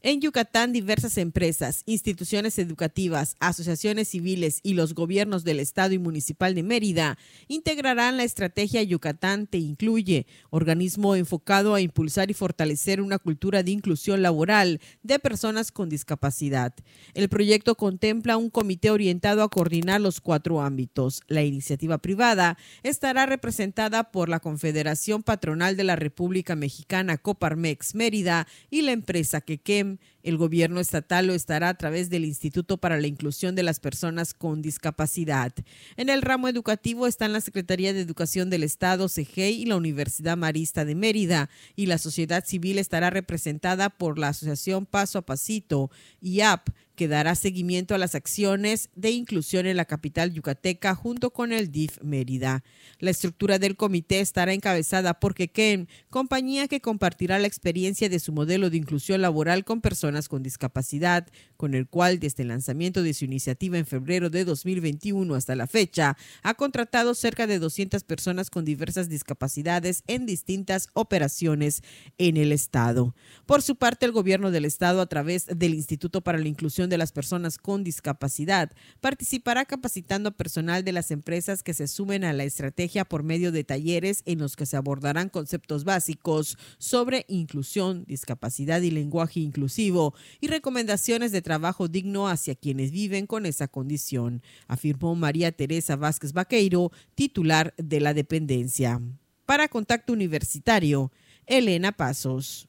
En 0.07 0.21
Yucatán, 0.21 0.75
diversas 0.75 1.17
empresas, 1.17 1.83
instituciones 1.87 2.59
educativas, 2.59 3.37
asociaciones 3.41 4.09
civiles 4.09 4.61
y 4.63 4.75
los 4.75 4.93
gobiernos 4.93 5.45
del 5.45 5.61
Estado 5.61 5.95
y 5.95 5.99
Municipal 5.99 6.55
de 6.55 6.63
Mérida 6.63 7.17
integrarán 7.49 8.19
la 8.19 8.25
estrategia 8.25 8.83
Yucatán 8.83 9.47
Te 9.47 9.57
Incluye, 9.57 10.27
organismo 10.51 11.17
enfocado 11.17 11.75
a 11.75 11.81
impulsar 11.81 12.31
y 12.31 12.35
fortalecer 12.35 13.01
una 13.01 13.19
cultura 13.19 13.63
de 13.63 13.71
inclusión 13.71 14.21
laboral 14.21 14.79
de 15.03 15.19
personas 15.19 15.73
con 15.73 15.89
discapacidad. 15.89 16.75
El 17.15 17.31
proyecto 17.31 17.75
contempla 17.75 18.37
un 18.37 18.51
comité 18.51 18.91
orientado 18.91 19.43
a 19.43 19.49
coordinar 19.49 20.03
los 20.03 20.21
cuatro 20.21 20.61
ámbitos. 20.61 21.23
La 21.29 21.45
iniciativa 21.45 21.97
privada 21.97 22.59
estará 22.83 23.25
representada 23.25 24.13
por 24.13 24.29
la 24.29 24.41
Confederación 24.41 25.23
Patronal 25.23 25.79
de 25.79 25.85
la 25.85 25.97
República 25.97 26.57
Mexicana 26.57 27.17
Coparmex 27.17 27.95
Mérida 27.95 28.47
y 28.69 28.83
la 28.83 28.93
empresa 28.93 29.41
Quequem 29.41 29.94
el 30.23 30.37
gobierno 30.37 30.81
estatal 30.81 31.27
lo 31.27 31.35
estará 31.35 31.69
a 31.69 31.77
través 31.77 32.11
del 32.11 32.25
Instituto 32.25 32.79
para 32.79 32.99
la 32.99 33.07
Inclusión 33.07 33.55
de 33.55 33.63
las 33.63 33.81
Personas 33.81 34.35
con 34.35 34.63
Discapacidad. 34.63 35.53
En 35.97 36.09
el 36.09 36.23
ramo 36.23 36.49
educativo 36.49 37.07
están 37.07 37.33
la 37.33 37.41
Secretaría 37.41 37.93
de 37.93 38.01
Educación 38.01 38.51
del 38.51 38.63
Estado, 38.63 39.09
CEGEI, 39.09 39.63
y 39.63 39.67
la 39.67 39.77
Universidad 39.77 40.37
Marista 40.37 40.85
de 40.85 40.95
Mérida, 40.95 41.51
y 41.77 41.87
la 41.87 41.99
sociedad 41.99 42.45
civil 42.45 42.79
estará 42.79 43.11
representada 43.11 43.91
por 43.91 44.19
la 44.19 44.29
Asociación 44.29 44.87
Paso 44.87 45.19
a 45.19 45.27
Pasito, 45.27 45.91
IAP, 46.21 46.69
que 46.95 47.09
dará 47.09 47.35
seguimiento 47.35 47.95
a 47.95 47.99
las 47.99 48.15
acciones 48.15 48.91
de 48.95 49.11
inclusión 49.11 49.67
en 49.67 49.77
la 49.77 49.85
capital 49.85 50.33
yucateca 50.33 50.95
junto 50.95 51.31
con 51.31 51.53
el 51.53 51.71
DIF 51.71 51.99
Mérida. 52.03 52.63
La 52.99 53.11
estructura 53.11 53.59
del 53.59 53.77
comité 53.77 54.21
estará 54.21 54.53
encabezada 54.53 55.21
por 55.21 55.35
Quequén, 55.35 55.89
compañía 56.11 56.69
que 56.69 56.81
compartirá 56.81 57.39
la 57.39 57.47
experiencia 57.47 58.09
de 58.09 58.19
su 58.19 58.33
modelo 58.33 58.71
de 58.71 58.77
inclusión 58.77 59.23
laboral 59.23 59.65
con 59.65 59.81
personas 59.81 60.29
con 60.29 60.43
discapacidad, 60.43 61.27
con 61.57 61.75
el 61.75 61.89
cual 61.89 62.19
desde 62.21 62.43
el 62.43 62.49
lanzamiento 62.49 63.03
de 63.03 63.15
su 63.15 63.25
iniciativa 63.25 63.79
en 63.79 63.87
febrero 63.87 64.31
de 64.31 64.45
2021 64.45 65.35
hasta 65.35 65.57
la 65.57 65.67
fecha 65.67 66.17
ha 66.43 66.55
contratado 66.55 67.15
cerca 67.15 67.47
de 67.47 67.59
200 67.59 68.05
personas 68.05 68.51
con 68.51 68.65
diversas 68.65 69.09
discapacidades 69.09 70.05
en 70.07 70.27
distintas 70.27 70.89
operaciones 70.93 71.83
en 72.19 72.37
el 72.37 72.53
estado. 72.53 73.15
Por 73.47 73.63
su 73.63 73.77
parte, 73.77 74.07
el 74.07 74.13
gobierno 74.13 74.51
del 74.51 74.65
estado 74.65 75.01
a 75.01 75.07
través 75.07 75.47
del 75.47 75.75
Instituto 75.75 76.23
para 76.23 76.39
la 76.39 76.49
Inclusión 76.49 76.84
de 76.89 76.99
las 76.99 77.13
Personas 77.13 77.59
con 77.59 77.85
Discapacidad 77.85 78.73
participará 79.01 79.65
capacitando 79.65 80.33
personal 80.33 80.85
de 80.85 80.93
las 80.93 81.11
empresas 81.11 81.63
que 81.63 81.75
se 81.75 81.87
sumen 81.87 82.25
a 82.25 82.33
la 82.33 82.45
estrategia 82.45 83.05
por 83.05 83.23
medio 83.23 83.53
de 83.53 83.65
talleres 83.65 84.23
en 84.27 84.39
los 84.39 84.57
que 84.57 84.67
se 84.67 84.77
abordarán 84.77 85.29
conceptos 85.29 85.85
básicos 85.85 86.59
sobre 86.79 87.25
inclusión, 87.29 88.05
discapacidad 88.07 88.81
y 88.83 88.91
lenguaje 88.91 89.41
inclusivo 89.41 90.15
y 90.41 90.49
recomendaciones 90.49 91.33
de 91.33 91.43
trabajo 91.43 91.89
digno 91.89 92.29
hacia 92.29 92.55
quienes 92.55 92.91
viven 92.91 93.27
con 93.27 93.47
esa 93.47 93.69
condición, 93.69 94.43
afirmó 94.67 95.15
María 95.15 95.53
Teresa 95.53 95.97
Vázquez 95.97 96.33
Vaqueiro, 96.33 96.93
titular 97.15 97.75
de 97.77 98.01
la 98.01 98.15
dependencia. 98.15 99.01
Para 99.47 99.69
Contacto 99.69 100.13
Universitario, 100.13 101.13
Elena 101.47 101.93
Pasos. 101.93 102.69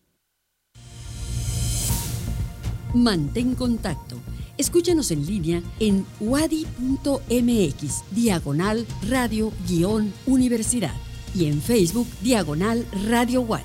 Mantén 2.95 3.55
contacto. 3.55 4.15
Escúchanos 4.57 5.11
en 5.11 5.25
línea 5.25 5.61
en 5.81 6.05
wadi.mx, 6.21 8.03
diagonal 8.11 8.87
radio-universidad 9.09 10.93
y 11.35 11.47
en 11.47 11.61
Facebook, 11.61 12.07
diagonal 12.21 12.85
radio 13.05 13.41
wadi. 13.41 13.63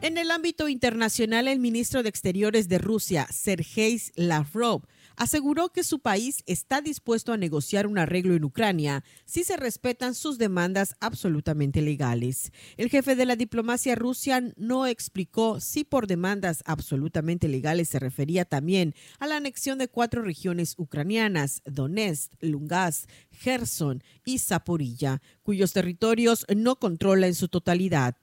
En 0.00 0.16
el 0.16 0.30
ámbito 0.30 0.68
internacional, 0.68 1.48
el 1.48 1.60
ministro 1.60 2.02
de 2.02 2.08
Exteriores 2.08 2.68
de 2.68 2.78
Rusia, 2.78 3.28
Sergei 3.30 4.00
Lavrov, 4.16 4.82
aseguró 5.22 5.68
que 5.68 5.84
su 5.84 6.00
país 6.00 6.42
está 6.46 6.80
dispuesto 6.80 7.32
a 7.32 7.36
negociar 7.36 7.86
un 7.86 7.96
arreglo 7.96 8.34
en 8.34 8.42
Ucrania 8.42 9.04
si 9.24 9.44
se 9.44 9.56
respetan 9.56 10.16
sus 10.16 10.36
demandas 10.36 10.96
absolutamente 10.98 11.80
legales. 11.80 12.50
El 12.76 12.90
jefe 12.90 13.14
de 13.14 13.24
la 13.24 13.36
diplomacia 13.36 13.94
rusa 13.94 14.42
no 14.56 14.84
explicó 14.88 15.60
si 15.60 15.84
por 15.84 16.08
demandas 16.08 16.64
absolutamente 16.66 17.46
legales 17.46 17.88
se 17.88 18.00
refería 18.00 18.44
también 18.44 18.96
a 19.20 19.28
la 19.28 19.36
anexión 19.36 19.78
de 19.78 19.86
cuatro 19.86 20.22
regiones 20.22 20.74
ucranianas, 20.76 21.62
Donetsk, 21.66 22.32
Lugansk, 22.40 23.08
Gerson 23.30 24.02
y 24.24 24.40
Zaporilla, 24.40 25.22
cuyos 25.44 25.72
territorios 25.72 26.46
no 26.52 26.80
controla 26.80 27.28
en 27.28 27.36
su 27.36 27.46
totalidad. 27.46 28.16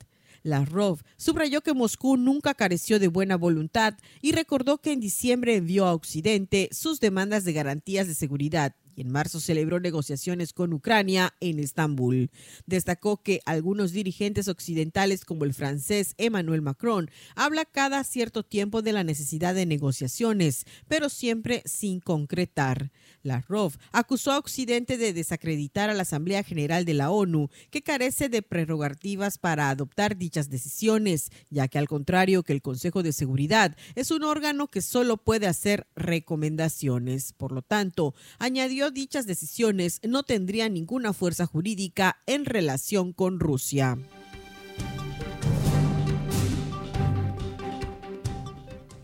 Lavrov 0.43 1.01
subrayó 1.17 1.61
que 1.61 1.73
Moscú 1.73 2.17
nunca 2.17 2.53
careció 2.53 2.99
de 2.99 3.07
buena 3.07 3.37
voluntad 3.37 3.95
y 4.21 4.31
recordó 4.31 4.79
que 4.79 4.91
en 4.91 4.99
diciembre 4.99 5.55
envió 5.55 5.85
a 5.85 5.93
Occidente 5.93 6.69
sus 6.71 6.99
demandas 6.99 7.43
de 7.43 7.53
garantías 7.53 8.07
de 8.07 8.15
seguridad 8.15 8.75
en 9.01 9.11
marzo 9.11 9.39
celebró 9.39 9.79
negociaciones 9.79 10.53
con 10.53 10.73
Ucrania 10.73 11.33
en 11.39 11.59
Estambul. 11.59 12.31
Destacó 12.65 13.17
que 13.17 13.41
algunos 13.45 13.91
dirigentes 13.91 14.47
occidentales 14.47 15.25
como 15.25 15.45
el 15.45 15.53
francés 15.53 16.13
Emmanuel 16.17 16.61
Macron 16.61 17.09
habla 17.35 17.65
cada 17.65 18.03
cierto 18.03 18.43
tiempo 18.43 18.81
de 18.81 18.93
la 18.93 19.03
necesidad 19.03 19.55
de 19.55 19.65
negociaciones, 19.65 20.65
pero 20.87 21.09
siempre 21.09 21.63
sin 21.65 21.99
concretar. 21.99 22.91
Lavrov 23.23 23.73
acusó 23.91 24.31
a 24.31 24.37
Occidente 24.37 24.97
de 24.97 25.13
desacreditar 25.13 25.89
a 25.89 25.93
la 25.93 26.03
Asamblea 26.03 26.43
General 26.43 26.85
de 26.85 26.93
la 26.93 27.11
ONU, 27.11 27.49
que 27.69 27.81
carece 27.81 28.29
de 28.29 28.41
prerrogativas 28.41 29.37
para 29.37 29.69
adoptar 29.69 30.17
dichas 30.17 30.49
decisiones, 30.49 31.31
ya 31.49 31.67
que 31.67 31.77
al 31.77 31.87
contrario 31.87 32.43
que 32.43 32.53
el 32.53 32.61
Consejo 32.61 33.03
de 33.03 33.13
Seguridad 33.13 33.75
es 33.95 34.11
un 34.11 34.23
órgano 34.23 34.67
que 34.67 34.81
solo 34.81 35.17
puede 35.17 35.47
hacer 35.47 35.87
recomendaciones. 35.95 37.33
Por 37.33 37.51
lo 37.51 37.61
tanto, 37.61 38.13
añadió 38.37 38.88
dichas 38.91 39.25
decisiones 39.25 39.99
no 40.07 40.23
tendrían 40.23 40.73
ninguna 40.73 41.13
fuerza 41.13 41.45
jurídica 41.45 42.21
en 42.25 42.45
relación 42.45 43.13
con 43.13 43.39
Rusia. 43.39 43.97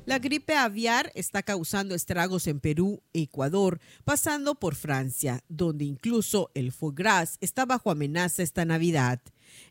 La 0.06 0.20
gripe 0.20 0.56
aviar 0.56 1.12
está 1.16 1.42
causando 1.42 1.96
estragos 1.96 2.46
en 2.46 2.60
Perú, 2.60 3.02
Ecuador, 3.14 3.80
pasando 4.04 4.54
por 4.54 4.76
Francia, 4.76 5.44
donde 5.50 5.84
incluso 5.86 6.52
el 6.54 6.72
foie 6.72 6.94
gras 6.96 7.38
está 7.42 7.66
bajo 7.66 7.90
amenaza 7.90 8.44
esta 8.44 8.66
Navidad. 8.66 9.20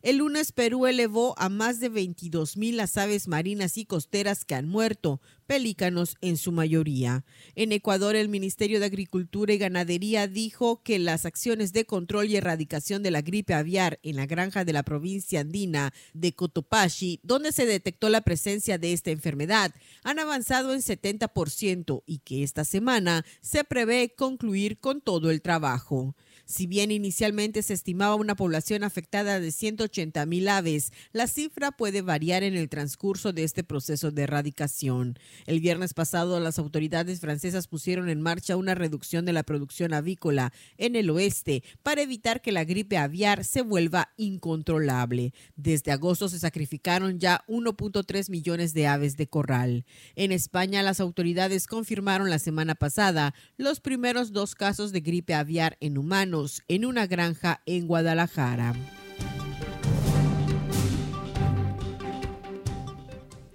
El 0.02 0.18
lunes 0.18 0.52
Perú 0.52 0.86
elevó 0.86 1.34
a 1.38 1.48
más 1.48 1.80
de 1.80 1.88
22 1.88 2.56
mil 2.56 2.76
las 2.76 2.96
aves 2.96 3.28
marinas 3.28 3.78
y 3.78 3.86
costeras 3.86 4.44
que 4.44 4.54
han 4.54 4.68
muerto, 4.68 5.20
pelícanos 5.46 6.16
en 6.20 6.36
su 6.36 6.52
mayoría. 6.52 7.24
En 7.54 7.72
Ecuador, 7.72 8.16
el 8.16 8.28
Ministerio 8.28 8.80
de 8.80 8.86
Agricultura 8.86 9.52
y 9.52 9.58
Ganadería 9.58 10.26
dijo 10.26 10.82
que 10.82 10.98
las 10.98 11.26
acciones 11.26 11.72
de 11.72 11.84
control 11.84 12.26
y 12.26 12.36
erradicación 12.36 13.02
de 13.02 13.10
la 13.10 13.22
gripe 13.22 13.54
aviar 13.54 13.98
en 14.02 14.16
la 14.16 14.26
granja 14.26 14.64
de 14.64 14.72
la 14.72 14.82
provincia 14.82 15.40
andina 15.40 15.92
de 16.12 16.34
Cotopaxi, 16.34 17.20
donde 17.22 17.52
se 17.52 17.66
detectó 17.66 18.08
la 18.08 18.22
presencia 18.22 18.78
de 18.78 18.92
esta 18.92 19.10
enfermedad, 19.10 19.74
han 20.02 20.18
avanzado 20.18 20.72
en 20.72 20.80
70% 20.80 22.02
y 22.06 22.18
que 22.18 22.42
esta 22.42 22.64
semana 22.64 23.24
se 23.40 23.64
prevé 23.64 24.14
concluir 24.14 24.78
con 24.78 25.00
todo 25.00 25.30
el 25.30 25.42
trabajo. 25.42 26.14
Si 26.46 26.66
bien 26.66 26.90
inicialmente 26.90 27.62
se 27.62 27.72
estimaba 27.72 28.16
una 28.16 28.36
población 28.36 28.84
afectada 28.84 29.40
de 29.40 29.50
180 29.50 30.26
mil 30.26 30.48
aves, 30.48 30.92
la 31.12 31.26
cifra 31.26 31.72
puede 31.72 32.02
variar 32.02 32.42
en 32.42 32.54
el 32.54 32.68
transcurso 32.68 33.32
de 33.32 33.44
este 33.44 33.64
proceso 33.64 34.10
de 34.10 34.22
erradicación. 34.22 35.18
El 35.46 35.60
viernes 35.60 35.94
pasado, 35.94 36.38
las 36.40 36.58
autoridades 36.58 37.20
francesas 37.20 37.66
pusieron 37.66 38.10
en 38.10 38.20
marcha 38.20 38.56
una 38.56 38.74
reducción 38.74 39.24
de 39.24 39.32
la 39.32 39.42
producción 39.42 39.94
avícola 39.94 40.52
en 40.76 40.96
el 40.96 41.08
oeste 41.08 41.62
para 41.82 42.02
evitar 42.02 42.42
que 42.42 42.52
la 42.52 42.64
gripe 42.64 42.98
aviar 42.98 43.44
se 43.44 43.62
vuelva 43.62 44.10
incontrolable. 44.18 45.32
Desde 45.56 45.92
agosto 45.92 46.28
se 46.28 46.38
sacrificaron 46.38 47.18
ya 47.18 47.42
1.3 47.48 48.28
millones 48.28 48.74
de 48.74 48.86
aves 48.86 49.16
de 49.16 49.28
corral. 49.28 49.86
En 50.14 50.30
España, 50.30 50.82
las 50.82 51.00
autoridades 51.00 51.66
confirmaron 51.66 52.28
la 52.28 52.38
semana 52.38 52.74
pasada 52.74 53.34
los 53.56 53.80
primeros 53.80 54.32
dos 54.32 54.54
casos 54.54 54.92
de 54.92 55.00
gripe 55.00 55.32
aviar 55.32 55.78
en 55.80 55.96
humanos 55.96 56.33
en 56.68 56.84
una 56.84 57.06
granja 57.06 57.60
en 57.64 57.86
Guadalajara. 57.86 58.74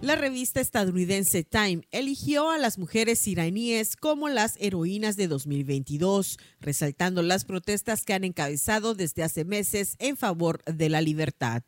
La 0.10 0.16
revista 0.16 0.60
estadounidense 0.60 1.43
Time 1.43 1.84
eligió 1.91 2.49
a 2.49 2.57
las 2.57 2.80
mujeres 2.80 3.28
iraníes 3.28 3.95
como 3.95 4.28
las 4.28 4.55
heroínas 4.60 5.18
de 5.18 5.28
2022, 5.28 6.39
resaltando 6.60 7.22
las 7.22 7.45
protestas 7.45 8.05
que 8.05 8.16
han 8.16 8.24
encabezado 8.24 8.95
desde 8.95 9.22
hace 9.22 9.45
meses 9.45 9.97
en 9.99 10.18
favor 10.18 10.64
de 10.64 10.89
la 10.89 11.01
libertad. 11.01 11.62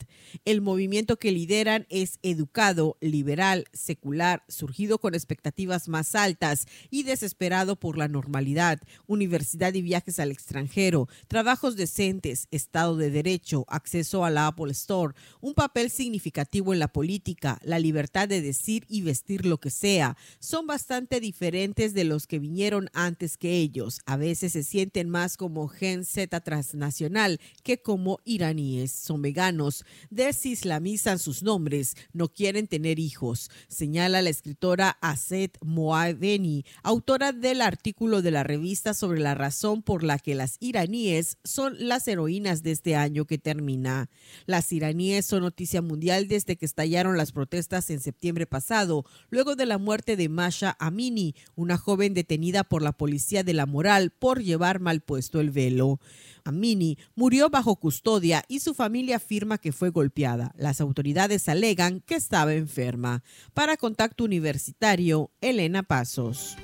El 0.44 0.62
movimiento 0.62 1.20
que 1.20 1.32
lideran 1.32 1.86
es 1.92 2.18
educado, 2.24 2.98
liberal, 3.00 3.66
secular, 3.74 4.44
surgido 4.48 4.98
con 4.98 5.14
expectativas 5.14 5.88
más 5.88 6.16
altas 6.16 6.66
y 6.90 7.04
desesperado 7.04 7.76
por 7.76 7.96
la 7.96 8.08
normalidad, 8.08 8.82
universidad 9.06 9.76
y 9.76 9.84
viajes 9.84 10.20
al 10.20 10.32
extranjero, 10.32 11.08
trabajos 11.28 11.76
decentes, 11.76 12.48
Estado 12.50 12.98
de 12.98 13.12
Derecho, 13.12 13.66
acceso 13.68 14.26
a 14.26 14.32
la 14.32 14.48
Apple 14.48 14.72
Store, 14.72 15.14
un 15.42 15.54
papel 15.54 15.92
significativo 15.92 16.74
en 16.74 16.80
la 16.80 16.92
política, 16.92 17.60
la 17.64 17.78
libertad 17.78 18.31
de 18.32 18.42
decir 18.42 18.86
y 18.88 19.02
vestir 19.02 19.46
lo 19.46 19.60
que 19.60 19.70
sea 19.70 20.18
son 20.40 20.66
bastante 20.66 21.20
diferentes 21.20 21.94
de 21.94 22.06
los 22.06 22.26
que 22.26 22.40
vinieron 22.40 22.90
antes 22.94 23.38
que 23.38 23.58
ellos. 23.58 24.00
A 24.06 24.16
veces 24.16 24.54
se 24.54 24.64
sienten 24.64 25.10
más 25.10 25.36
como 25.36 25.68
gen 25.68 26.06
Z 26.06 26.40
transnacional 26.40 27.40
que 27.64 27.82
como 27.82 28.20
iraníes. 28.24 28.92
Son 28.92 29.22
veganos, 29.22 29.86
desislamizan 30.10 31.20
sus 31.20 31.44
nombres, 31.44 31.96
no 32.14 32.30
quieren 32.30 32.68
tener 32.68 33.00
hijos, 33.00 33.52
señala 33.68 34.22
la 34.22 34.30
escritora 34.30 34.98
Aset 35.02 35.58
Moaveni, 35.62 36.64
autora 36.84 37.34
del 37.34 37.62
artículo 37.62 38.22
de 38.22 38.32
la 38.32 38.44
revista 38.44 38.94
sobre 38.94 39.20
la 39.20 39.36
razón 39.36 39.84
por 39.84 40.04
la 40.04 40.18
que 40.18 40.36
las 40.36 40.56
iraníes 40.62 41.38
son 41.44 41.76
las 41.78 42.08
heroínas 42.08 42.64
de 42.64 42.72
este 42.72 42.96
año 42.96 43.26
que 43.26 43.38
termina. 43.38 44.10
Las 44.46 44.72
iraníes 44.72 45.26
son 45.26 45.42
noticia 45.44 45.82
mundial 45.82 46.30
desde 46.30 46.56
que 46.56 46.66
estallaron 46.66 47.18
las 47.18 47.34
protestas 47.34 47.90
en 47.90 48.00
septiembre 48.00 48.11
pasado, 48.48 49.06
luego 49.30 49.56
de 49.56 49.66
la 49.66 49.78
muerte 49.78 50.16
de 50.16 50.30
Masha 50.30 50.76
Amini, 50.80 51.36
una 51.56 51.78
joven 51.78 52.14
detenida 52.14 52.64
por 52.64 52.82
la 52.82 52.92
policía 52.92 53.44
de 53.44 53.54
la 53.54 53.66
moral 53.66 54.12
por 54.12 54.42
llevar 54.42 54.80
mal 54.80 55.02
puesto 55.02 55.40
el 55.40 55.52
velo. 55.52 56.00
Amini 56.44 56.98
murió 57.16 57.50
bajo 57.50 57.76
custodia 57.76 58.44
y 58.48 58.60
su 58.60 58.74
familia 58.74 59.18
afirma 59.18 59.58
que 59.58 59.72
fue 59.72 59.90
golpeada. 59.90 60.54
Las 60.58 60.82
autoridades 60.82 61.48
alegan 61.50 62.02
que 62.02 62.16
estaba 62.16 62.54
enferma. 62.54 63.24
Para 63.54 63.78
Contacto 63.78 64.24
Universitario, 64.24 65.32
Elena 65.42 65.84
Pasos. 65.84 66.58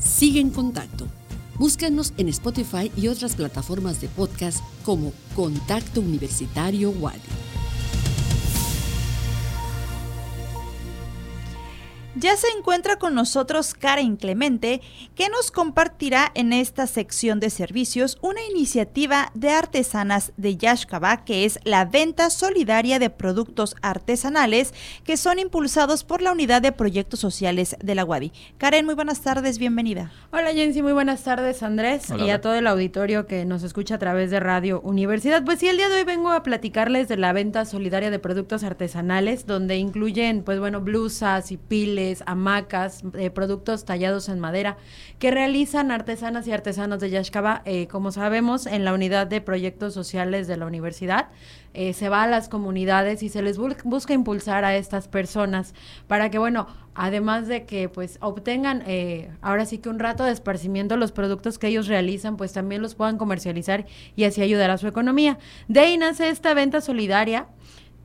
Sigue 0.00 0.40
en 0.40 0.50
contacto 0.50 1.08
Búscanos 1.60 2.14
en 2.16 2.30
Spotify 2.30 2.90
y 2.96 3.08
otras 3.08 3.36
plataformas 3.36 4.00
de 4.00 4.08
podcast 4.08 4.64
como 4.82 5.12
Contacto 5.36 6.00
Universitario 6.00 6.88
Wadi. 6.88 7.20
Ya 12.20 12.36
se 12.36 12.48
encuentra 12.48 12.96
con 12.96 13.14
nosotros 13.14 13.72
Karen 13.72 14.16
Clemente, 14.16 14.82
que 15.14 15.30
nos 15.30 15.50
compartirá 15.50 16.30
en 16.34 16.52
esta 16.52 16.86
sección 16.86 17.40
de 17.40 17.48
servicios 17.48 18.18
una 18.20 18.42
iniciativa 18.44 19.30
de 19.32 19.48
artesanas 19.48 20.32
de 20.36 20.58
Yashkaba, 20.58 21.24
que 21.24 21.46
es 21.46 21.58
la 21.64 21.86
venta 21.86 22.28
solidaria 22.28 22.98
de 22.98 23.08
productos 23.08 23.74
artesanales 23.80 24.74
que 25.02 25.16
son 25.16 25.38
impulsados 25.38 26.04
por 26.04 26.20
la 26.20 26.32
Unidad 26.32 26.60
de 26.60 26.72
Proyectos 26.72 27.20
Sociales 27.20 27.74
de 27.82 27.94
la 27.94 28.04
UADI. 28.04 28.32
Karen, 28.58 28.84
muy 28.84 28.94
buenas 28.94 29.22
tardes, 29.22 29.58
bienvenida. 29.58 30.12
Hola 30.30 30.52
Jensi, 30.52 30.82
muy 30.82 30.92
buenas 30.92 31.24
tardes 31.24 31.62
Andrés 31.62 32.12
y 32.18 32.28
a 32.28 32.42
todo 32.42 32.54
el 32.54 32.66
auditorio 32.66 33.26
que 33.26 33.46
nos 33.46 33.62
escucha 33.62 33.94
a 33.94 33.98
través 33.98 34.30
de 34.30 34.40
Radio 34.40 34.82
Universidad. 34.82 35.42
Pues 35.42 35.60
sí, 35.60 35.68
el 35.68 35.78
día 35.78 35.88
de 35.88 35.96
hoy 35.96 36.04
vengo 36.04 36.28
a 36.28 36.42
platicarles 36.42 37.08
de 37.08 37.16
la 37.16 37.32
venta 37.32 37.64
solidaria 37.64 38.10
de 38.10 38.18
productos 38.18 38.62
artesanales, 38.62 39.46
donde 39.46 39.78
incluyen, 39.78 40.42
pues 40.42 40.60
bueno, 40.60 40.82
blusas 40.82 41.50
y 41.50 41.56
piles 41.56 42.09
hamacas, 42.26 43.02
eh, 43.14 43.30
productos 43.30 43.84
tallados 43.84 44.28
en 44.28 44.40
madera 44.40 44.76
que 45.18 45.30
realizan 45.30 45.90
artesanas 45.90 46.46
y 46.46 46.52
artesanos 46.52 47.00
de 47.00 47.10
Yaxcaba, 47.10 47.62
eh, 47.64 47.86
como 47.88 48.12
sabemos, 48.12 48.66
en 48.66 48.84
la 48.84 48.92
unidad 48.92 49.26
de 49.26 49.40
proyectos 49.40 49.94
sociales 49.94 50.46
de 50.46 50.56
la 50.56 50.66
universidad. 50.66 51.28
Eh, 51.72 51.92
se 51.92 52.08
va 52.08 52.24
a 52.24 52.26
las 52.26 52.48
comunidades 52.48 53.22
y 53.22 53.28
se 53.28 53.42
les 53.42 53.56
busca 53.56 54.12
impulsar 54.12 54.64
a 54.64 54.76
estas 54.76 55.06
personas 55.06 55.72
para 56.08 56.28
que, 56.28 56.38
bueno, 56.38 56.66
además 56.94 57.46
de 57.46 57.64
que 57.64 57.88
pues 57.88 58.18
obtengan 58.20 58.82
eh, 58.86 59.30
ahora 59.40 59.64
sí 59.66 59.78
que 59.78 59.88
un 59.88 60.00
rato 60.00 60.24
de 60.24 60.32
esparcimiento 60.32 60.96
los 60.96 61.12
productos 61.12 61.58
que 61.58 61.68
ellos 61.68 61.86
realizan, 61.86 62.36
pues 62.36 62.52
también 62.52 62.82
los 62.82 62.96
puedan 62.96 63.18
comercializar 63.18 63.86
y 64.16 64.24
así 64.24 64.42
ayudar 64.42 64.70
a 64.70 64.78
su 64.78 64.88
economía. 64.88 65.38
De 65.68 65.80
ahí 65.80 65.96
nace 65.96 66.28
esta 66.28 66.54
venta 66.54 66.80
solidaria 66.80 67.46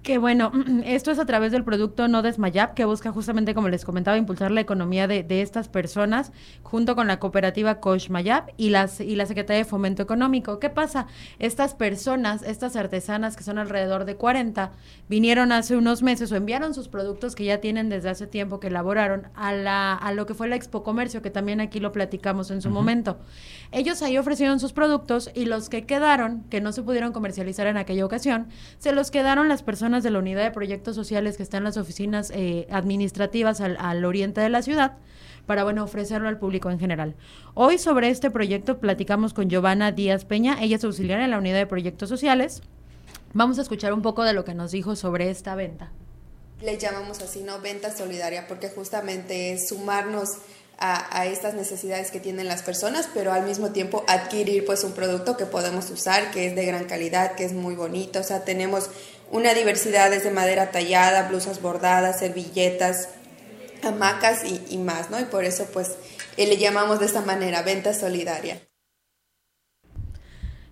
que 0.05 0.19
bueno, 0.19 0.51
esto 0.85 1.09
es 1.09 1.17
a 1.17 1.25
través 1.25 1.51
del 1.51 1.63
producto 1.63 2.07
No 2.07 2.21
Desmayap, 2.21 2.75
que 2.75 2.85
busca 2.85 3.11
justamente, 3.11 3.55
como 3.55 3.69
les 3.69 3.83
comentaba, 3.83 4.17
impulsar 4.17 4.51
la 4.51 4.61
economía 4.61 5.07
de, 5.07 5.25
estas 5.41 5.67
personas, 5.67 6.31
junto 6.61 6.95
con 6.95 7.07
la 7.07 7.19
cooperativa 7.19 7.79
Mayap 8.09 8.49
y, 8.55 8.69
las, 8.69 9.01
y 9.01 9.15
la 9.15 9.25
Secretaría 9.25 9.63
de 9.63 9.69
Fomento 9.69 10.03
Económico. 10.03 10.59
¿Qué 10.59 10.69
pasa? 10.69 11.07
Estas 11.39 11.73
personas, 11.73 12.43
estas 12.43 12.75
artesanas, 12.75 13.35
que 13.35 13.43
son 13.43 13.57
alrededor 13.57 14.05
de 14.05 14.15
40, 14.15 14.73
vinieron 15.09 15.51
hace 15.51 15.75
unos 15.75 16.03
meses 16.03 16.31
o 16.31 16.35
enviaron 16.35 16.75
sus 16.75 16.87
productos 16.87 17.33
que 17.33 17.45
ya 17.45 17.59
tienen 17.59 17.89
desde 17.89 18.09
hace 18.09 18.27
tiempo 18.27 18.59
que 18.59 18.67
elaboraron 18.67 19.29
a, 19.33 19.53
la, 19.53 19.95
a 19.95 20.11
lo 20.11 20.27
que 20.27 20.35
fue 20.35 20.47
la 20.47 20.55
Expo 20.55 20.83
Comercio, 20.83 21.23
que 21.23 21.31
también 21.31 21.61
aquí 21.61 21.79
lo 21.79 21.91
platicamos 21.91 22.51
en 22.51 22.61
su 22.61 22.69
momento. 22.69 23.17
Ellos 23.71 24.03
ahí 24.03 24.19
ofrecieron 24.19 24.59
sus 24.59 24.71
productos 24.71 25.31
y 25.33 25.45
los 25.45 25.67
que 25.67 25.87
quedaron, 25.87 26.43
que 26.51 26.61
no 26.61 26.71
se 26.73 26.83
pudieron 26.83 27.11
comercializar 27.11 27.65
en 27.65 27.77
aquella 27.77 28.05
ocasión, 28.05 28.49
se 28.77 28.91
los 28.91 29.09
quedaron 29.09 29.49
las 29.49 29.63
personas 29.63 29.94
de 30.03 30.11
la 30.11 30.19
unidad 30.19 30.43
de 30.43 30.51
proyectos 30.51 30.95
sociales 30.95 31.37
que 31.37 31.43
están 31.43 31.59
en 31.59 31.65
las 31.65 31.77
oficinas 31.77 32.31
eh, 32.33 32.67
administrativas 32.71 33.61
al, 33.61 34.05
oriente 34.05 34.41
de 34.41 34.49
la 34.49 34.61
ciudad 34.61 34.97
para 35.45 35.63
bueno 35.63 35.83
ofrecerlo 35.83 36.27
al 36.27 36.39
público 36.39 36.71
en 36.71 36.79
general. 36.79 37.15
Hoy 37.53 37.77
sobre 37.77 38.09
este 38.09 38.31
proyecto 38.31 38.79
platicamos 38.79 39.33
con 39.33 39.49
Giovanna 39.49 39.91
Díaz 39.91 40.25
Peña, 40.25 40.57
ella 40.61 40.77
es 40.77 40.83
auxiliar 40.83 41.19
en 41.19 41.31
la 41.31 41.37
unidad 41.37 41.57
de 41.57 41.67
proyectos 41.67 42.09
sociales. 42.09 42.61
Vamos 43.33 43.59
a 43.59 43.61
escuchar 43.61 43.93
un 43.93 44.01
poco 44.01 44.23
de 44.23 44.33
lo 44.33 44.43
que 44.43 44.53
nos 44.53 44.71
dijo 44.71 44.95
sobre 44.95 45.29
esta 45.29 45.55
venta. 45.55 45.91
Le 46.61 46.77
llamamos 46.77 47.21
así, 47.21 47.43
¿no? 47.43 47.59
Venta 47.59 47.95
solidaria, 47.95 48.47
porque 48.47 48.69
justamente 48.69 49.53
es 49.53 49.67
sumarnos 49.67 50.37
a, 50.77 51.25
estas 51.25 51.53
necesidades 51.53 52.11
que 52.11 52.19
tienen 52.19 52.47
las 52.47 52.61
personas, 52.61 53.07
pero 53.13 53.31
al 53.31 53.45
mismo 53.45 53.71
tiempo 53.71 54.03
adquirir 54.07 54.65
pues 54.65 54.83
un 54.83 54.91
producto 54.91 55.37
que 55.37 55.45
podemos 55.45 55.89
usar, 55.89 56.31
que 56.31 56.47
es 56.47 56.55
de 56.55 56.65
gran 56.65 56.85
calidad, 56.85 57.35
que 57.35 57.45
es 57.45 57.53
muy 57.53 57.75
bonito. 57.75 58.19
O 58.19 58.23
sea, 58.23 58.43
tenemos 58.43 58.89
una 59.35 59.53
diversidad 59.53 60.09
desde 60.11 60.31
madera 60.31 60.71
tallada, 60.71 61.27
blusas 61.27 61.61
bordadas, 61.61 62.19
servilletas, 62.19 63.09
hamacas 63.83 64.43
y, 64.69 64.77
más, 64.77 65.11
¿no? 65.11 65.19
Y 65.19 65.25
por 65.25 65.43
eso 65.43 65.67
pues 65.73 65.97
eh, 66.37 66.47
le 66.47 66.55
llamamos 66.57 66.99
de 66.99 67.05
esta 67.05 67.21
manera 67.21 67.61
venta 67.61 67.93
solidaria. 67.93 68.61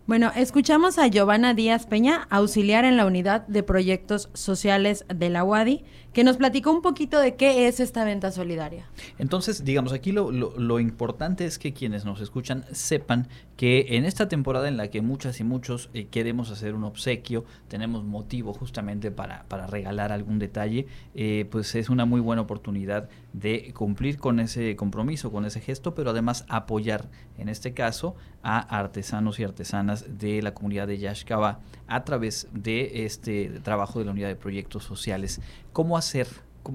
Bueno, 0.06 0.32
escuchamos 0.36 0.98
a 0.98 1.08
Giovanna 1.08 1.54
Díaz 1.54 1.88
Peña, 1.88 2.28
auxiliar 2.30 2.86
en 2.86 2.98
la 2.98 3.06
unidad 3.06 3.46
de 3.48 3.64
proyectos 3.64 4.30
sociales 4.34 5.06
de 5.14 5.30
la 5.30 5.44
UADI, 5.44 5.84
que 6.14 6.24
nos 6.24 6.38
platicó 6.38 6.72
un 6.72 6.82
poquito 6.82 7.20
de 7.20 7.36
qué 7.36 7.68
es 7.68 7.80
esta 7.80 8.04
venta 8.06 8.32
solidaria. 8.32 8.86
Entonces, 9.18 9.66
digamos, 9.66 9.94
aquí 9.94 10.12
lo, 10.12 10.32
lo, 10.32 10.80
importante 10.80 11.46
es 11.46 11.58
que 11.58 11.74
quienes 11.74 12.06
nos 12.06 12.22
escuchan 12.22 12.66
sepan 12.72 13.28
que 13.58 13.98
en 13.98 14.06
esta 14.06 14.28
temporada 14.28 14.68
en 14.68 14.78
la 14.78 14.90
que 14.90 15.02
muchas 15.02 15.40
y 15.40 15.44
muchos 15.44 15.90
eh, 15.94 16.08
queremos 16.08 16.52
hacer 16.52 16.76
un 16.76 16.84
obsequio, 16.84 17.46
tenemos 17.68 18.04
motivo 18.04 18.54
justamente 18.54 19.12
para, 19.12 19.44
para 19.48 19.68
regalar 19.68 20.12
algún 20.12 20.40
detalle, 20.40 20.88
eh, 21.16 21.48
pues 21.50 21.74
es 21.76 21.90
una 21.90 22.06
muy 22.06 22.22
buena 22.22 22.42
oportunidad 22.42 23.10
de 23.34 23.74
cumplir 23.74 24.18
con 24.18 24.40
ese 24.40 24.76
compromiso, 24.76 25.32
con 25.32 25.46
ese 25.46 25.62
gesto, 25.62 25.96
pero 25.96 26.12
además 26.12 26.46
apoyar, 26.48 27.10
en 27.38 27.50
este 27.50 27.74
caso, 27.74 28.16
a 28.44 28.60
artesanos 28.60 29.40
y 29.40 29.44
artesanas 29.44 30.20
de 30.20 30.42
la 30.42 30.54
comunidad 30.54 30.88
de 30.88 31.00
Yashkaba 31.00 31.60
a 31.88 32.04
través 32.04 32.48
de 32.54 33.06
este 33.06 33.50
trabajo 33.62 34.00
de 34.00 34.06
la 34.06 34.12
unidad 34.12 34.28
de 34.28 34.36
proyectos 34.36 34.84
sociales. 34.84 35.42
¿Cómo 35.72 35.98
hacer? 35.98 36.28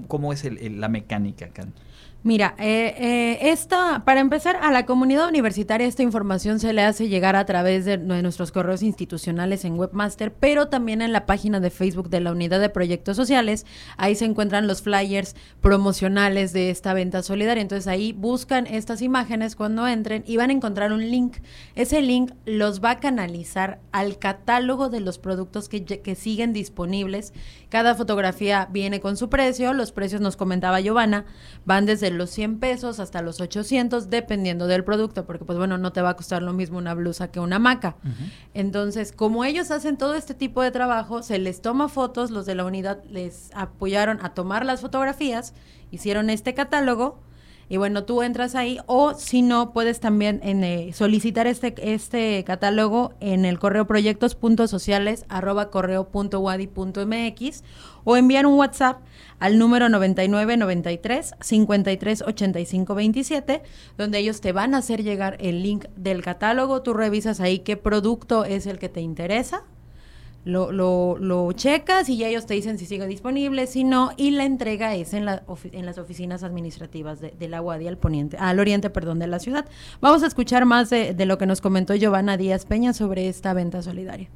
¿Cómo, 0.07 0.33
es 0.33 0.43
la 0.43 0.87
mecánica? 0.87 1.49
Mira, 2.21 2.53
eh, 2.57 2.95
eh, 2.97 3.49
esta, 3.49 4.03
para 4.03 4.19
empezar, 4.19 4.57
a 4.57 4.73
la 4.73 4.85
comunidad 4.85 5.29
universitaria 5.29 5.87
esta 5.87 6.03
información 6.03 6.59
se 6.59 6.73
le 6.73 6.81
hace 6.81 7.07
llegar 7.07 7.37
a 7.37 7.45
través 7.45 7.85
de, 7.85 7.97
nuestros 7.97 8.51
correos 8.51 8.83
institucionales 8.83 9.63
en 9.63 9.79
Webmaster, 9.79 10.33
pero 10.33 10.67
también 10.67 11.01
en 11.01 11.13
la 11.13 11.25
página 11.25 11.61
de 11.61 11.69
Facebook 11.69 12.09
de 12.09 12.19
la 12.19 12.33
Unidad 12.33 12.59
de 12.59 12.67
Proyectos 12.67 13.15
Sociales. 13.15 13.65
Ahí 13.95 14.15
se 14.15 14.25
encuentran 14.25 14.67
los 14.67 14.81
flyers 14.81 15.37
promocionales 15.61 16.51
de 16.51 16.71
esta 16.71 16.93
venta 16.93 17.23
solidaria. 17.23 17.61
Entonces 17.61 17.87
ahí 17.87 18.11
buscan 18.11 18.67
estas 18.67 19.01
imágenes 19.01 19.55
cuando 19.55 19.87
entren 19.87 20.25
y 20.27 20.35
van 20.35 20.49
a 20.49 20.53
encontrar 20.53 20.91
un 20.91 21.09
link. 21.09 21.37
Ese 21.75 22.01
link 22.01 22.33
los 22.45 22.83
va 22.83 22.91
a 22.91 22.99
canalizar 22.99 23.79
al 23.93 24.19
catálogo 24.19 24.89
de 24.89 24.99
los 24.99 25.19
productos 25.19 25.69
que, 25.69 25.85
que 25.85 26.15
siguen 26.15 26.51
disponibles. 26.51 27.31
Cada 27.69 27.95
fotografía 27.95 28.67
viene 28.69 28.99
con 28.99 29.15
su 29.15 29.29
precio. 29.29 29.73
Los 29.73 29.93
precios, 29.93 30.19
nos 30.19 30.35
comentaba 30.35 30.81
Giovanna, 30.81 31.25
van 31.65 31.85
desde 31.85 32.08
los 32.11 32.29
100 32.29 32.59
pesos 32.59 32.99
hasta 32.99 33.21
los 33.21 33.41
800, 33.41 34.09
dependiendo 34.09 34.67
del 34.67 34.83
producto, 34.83 35.25
porque 35.25 35.45
pues 35.45 35.57
bueno, 35.57 35.77
no 35.77 35.91
te 35.91 36.01
va 36.01 36.09
a 36.09 36.15
costar 36.15 36.41
lo 36.41 36.53
mismo 36.53 36.77
una 36.77 36.93
blusa 36.93 37.31
que 37.31 37.39
una 37.39 37.57
hamaca. 37.57 37.95
Entonces, 38.53 39.11
como 39.11 39.45
ellos 39.45 39.71
hacen 39.71 39.97
todo 39.97 40.15
este 40.15 40.33
tipo 40.33 40.61
de 40.61 40.71
trabajo, 40.71 41.23
se 41.23 41.39
les 41.39 41.61
toma 41.61 41.89
fotos, 41.89 42.31
los 42.31 42.45
de 42.45 42.55
la 42.55 42.65
unidad 42.65 43.03
les 43.05 43.51
apoyaron 43.53 44.19
a 44.21 44.33
tomar 44.33 44.65
las 44.65 44.81
fotografías, 44.81 45.53
hicieron 45.91 46.29
este 46.29 46.53
catálogo 46.53 47.19
y 47.69 47.77
bueno, 47.77 48.03
tú 48.03 48.23
entras 48.23 48.55
ahí 48.55 48.79
o 48.87 49.13
si 49.13 49.43
no, 49.43 49.71
puedes 49.71 49.99
también 49.99 50.39
en, 50.43 50.63
eh, 50.63 50.91
solicitar 50.93 51.45
este, 51.45 51.75
este 51.93 52.43
catálogo 52.43 53.13
en 53.19 53.45
el 53.45 53.59
correo 53.59 53.85
proyectos.sociales 53.85 55.25
arroba 55.29 55.69
correo.wadi.mx 55.69 57.63
o 58.03 58.17
enviar 58.17 58.47
un 58.47 58.55
WhatsApp 58.55 59.01
al 59.37 59.59
número 59.59 59.87
9993 59.87 61.35
53 61.39 62.23
85 62.23 62.95
27, 62.95 63.61
donde 63.97 64.17
ellos 64.17 64.41
te 64.41 64.51
van 64.51 64.73
a 64.73 64.79
hacer 64.79 65.03
llegar 65.03 65.37
el 65.39 65.61
link 65.61 65.85
del 65.95 66.23
catálogo. 66.23 66.81
Tú 66.81 66.93
revisas 66.93 67.39
ahí 67.39 67.59
qué 67.59 67.77
producto 67.77 68.45
es 68.45 68.65
el 68.65 68.79
que 68.79 68.89
te 68.89 69.01
interesa 69.01 69.63
lo, 70.45 70.71
lo, 70.71 71.17
lo, 71.19 71.51
checas 71.51 72.09
y 72.09 72.17
ya 72.17 72.27
ellos 72.27 72.45
te 72.45 72.53
dicen 72.53 72.77
si 72.77 72.85
sigue 72.85 73.05
disponible, 73.07 73.67
si 73.67 73.83
no, 73.83 74.11
y 74.17 74.31
la 74.31 74.45
entrega 74.45 74.95
es 74.95 75.13
en, 75.13 75.25
la 75.25 75.43
en 75.71 75.85
las 75.85 75.97
oficinas 75.97 76.43
administrativas 76.43 77.19
de, 77.19 77.47
la 77.47 77.59
Guardia 77.59 77.89
al 77.89 77.97
poniente, 77.97 78.37
al 78.37 78.59
oriente, 78.59 78.89
perdón, 78.89 79.19
de 79.19 79.27
la 79.27 79.39
ciudad. 79.39 79.65
Vamos 80.01 80.23
a 80.23 80.27
escuchar 80.27 80.65
más 80.65 80.89
de, 80.89 81.13
de 81.13 81.25
lo 81.25 81.37
que 81.37 81.45
nos 81.45 81.61
comentó 81.61 81.93
Giovanna 81.95 82.37
Díaz 82.37 82.65
Peña 82.65 82.93
sobre 82.93 83.27
esta 83.27 83.53
venta 83.53 83.81
solidaria 83.81 84.29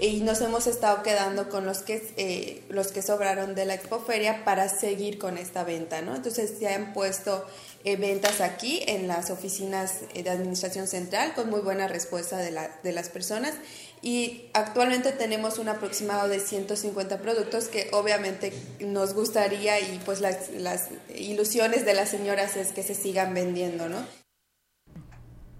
y 0.00 0.20
nos 0.20 0.40
hemos 0.40 0.66
estado 0.66 1.02
quedando 1.02 1.48
con 1.48 1.66
los 1.66 1.78
que 1.78 2.14
eh, 2.16 2.62
los 2.68 2.92
que 2.92 3.02
sobraron 3.02 3.54
de 3.54 3.64
la 3.64 3.74
expoferia 3.74 4.44
para 4.44 4.68
seguir 4.68 5.18
con 5.18 5.38
esta 5.38 5.64
venta, 5.64 6.02
¿no? 6.02 6.14
Entonces 6.14 6.54
se 6.58 6.68
han 6.72 6.92
puesto 6.92 7.44
eh, 7.84 7.96
ventas 7.96 8.40
aquí 8.40 8.80
en 8.86 9.08
las 9.08 9.30
oficinas 9.30 10.00
de 10.14 10.30
administración 10.30 10.86
central 10.86 11.34
con 11.34 11.50
muy 11.50 11.60
buena 11.60 11.88
respuesta 11.88 12.38
de, 12.38 12.52
la, 12.52 12.70
de 12.82 12.92
las 12.92 13.08
personas 13.08 13.54
y 14.02 14.44
actualmente 14.54 15.12
tenemos 15.12 15.58
un 15.58 15.68
aproximado 15.68 16.28
de 16.28 16.40
150 16.40 17.18
productos 17.18 17.68
que 17.68 17.88
obviamente 17.92 18.52
nos 18.80 19.14
gustaría 19.14 19.80
y 19.80 20.00
pues 20.04 20.20
las, 20.20 20.50
las 20.50 20.88
ilusiones 21.16 21.84
de 21.84 21.94
las 21.94 22.08
señoras 22.08 22.56
es 22.56 22.72
que 22.72 22.82
se 22.82 22.94
sigan 22.94 23.34
vendiendo, 23.34 23.88
¿no? 23.88 23.98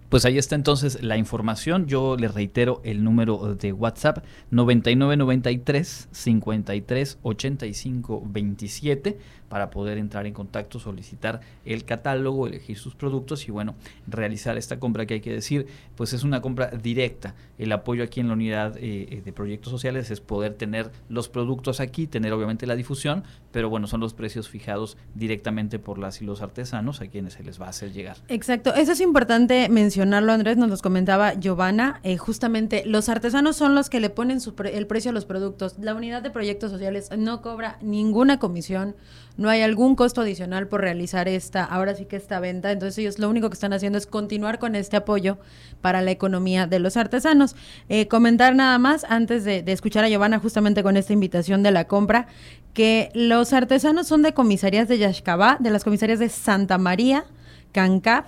Pues 0.08 0.24
ahí 0.24 0.38
está 0.38 0.54
entonces 0.54 1.02
la 1.02 1.18
información. 1.18 1.86
Yo 1.86 2.16
le 2.16 2.28
reitero 2.28 2.80
el 2.82 3.04
número 3.04 3.54
de 3.54 3.74
WhatsApp 3.74 4.24
9993 4.50 6.08
53 6.10 7.18
85 7.22 8.22
27 8.24 9.18
para 9.48 9.70
poder 9.70 9.98
entrar 9.98 10.26
en 10.26 10.34
contacto, 10.34 10.78
solicitar 10.78 11.40
el 11.64 11.84
catálogo, 11.84 12.46
elegir 12.46 12.78
sus 12.78 12.94
productos 12.94 13.48
y 13.48 13.50
bueno, 13.50 13.74
realizar 14.06 14.56
esta 14.56 14.78
compra 14.78 15.06
que 15.06 15.14
hay 15.14 15.20
que 15.20 15.32
decir, 15.32 15.66
pues 15.96 16.12
es 16.12 16.22
una 16.22 16.40
compra 16.40 16.68
directa. 16.68 17.34
El 17.58 17.72
apoyo 17.72 18.04
aquí 18.04 18.20
en 18.20 18.28
la 18.28 18.34
unidad 18.34 18.76
eh, 18.78 19.08
eh, 19.10 19.22
de 19.24 19.32
proyectos 19.32 19.70
sociales 19.70 20.10
es 20.10 20.20
poder 20.20 20.54
tener 20.54 20.90
los 21.08 21.28
productos 21.28 21.80
aquí, 21.80 22.06
tener 22.06 22.32
obviamente 22.32 22.66
la 22.66 22.76
difusión, 22.76 23.24
pero 23.52 23.68
bueno, 23.68 23.86
son 23.86 24.00
los 24.00 24.14
precios 24.14 24.48
fijados 24.48 24.96
directamente 25.14 25.78
por 25.78 25.98
las 25.98 26.22
y 26.22 26.24
los 26.24 26.40
artesanos 26.40 27.00
a 27.00 27.06
quienes 27.08 27.34
se 27.34 27.42
les 27.42 27.60
va 27.60 27.66
a 27.66 27.70
hacer 27.70 27.92
llegar. 27.92 28.16
Exacto, 28.28 28.74
eso 28.74 28.92
es 28.92 29.00
importante 29.00 29.68
mencionar 29.68 29.88
mencionarlo, 29.88 30.32
Andrés, 30.32 30.56
nos 30.56 30.70
los 30.70 30.80
comentaba 30.80 31.34
Giovanna, 31.34 31.98
eh, 32.04 32.18
justamente 32.18 32.84
los 32.86 33.08
artesanos 33.08 33.56
son 33.56 33.74
los 33.74 33.90
que 33.90 33.98
le 33.98 34.10
ponen 34.10 34.38
el 34.72 34.86
precio 34.86 35.10
a 35.10 35.14
los 35.14 35.24
productos. 35.24 35.76
La 35.80 35.94
unidad 35.94 36.22
de 36.22 36.30
proyectos 36.30 36.70
sociales 36.70 37.08
no 37.16 37.42
cobra 37.42 37.78
ninguna 37.80 38.38
comisión, 38.38 38.94
no 39.38 39.48
hay 39.48 39.62
algún 39.62 39.94
costo 39.94 40.20
adicional 40.20 40.66
por 40.66 40.80
realizar 40.80 41.28
esta, 41.28 41.64
ahora 41.64 41.94
sí 41.94 42.06
que 42.06 42.16
esta 42.16 42.40
venta, 42.40 42.72
entonces 42.72 42.98
ellos 42.98 43.20
lo 43.20 43.30
único 43.30 43.48
que 43.48 43.54
están 43.54 43.72
haciendo 43.72 43.96
es 43.96 44.06
continuar 44.06 44.58
con 44.58 44.74
este 44.74 44.96
apoyo 44.96 45.38
para 45.80 46.02
la 46.02 46.10
economía 46.10 46.66
de 46.66 46.80
los 46.80 46.96
artesanos. 46.96 47.54
Eh, 47.88 48.08
comentar 48.08 48.56
nada 48.56 48.76
más, 48.78 49.06
antes 49.08 49.44
de, 49.44 49.62
escuchar 49.68 50.04
a 50.04 50.08
Giovanna 50.08 50.40
justamente 50.40 50.82
con 50.82 50.96
esta 50.96 51.12
invitación 51.12 51.62
de 51.62 51.70
la 51.70 51.86
compra, 51.86 52.26
que 52.74 53.10
los 53.14 53.52
artesanos 53.52 54.08
son 54.08 54.22
de 54.22 54.34
comisarías 54.34 54.88
de 54.88 54.98
Yaxcabá, 54.98 55.56
de 55.60 55.70
las 55.70 55.84
comisarías 55.84 56.18
de 56.18 56.28
Santa 56.28 56.76
María, 56.76 57.24
Cancap, 57.70 58.26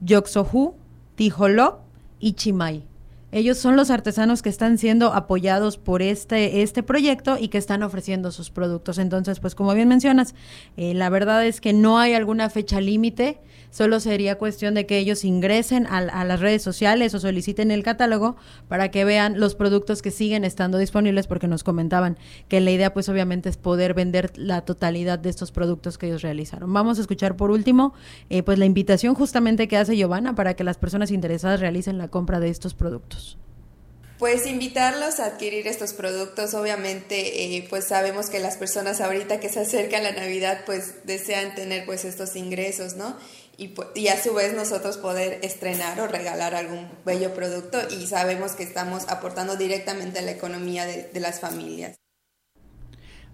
Yoxohu, 0.00 0.74
Tijolop 1.14 1.82
y 2.18 2.32
Chimay. 2.32 2.84
Ellos 3.30 3.58
son 3.58 3.76
los 3.76 3.90
artesanos 3.90 4.40
que 4.40 4.48
están 4.48 4.78
siendo 4.78 5.12
apoyados 5.12 5.76
por 5.76 6.00
este, 6.00 6.62
este 6.62 6.82
proyecto 6.82 7.36
y 7.38 7.48
que 7.48 7.58
están 7.58 7.82
ofreciendo 7.82 8.32
sus 8.32 8.50
productos. 8.50 8.96
Entonces, 8.98 9.38
pues 9.38 9.54
como 9.54 9.74
bien 9.74 9.88
mencionas, 9.88 10.34
eh, 10.76 10.94
la 10.94 11.10
verdad 11.10 11.44
es 11.44 11.60
que 11.60 11.74
no 11.74 11.98
hay 11.98 12.14
alguna 12.14 12.48
fecha 12.48 12.80
límite 12.80 13.40
Solo 13.70 14.00
sería 14.00 14.38
cuestión 14.38 14.74
de 14.74 14.86
que 14.86 14.98
ellos 14.98 15.24
ingresen 15.24 15.86
a, 15.86 16.24
las 16.24 16.40
redes 16.40 16.62
sociales 16.62 17.14
o 17.14 17.20
soliciten 17.20 17.70
el 17.70 17.82
catálogo 17.82 18.36
para 18.66 18.90
que 18.90 19.04
vean 19.04 19.38
los 19.38 19.54
productos 19.54 20.02
que 20.02 20.10
siguen 20.10 20.44
estando 20.44 20.78
disponibles 20.78 21.26
porque 21.26 21.48
nos 21.48 21.64
comentaban 21.64 22.18
que 22.48 22.60
la 22.60 22.70
idea 22.70 22.94
pues 22.94 23.08
obviamente 23.08 23.48
es 23.48 23.56
poder 23.56 23.94
vender 23.94 24.32
la 24.36 24.62
totalidad 24.62 25.18
de 25.18 25.30
estos 25.30 25.52
productos 25.52 25.98
que 25.98 26.06
ellos 26.06 26.22
realizaron. 26.22 26.72
Vamos 26.72 26.98
a 26.98 27.02
escuchar 27.02 27.36
por 27.36 27.50
último 27.50 27.92
eh, 28.30 28.42
pues 28.42 28.58
la 28.58 28.64
invitación 28.64 29.14
justamente 29.14 29.68
que 29.68 29.76
hace 29.76 29.96
Giovanna 29.96 30.34
para 30.34 30.54
que 30.54 30.64
las 30.64 30.78
personas 30.78 31.10
interesadas 31.10 31.60
realicen 31.60 31.98
la 31.98 32.08
compra 32.08 32.40
de 32.40 32.48
estos 32.48 32.74
productos. 32.74 33.38
Pues 34.18 34.48
invitarlos 34.48 35.20
a 35.20 35.26
adquirir 35.26 35.68
estos 35.68 35.92
productos, 35.92 36.52
obviamente 36.54 37.56
eh, 37.56 37.66
pues 37.70 37.84
sabemos 37.84 38.28
que 38.28 38.40
las 38.40 38.56
personas 38.56 39.00
ahorita 39.00 39.38
que 39.38 39.48
se 39.48 39.60
acerca 39.60 40.00
la 40.00 40.10
Navidad 40.10 40.62
pues 40.66 41.04
desean 41.04 41.54
tener 41.54 41.86
pues 41.86 42.04
estos 42.04 42.34
ingresos, 42.34 42.96
¿no? 42.96 43.16
Y, 43.58 43.74
y, 43.94 44.08
a 44.08 44.22
su 44.22 44.32
vez 44.32 44.54
nosotros 44.54 44.96
poder 44.96 45.40
estrenar 45.42 46.00
o 46.00 46.06
regalar 46.06 46.54
algún 46.54 46.88
bello 47.04 47.34
producto 47.34 47.78
y 47.90 48.06
sabemos 48.06 48.52
que 48.52 48.62
estamos 48.62 49.08
aportando 49.08 49.56
directamente 49.56 50.20
a 50.20 50.22
la 50.22 50.30
economía 50.30 50.86
de, 50.86 51.10
de 51.12 51.20
las 51.20 51.40
familias. 51.40 51.98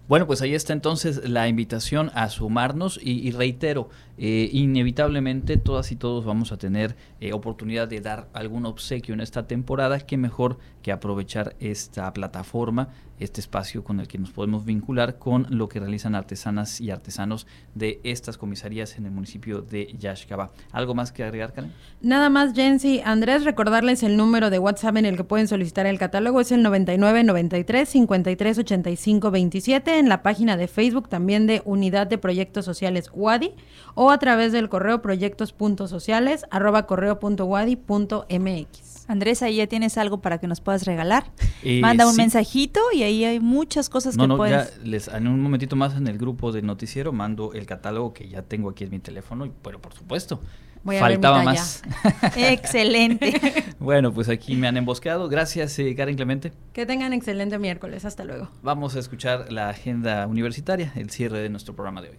Bueno, 0.07 0.27
pues 0.27 0.41
ahí 0.41 0.53
está 0.53 0.71
entonces 0.71 1.27
la 1.27 1.47
invitación 1.47 2.11
a 2.13 2.29
sumarnos 2.29 2.99
y, 3.01 3.31
reitero, 3.31 3.89
eh, 4.17 4.49
inevitablemente 4.51 5.57
todas 5.57 5.91
y 5.91 5.95
todos 5.95 6.25
vamos 6.25 6.51
a 6.51 6.57
tener 6.57 6.95
eh, 7.19 7.33
oportunidad 7.33 7.87
de 7.87 7.99
dar 8.01 8.29
algún 8.33 8.65
obsequio 8.65 9.13
en 9.13 9.21
esta 9.21 9.47
temporada, 9.47 9.99
qué 9.99 10.17
mejor 10.17 10.57
que 10.81 10.91
aprovechar 10.91 11.55
esta 11.59 12.13
plataforma, 12.13 12.89
este 13.19 13.41
espacio 13.41 13.83
con 13.83 13.99
el 13.99 14.07
que 14.07 14.17
nos 14.17 14.31
podemos 14.31 14.65
vincular 14.65 15.17
con 15.17 15.47
lo 15.49 15.69
que 15.69 15.79
realizan 15.79 16.15
artesanas 16.15 16.81
y 16.81 16.91
artesanos 16.91 17.47
de 17.73 17.99
estas 18.03 18.37
comisarías 18.37 18.97
en 18.97 19.05
el 19.05 19.11
municipio 19.11 19.61
de 19.61 19.95
Yaxcaba. 19.97 20.51
¿Algo 20.71 20.93
más 20.93 21.11
que 21.11 21.23
agregar, 21.23 21.53
Karen? 21.53 21.71
Nada 22.01 22.29
más, 22.29 22.53
Jensi. 22.53 23.01
Andrés, 23.03 23.45
recordarles 23.45 24.03
el 24.03 24.17
número 24.17 24.49
de 24.49 24.59
WhatsApp 24.59 24.97
en 24.97 25.05
el 25.05 25.17
que 25.17 25.23
pueden 25.23 25.47
solicitar 25.47 25.85
el 25.85 25.97
catálogo, 25.97 26.41
es 26.41 26.51
el 26.51 26.61
99 26.61 27.23
93 27.23 27.87
53 27.87 28.59
85 28.59 29.31
27 29.31 29.97
en 29.97 30.09
la 30.09 30.21
página 30.21 30.57
de 30.57 30.67
Facebook 30.67 31.09
también 31.09 31.47
de 31.47 31.61
Unidad 31.65 32.07
de 32.07 32.17
Proyectos 32.17 32.65
Sociales 32.65 33.09
WADI 33.13 33.53
o 33.95 34.04
a 34.11 34.19
través 34.19 34.51
del 34.51 34.69
correo 34.69 35.01
proyectos.sociales 35.01 36.45
arroba 36.51 36.85
correo.wadi.mx. 36.85 38.95
Andrés, 39.07 39.43
ahí 39.43 39.57
ya 39.57 39.67
tienes 39.67 39.97
algo 39.97 40.21
para 40.21 40.39
que 40.39 40.47
nos 40.47 40.61
puedas 40.61 40.85
regalar. 40.85 41.25
Eh, 41.63 41.79
Manda 41.81 42.07
un 42.07 42.15
mensajito 42.15 42.79
y 42.91 43.03
ahí 43.03 43.23
hay 43.23 43.39
muchas 43.39 43.89
cosas 43.89 44.17
que 44.17 44.27
no, 44.27 44.37
puedes. 44.37 44.77
Ya 44.77 44.83
les, 44.83 45.07
en 45.07 45.27
un 45.27 45.41
momentito 45.41 45.75
más 45.75 45.95
en 45.95 46.07
el 46.07 46.17
grupo 46.17 46.51
del 46.51 46.65
noticiero 46.65 47.11
mando 47.11 47.53
el 47.53 47.65
catálogo 47.65 48.13
que 48.13 48.27
ya 48.27 48.41
tengo 48.41 48.69
aquí 48.69 48.83
en 48.83 48.91
mi 48.91 48.99
teléfono, 48.99 49.45
y, 49.45 49.51
pero 49.61 49.79
por 49.79 49.93
supuesto. 49.93 50.39
Faltaba 50.83 51.43
más. 51.43 51.81
excelente. 52.35 53.33
bueno, 53.79 54.13
pues 54.13 54.29
aquí 54.29 54.55
me 54.55 54.67
han 54.67 54.77
emboscado. 54.77 55.27
Gracias, 55.29 55.79
eh, 55.79 55.95
Karen 55.95 56.15
Clemente. 56.15 56.51
Que 56.73 56.85
tengan 56.85 57.11
excelente 57.13 57.57
miércoles. 57.57 58.05
Hasta 58.05 58.23
luego. 58.23 58.49
Vamos 58.61 58.95
a 58.95 58.99
escuchar 58.99 59.51
la 59.51 59.69
agenda 59.69 60.27
universitaria, 60.27 60.91
el 60.95 61.09
cierre 61.09 61.39
de 61.39 61.49
nuestro 61.49 61.75
programa 61.75 62.03
de 62.03 62.09
hoy. 62.09 62.17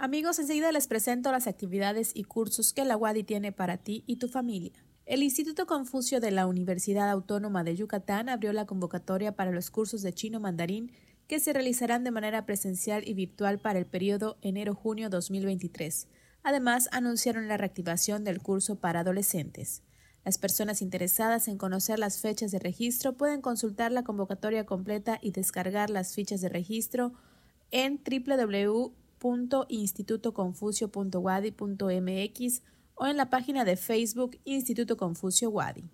Amigos, 0.00 0.38
enseguida 0.38 0.70
les 0.70 0.86
presento 0.86 1.32
las 1.32 1.48
actividades 1.48 2.12
y 2.14 2.22
cursos 2.22 2.72
que 2.72 2.84
la 2.84 2.96
UADI 2.96 3.24
tiene 3.24 3.50
para 3.50 3.78
ti 3.78 4.04
y 4.06 4.18
tu 4.18 4.28
familia. 4.28 4.70
El 5.06 5.24
Instituto 5.24 5.66
Confucio 5.66 6.20
de 6.20 6.30
la 6.30 6.46
Universidad 6.46 7.10
Autónoma 7.10 7.64
de 7.64 7.74
Yucatán 7.74 8.28
abrió 8.28 8.52
la 8.52 8.64
convocatoria 8.64 9.34
para 9.34 9.50
los 9.50 9.72
cursos 9.72 10.02
de 10.02 10.12
chino 10.12 10.38
mandarín 10.38 10.92
que 11.26 11.40
se 11.40 11.52
realizarán 11.52 12.04
de 12.04 12.12
manera 12.12 12.46
presencial 12.46 13.08
y 13.08 13.14
virtual 13.14 13.58
para 13.58 13.80
el 13.80 13.86
periodo 13.86 14.38
enero-junio 14.40 15.10
2023. 15.10 16.06
Además, 16.44 16.88
anunciaron 16.92 17.48
la 17.48 17.56
reactivación 17.56 18.22
del 18.22 18.40
curso 18.40 18.76
para 18.76 19.00
adolescentes. 19.00 19.82
Las 20.24 20.38
personas 20.38 20.80
interesadas 20.80 21.48
en 21.48 21.58
conocer 21.58 21.98
las 21.98 22.20
fechas 22.20 22.52
de 22.52 22.60
registro 22.60 23.16
pueden 23.16 23.40
consultar 23.40 23.90
la 23.90 24.04
convocatoria 24.04 24.64
completa 24.64 25.18
y 25.20 25.32
descargar 25.32 25.90
las 25.90 26.14
fichas 26.14 26.40
de 26.40 26.50
registro 26.50 27.14
en 27.72 28.00
www 28.00 28.92
institutoconfucio.wadi.mx 29.68 32.62
o 32.94 33.06
en 33.06 33.16
la 33.16 33.30
página 33.30 33.64
de 33.64 33.76
Facebook 33.76 34.38
Instituto 34.44 34.96
Confucio 34.96 35.50
Wadi. 35.50 35.90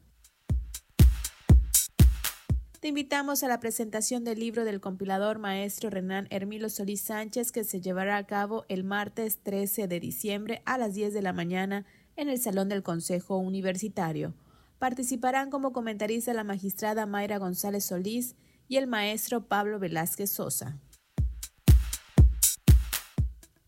Te 2.81 2.89
invitamos 2.89 3.43
a 3.43 3.49
la 3.49 3.61
presentación 3.61 4.25
del 4.25 4.41
libro 4.41 4.67
del 4.67 4.81
compilador 4.81 5.39
maestro 5.39 5.89
Renan 5.89 6.27
Hermilo 6.29 6.69
Solís 6.69 7.01
Sánchez 7.01 7.51
que 7.51 7.65
se 7.65 7.81
llevará 7.81 8.19
a 8.19 8.27
cabo 8.27 8.67
el 8.69 8.85
martes 8.85 9.39
13 9.43 9.89
de 9.89 10.01
diciembre 10.01 10.61
a 10.67 10.77
las 10.77 10.93
10 10.93 11.15
de 11.15 11.23
la 11.23 11.33
mañana 11.33 11.87
en 12.17 12.29
el 12.29 12.39
Salón 12.39 12.69
del 12.69 12.83
Consejo 12.83 13.39
Universitario. 13.39 14.35
Participarán 14.79 15.49
como 15.49 15.73
comentarista 15.73 16.35
la 16.35 16.45
magistrada 16.45 17.07
Mayra 17.07 17.39
González 17.39 17.87
Solís 17.87 18.37
y 18.69 18.77
el 18.77 18.87
maestro 18.87 19.47
Pablo 19.47 19.79
Velázquez 19.79 20.31
Sosa. 20.31 20.79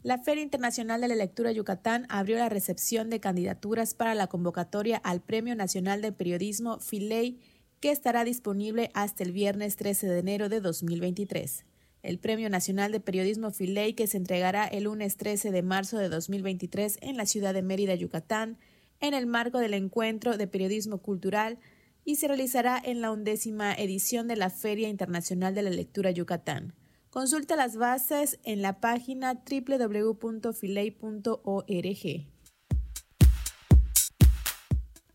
La 0.06 0.18
Feria 0.18 0.44
Internacional 0.44 1.00
de 1.00 1.08
la 1.08 1.16
Lectura 1.16 1.50
Yucatán 1.50 2.06
abrió 2.08 2.36
la 2.36 2.48
recepción 2.48 3.10
de 3.10 3.18
candidaturas 3.18 3.94
para 3.94 4.14
la 4.14 4.28
convocatoria 4.28 4.98
al 4.98 5.20
Premio 5.20 5.56
Nacional 5.56 6.00
de 6.00 6.12
Periodismo 6.12 6.78
FILEI, 6.78 7.40
que 7.80 7.90
estará 7.90 8.22
disponible 8.22 8.92
hasta 8.94 9.24
el 9.24 9.32
viernes 9.32 9.74
13 9.74 10.06
de 10.06 10.20
enero 10.20 10.48
de 10.48 10.60
2023. 10.60 11.64
El 12.04 12.20
Premio 12.20 12.48
Nacional 12.48 12.92
de 12.92 13.00
Periodismo 13.00 13.50
FILEI, 13.50 13.94
que 13.94 14.06
se 14.06 14.16
entregará 14.16 14.64
el 14.68 14.84
lunes 14.84 15.16
13 15.16 15.50
de 15.50 15.62
marzo 15.62 15.98
de 15.98 16.08
2023 16.08 16.98
en 17.00 17.16
la 17.16 17.26
ciudad 17.26 17.52
de 17.52 17.62
Mérida, 17.62 17.96
Yucatán, 17.96 18.58
en 19.00 19.12
el 19.12 19.26
marco 19.26 19.58
del 19.58 19.74
Encuentro 19.74 20.36
de 20.36 20.46
Periodismo 20.46 20.98
Cultural, 20.98 21.58
y 22.04 22.14
se 22.14 22.28
realizará 22.28 22.80
en 22.80 23.00
la 23.00 23.10
undécima 23.10 23.74
edición 23.74 24.28
de 24.28 24.36
la 24.36 24.50
Feria 24.50 24.88
Internacional 24.88 25.56
de 25.56 25.62
la 25.62 25.70
Lectura 25.70 26.12
Yucatán. 26.12 26.74
Consulta 27.10 27.56
las 27.56 27.76
bases 27.76 28.38
en 28.44 28.62
la 28.62 28.80
página 28.80 29.42
www.filey.org. 29.48 30.26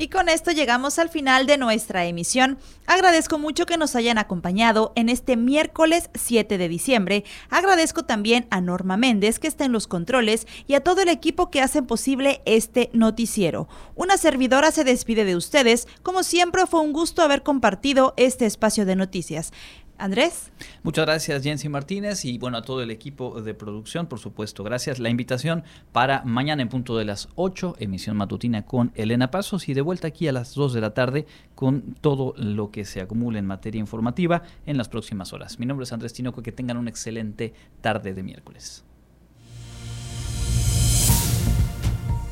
Y 0.00 0.08
con 0.08 0.30
esto 0.30 0.50
llegamos 0.50 0.98
al 0.98 1.10
final 1.10 1.46
de 1.46 1.58
nuestra 1.58 2.06
emisión. 2.06 2.56
Agradezco 2.86 3.38
mucho 3.38 3.66
que 3.66 3.76
nos 3.76 3.94
hayan 3.96 4.16
acompañado 4.16 4.92
en 4.94 5.10
este 5.10 5.36
miércoles 5.36 6.08
7 6.14 6.56
de 6.56 6.68
diciembre. 6.70 7.22
Agradezco 7.50 8.06
también 8.06 8.46
a 8.48 8.62
Norma 8.62 8.96
Méndez, 8.96 9.38
que 9.38 9.46
está 9.46 9.66
en 9.66 9.72
los 9.72 9.86
controles, 9.86 10.46
y 10.66 10.72
a 10.72 10.80
todo 10.80 11.02
el 11.02 11.10
equipo 11.10 11.50
que 11.50 11.60
hacen 11.60 11.86
posible 11.86 12.40
este 12.46 12.88
noticiero. 12.94 13.68
Una 13.94 14.16
servidora 14.16 14.70
se 14.70 14.84
despide 14.84 15.26
de 15.26 15.36
ustedes. 15.36 15.86
Como 16.02 16.22
siempre, 16.22 16.64
fue 16.64 16.80
un 16.80 16.94
gusto 16.94 17.20
haber 17.20 17.42
compartido 17.42 18.14
este 18.16 18.46
espacio 18.46 18.86
de 18.86 18.96
noticias. 18.96 19.52
Andrés. 20.00 20.50
Muchas 20.82 21.06
gracias, 21.06 21.42
Jensi 21.42 21.68
Martínez, 21.68 22.24
y 22.24 22.38
bueno, 22.38 22.58
a 22.58 22.62
todo 22.62 22.82
el 22.82 22.90
equipo 22.90 23.40
de 23.42 23.54
producción, 23.54 24.06
por 24.06 24.18
supuesto. 24.18 24.64
Gracias. 24.64 24.98
La 24.98 25.10
invitación 25.10 25.62
para 25.92 26.22
mañana 26.24 26.62
en 26.62 26.68
punto 26.68 26.96
de 26.96 27.04
las 27.04 27.28
8, 27.36 27.76
emisión 27.78 28.16
matutina 28.16 28.64
con 28.64 28.92
Elena 28.94 29.30
Pasos, 29.30 29.68
y 29.68 29.74
de 29.74 29.82
vuelta 29.82 30.08
aquí 30.08 30.26
a 30.26 30.32
las 30.32 30.54
2 30.54 30.72
de 30.72 30.80
la 30.80 30.94
tarde 30.94 31.26
con 31.54 31.94
todo 32.00 32.34
lo 32.36 32.70
que 32.70 32.84
se 32.84 33.00
acumule 33.00 33.38
en 33.38 33.46
materia 33.46 33.78
informativa 33.78 34.42
en 34.66 34.76
las 34.76 34.88
próximas 34.88 35.32
horas. 35.32 35.58
Mi 35.58 35.66
nombre 35.66 35.84
es 35.84 35.92
Andrés 35.92 36.14
Tinoco, 36.14 36.42
que 36.42 36.52
tengan 36.52 36.78
una 36.78 36.90
excelente 36.90 37.52
tarde 37.80 38.14
de 38.14 38.22
miércoles. 38.22 38.84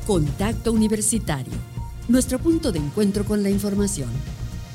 Contacto 0.06 0.72
Universitario, 0.72 1.52
nuestro 2.08 2.38
punto 2.38 2.72
de 2.72 2.78
encuentro 2.78 3.24
con 3.24 3.42
la 3.42 3.50
información 3.50 4.08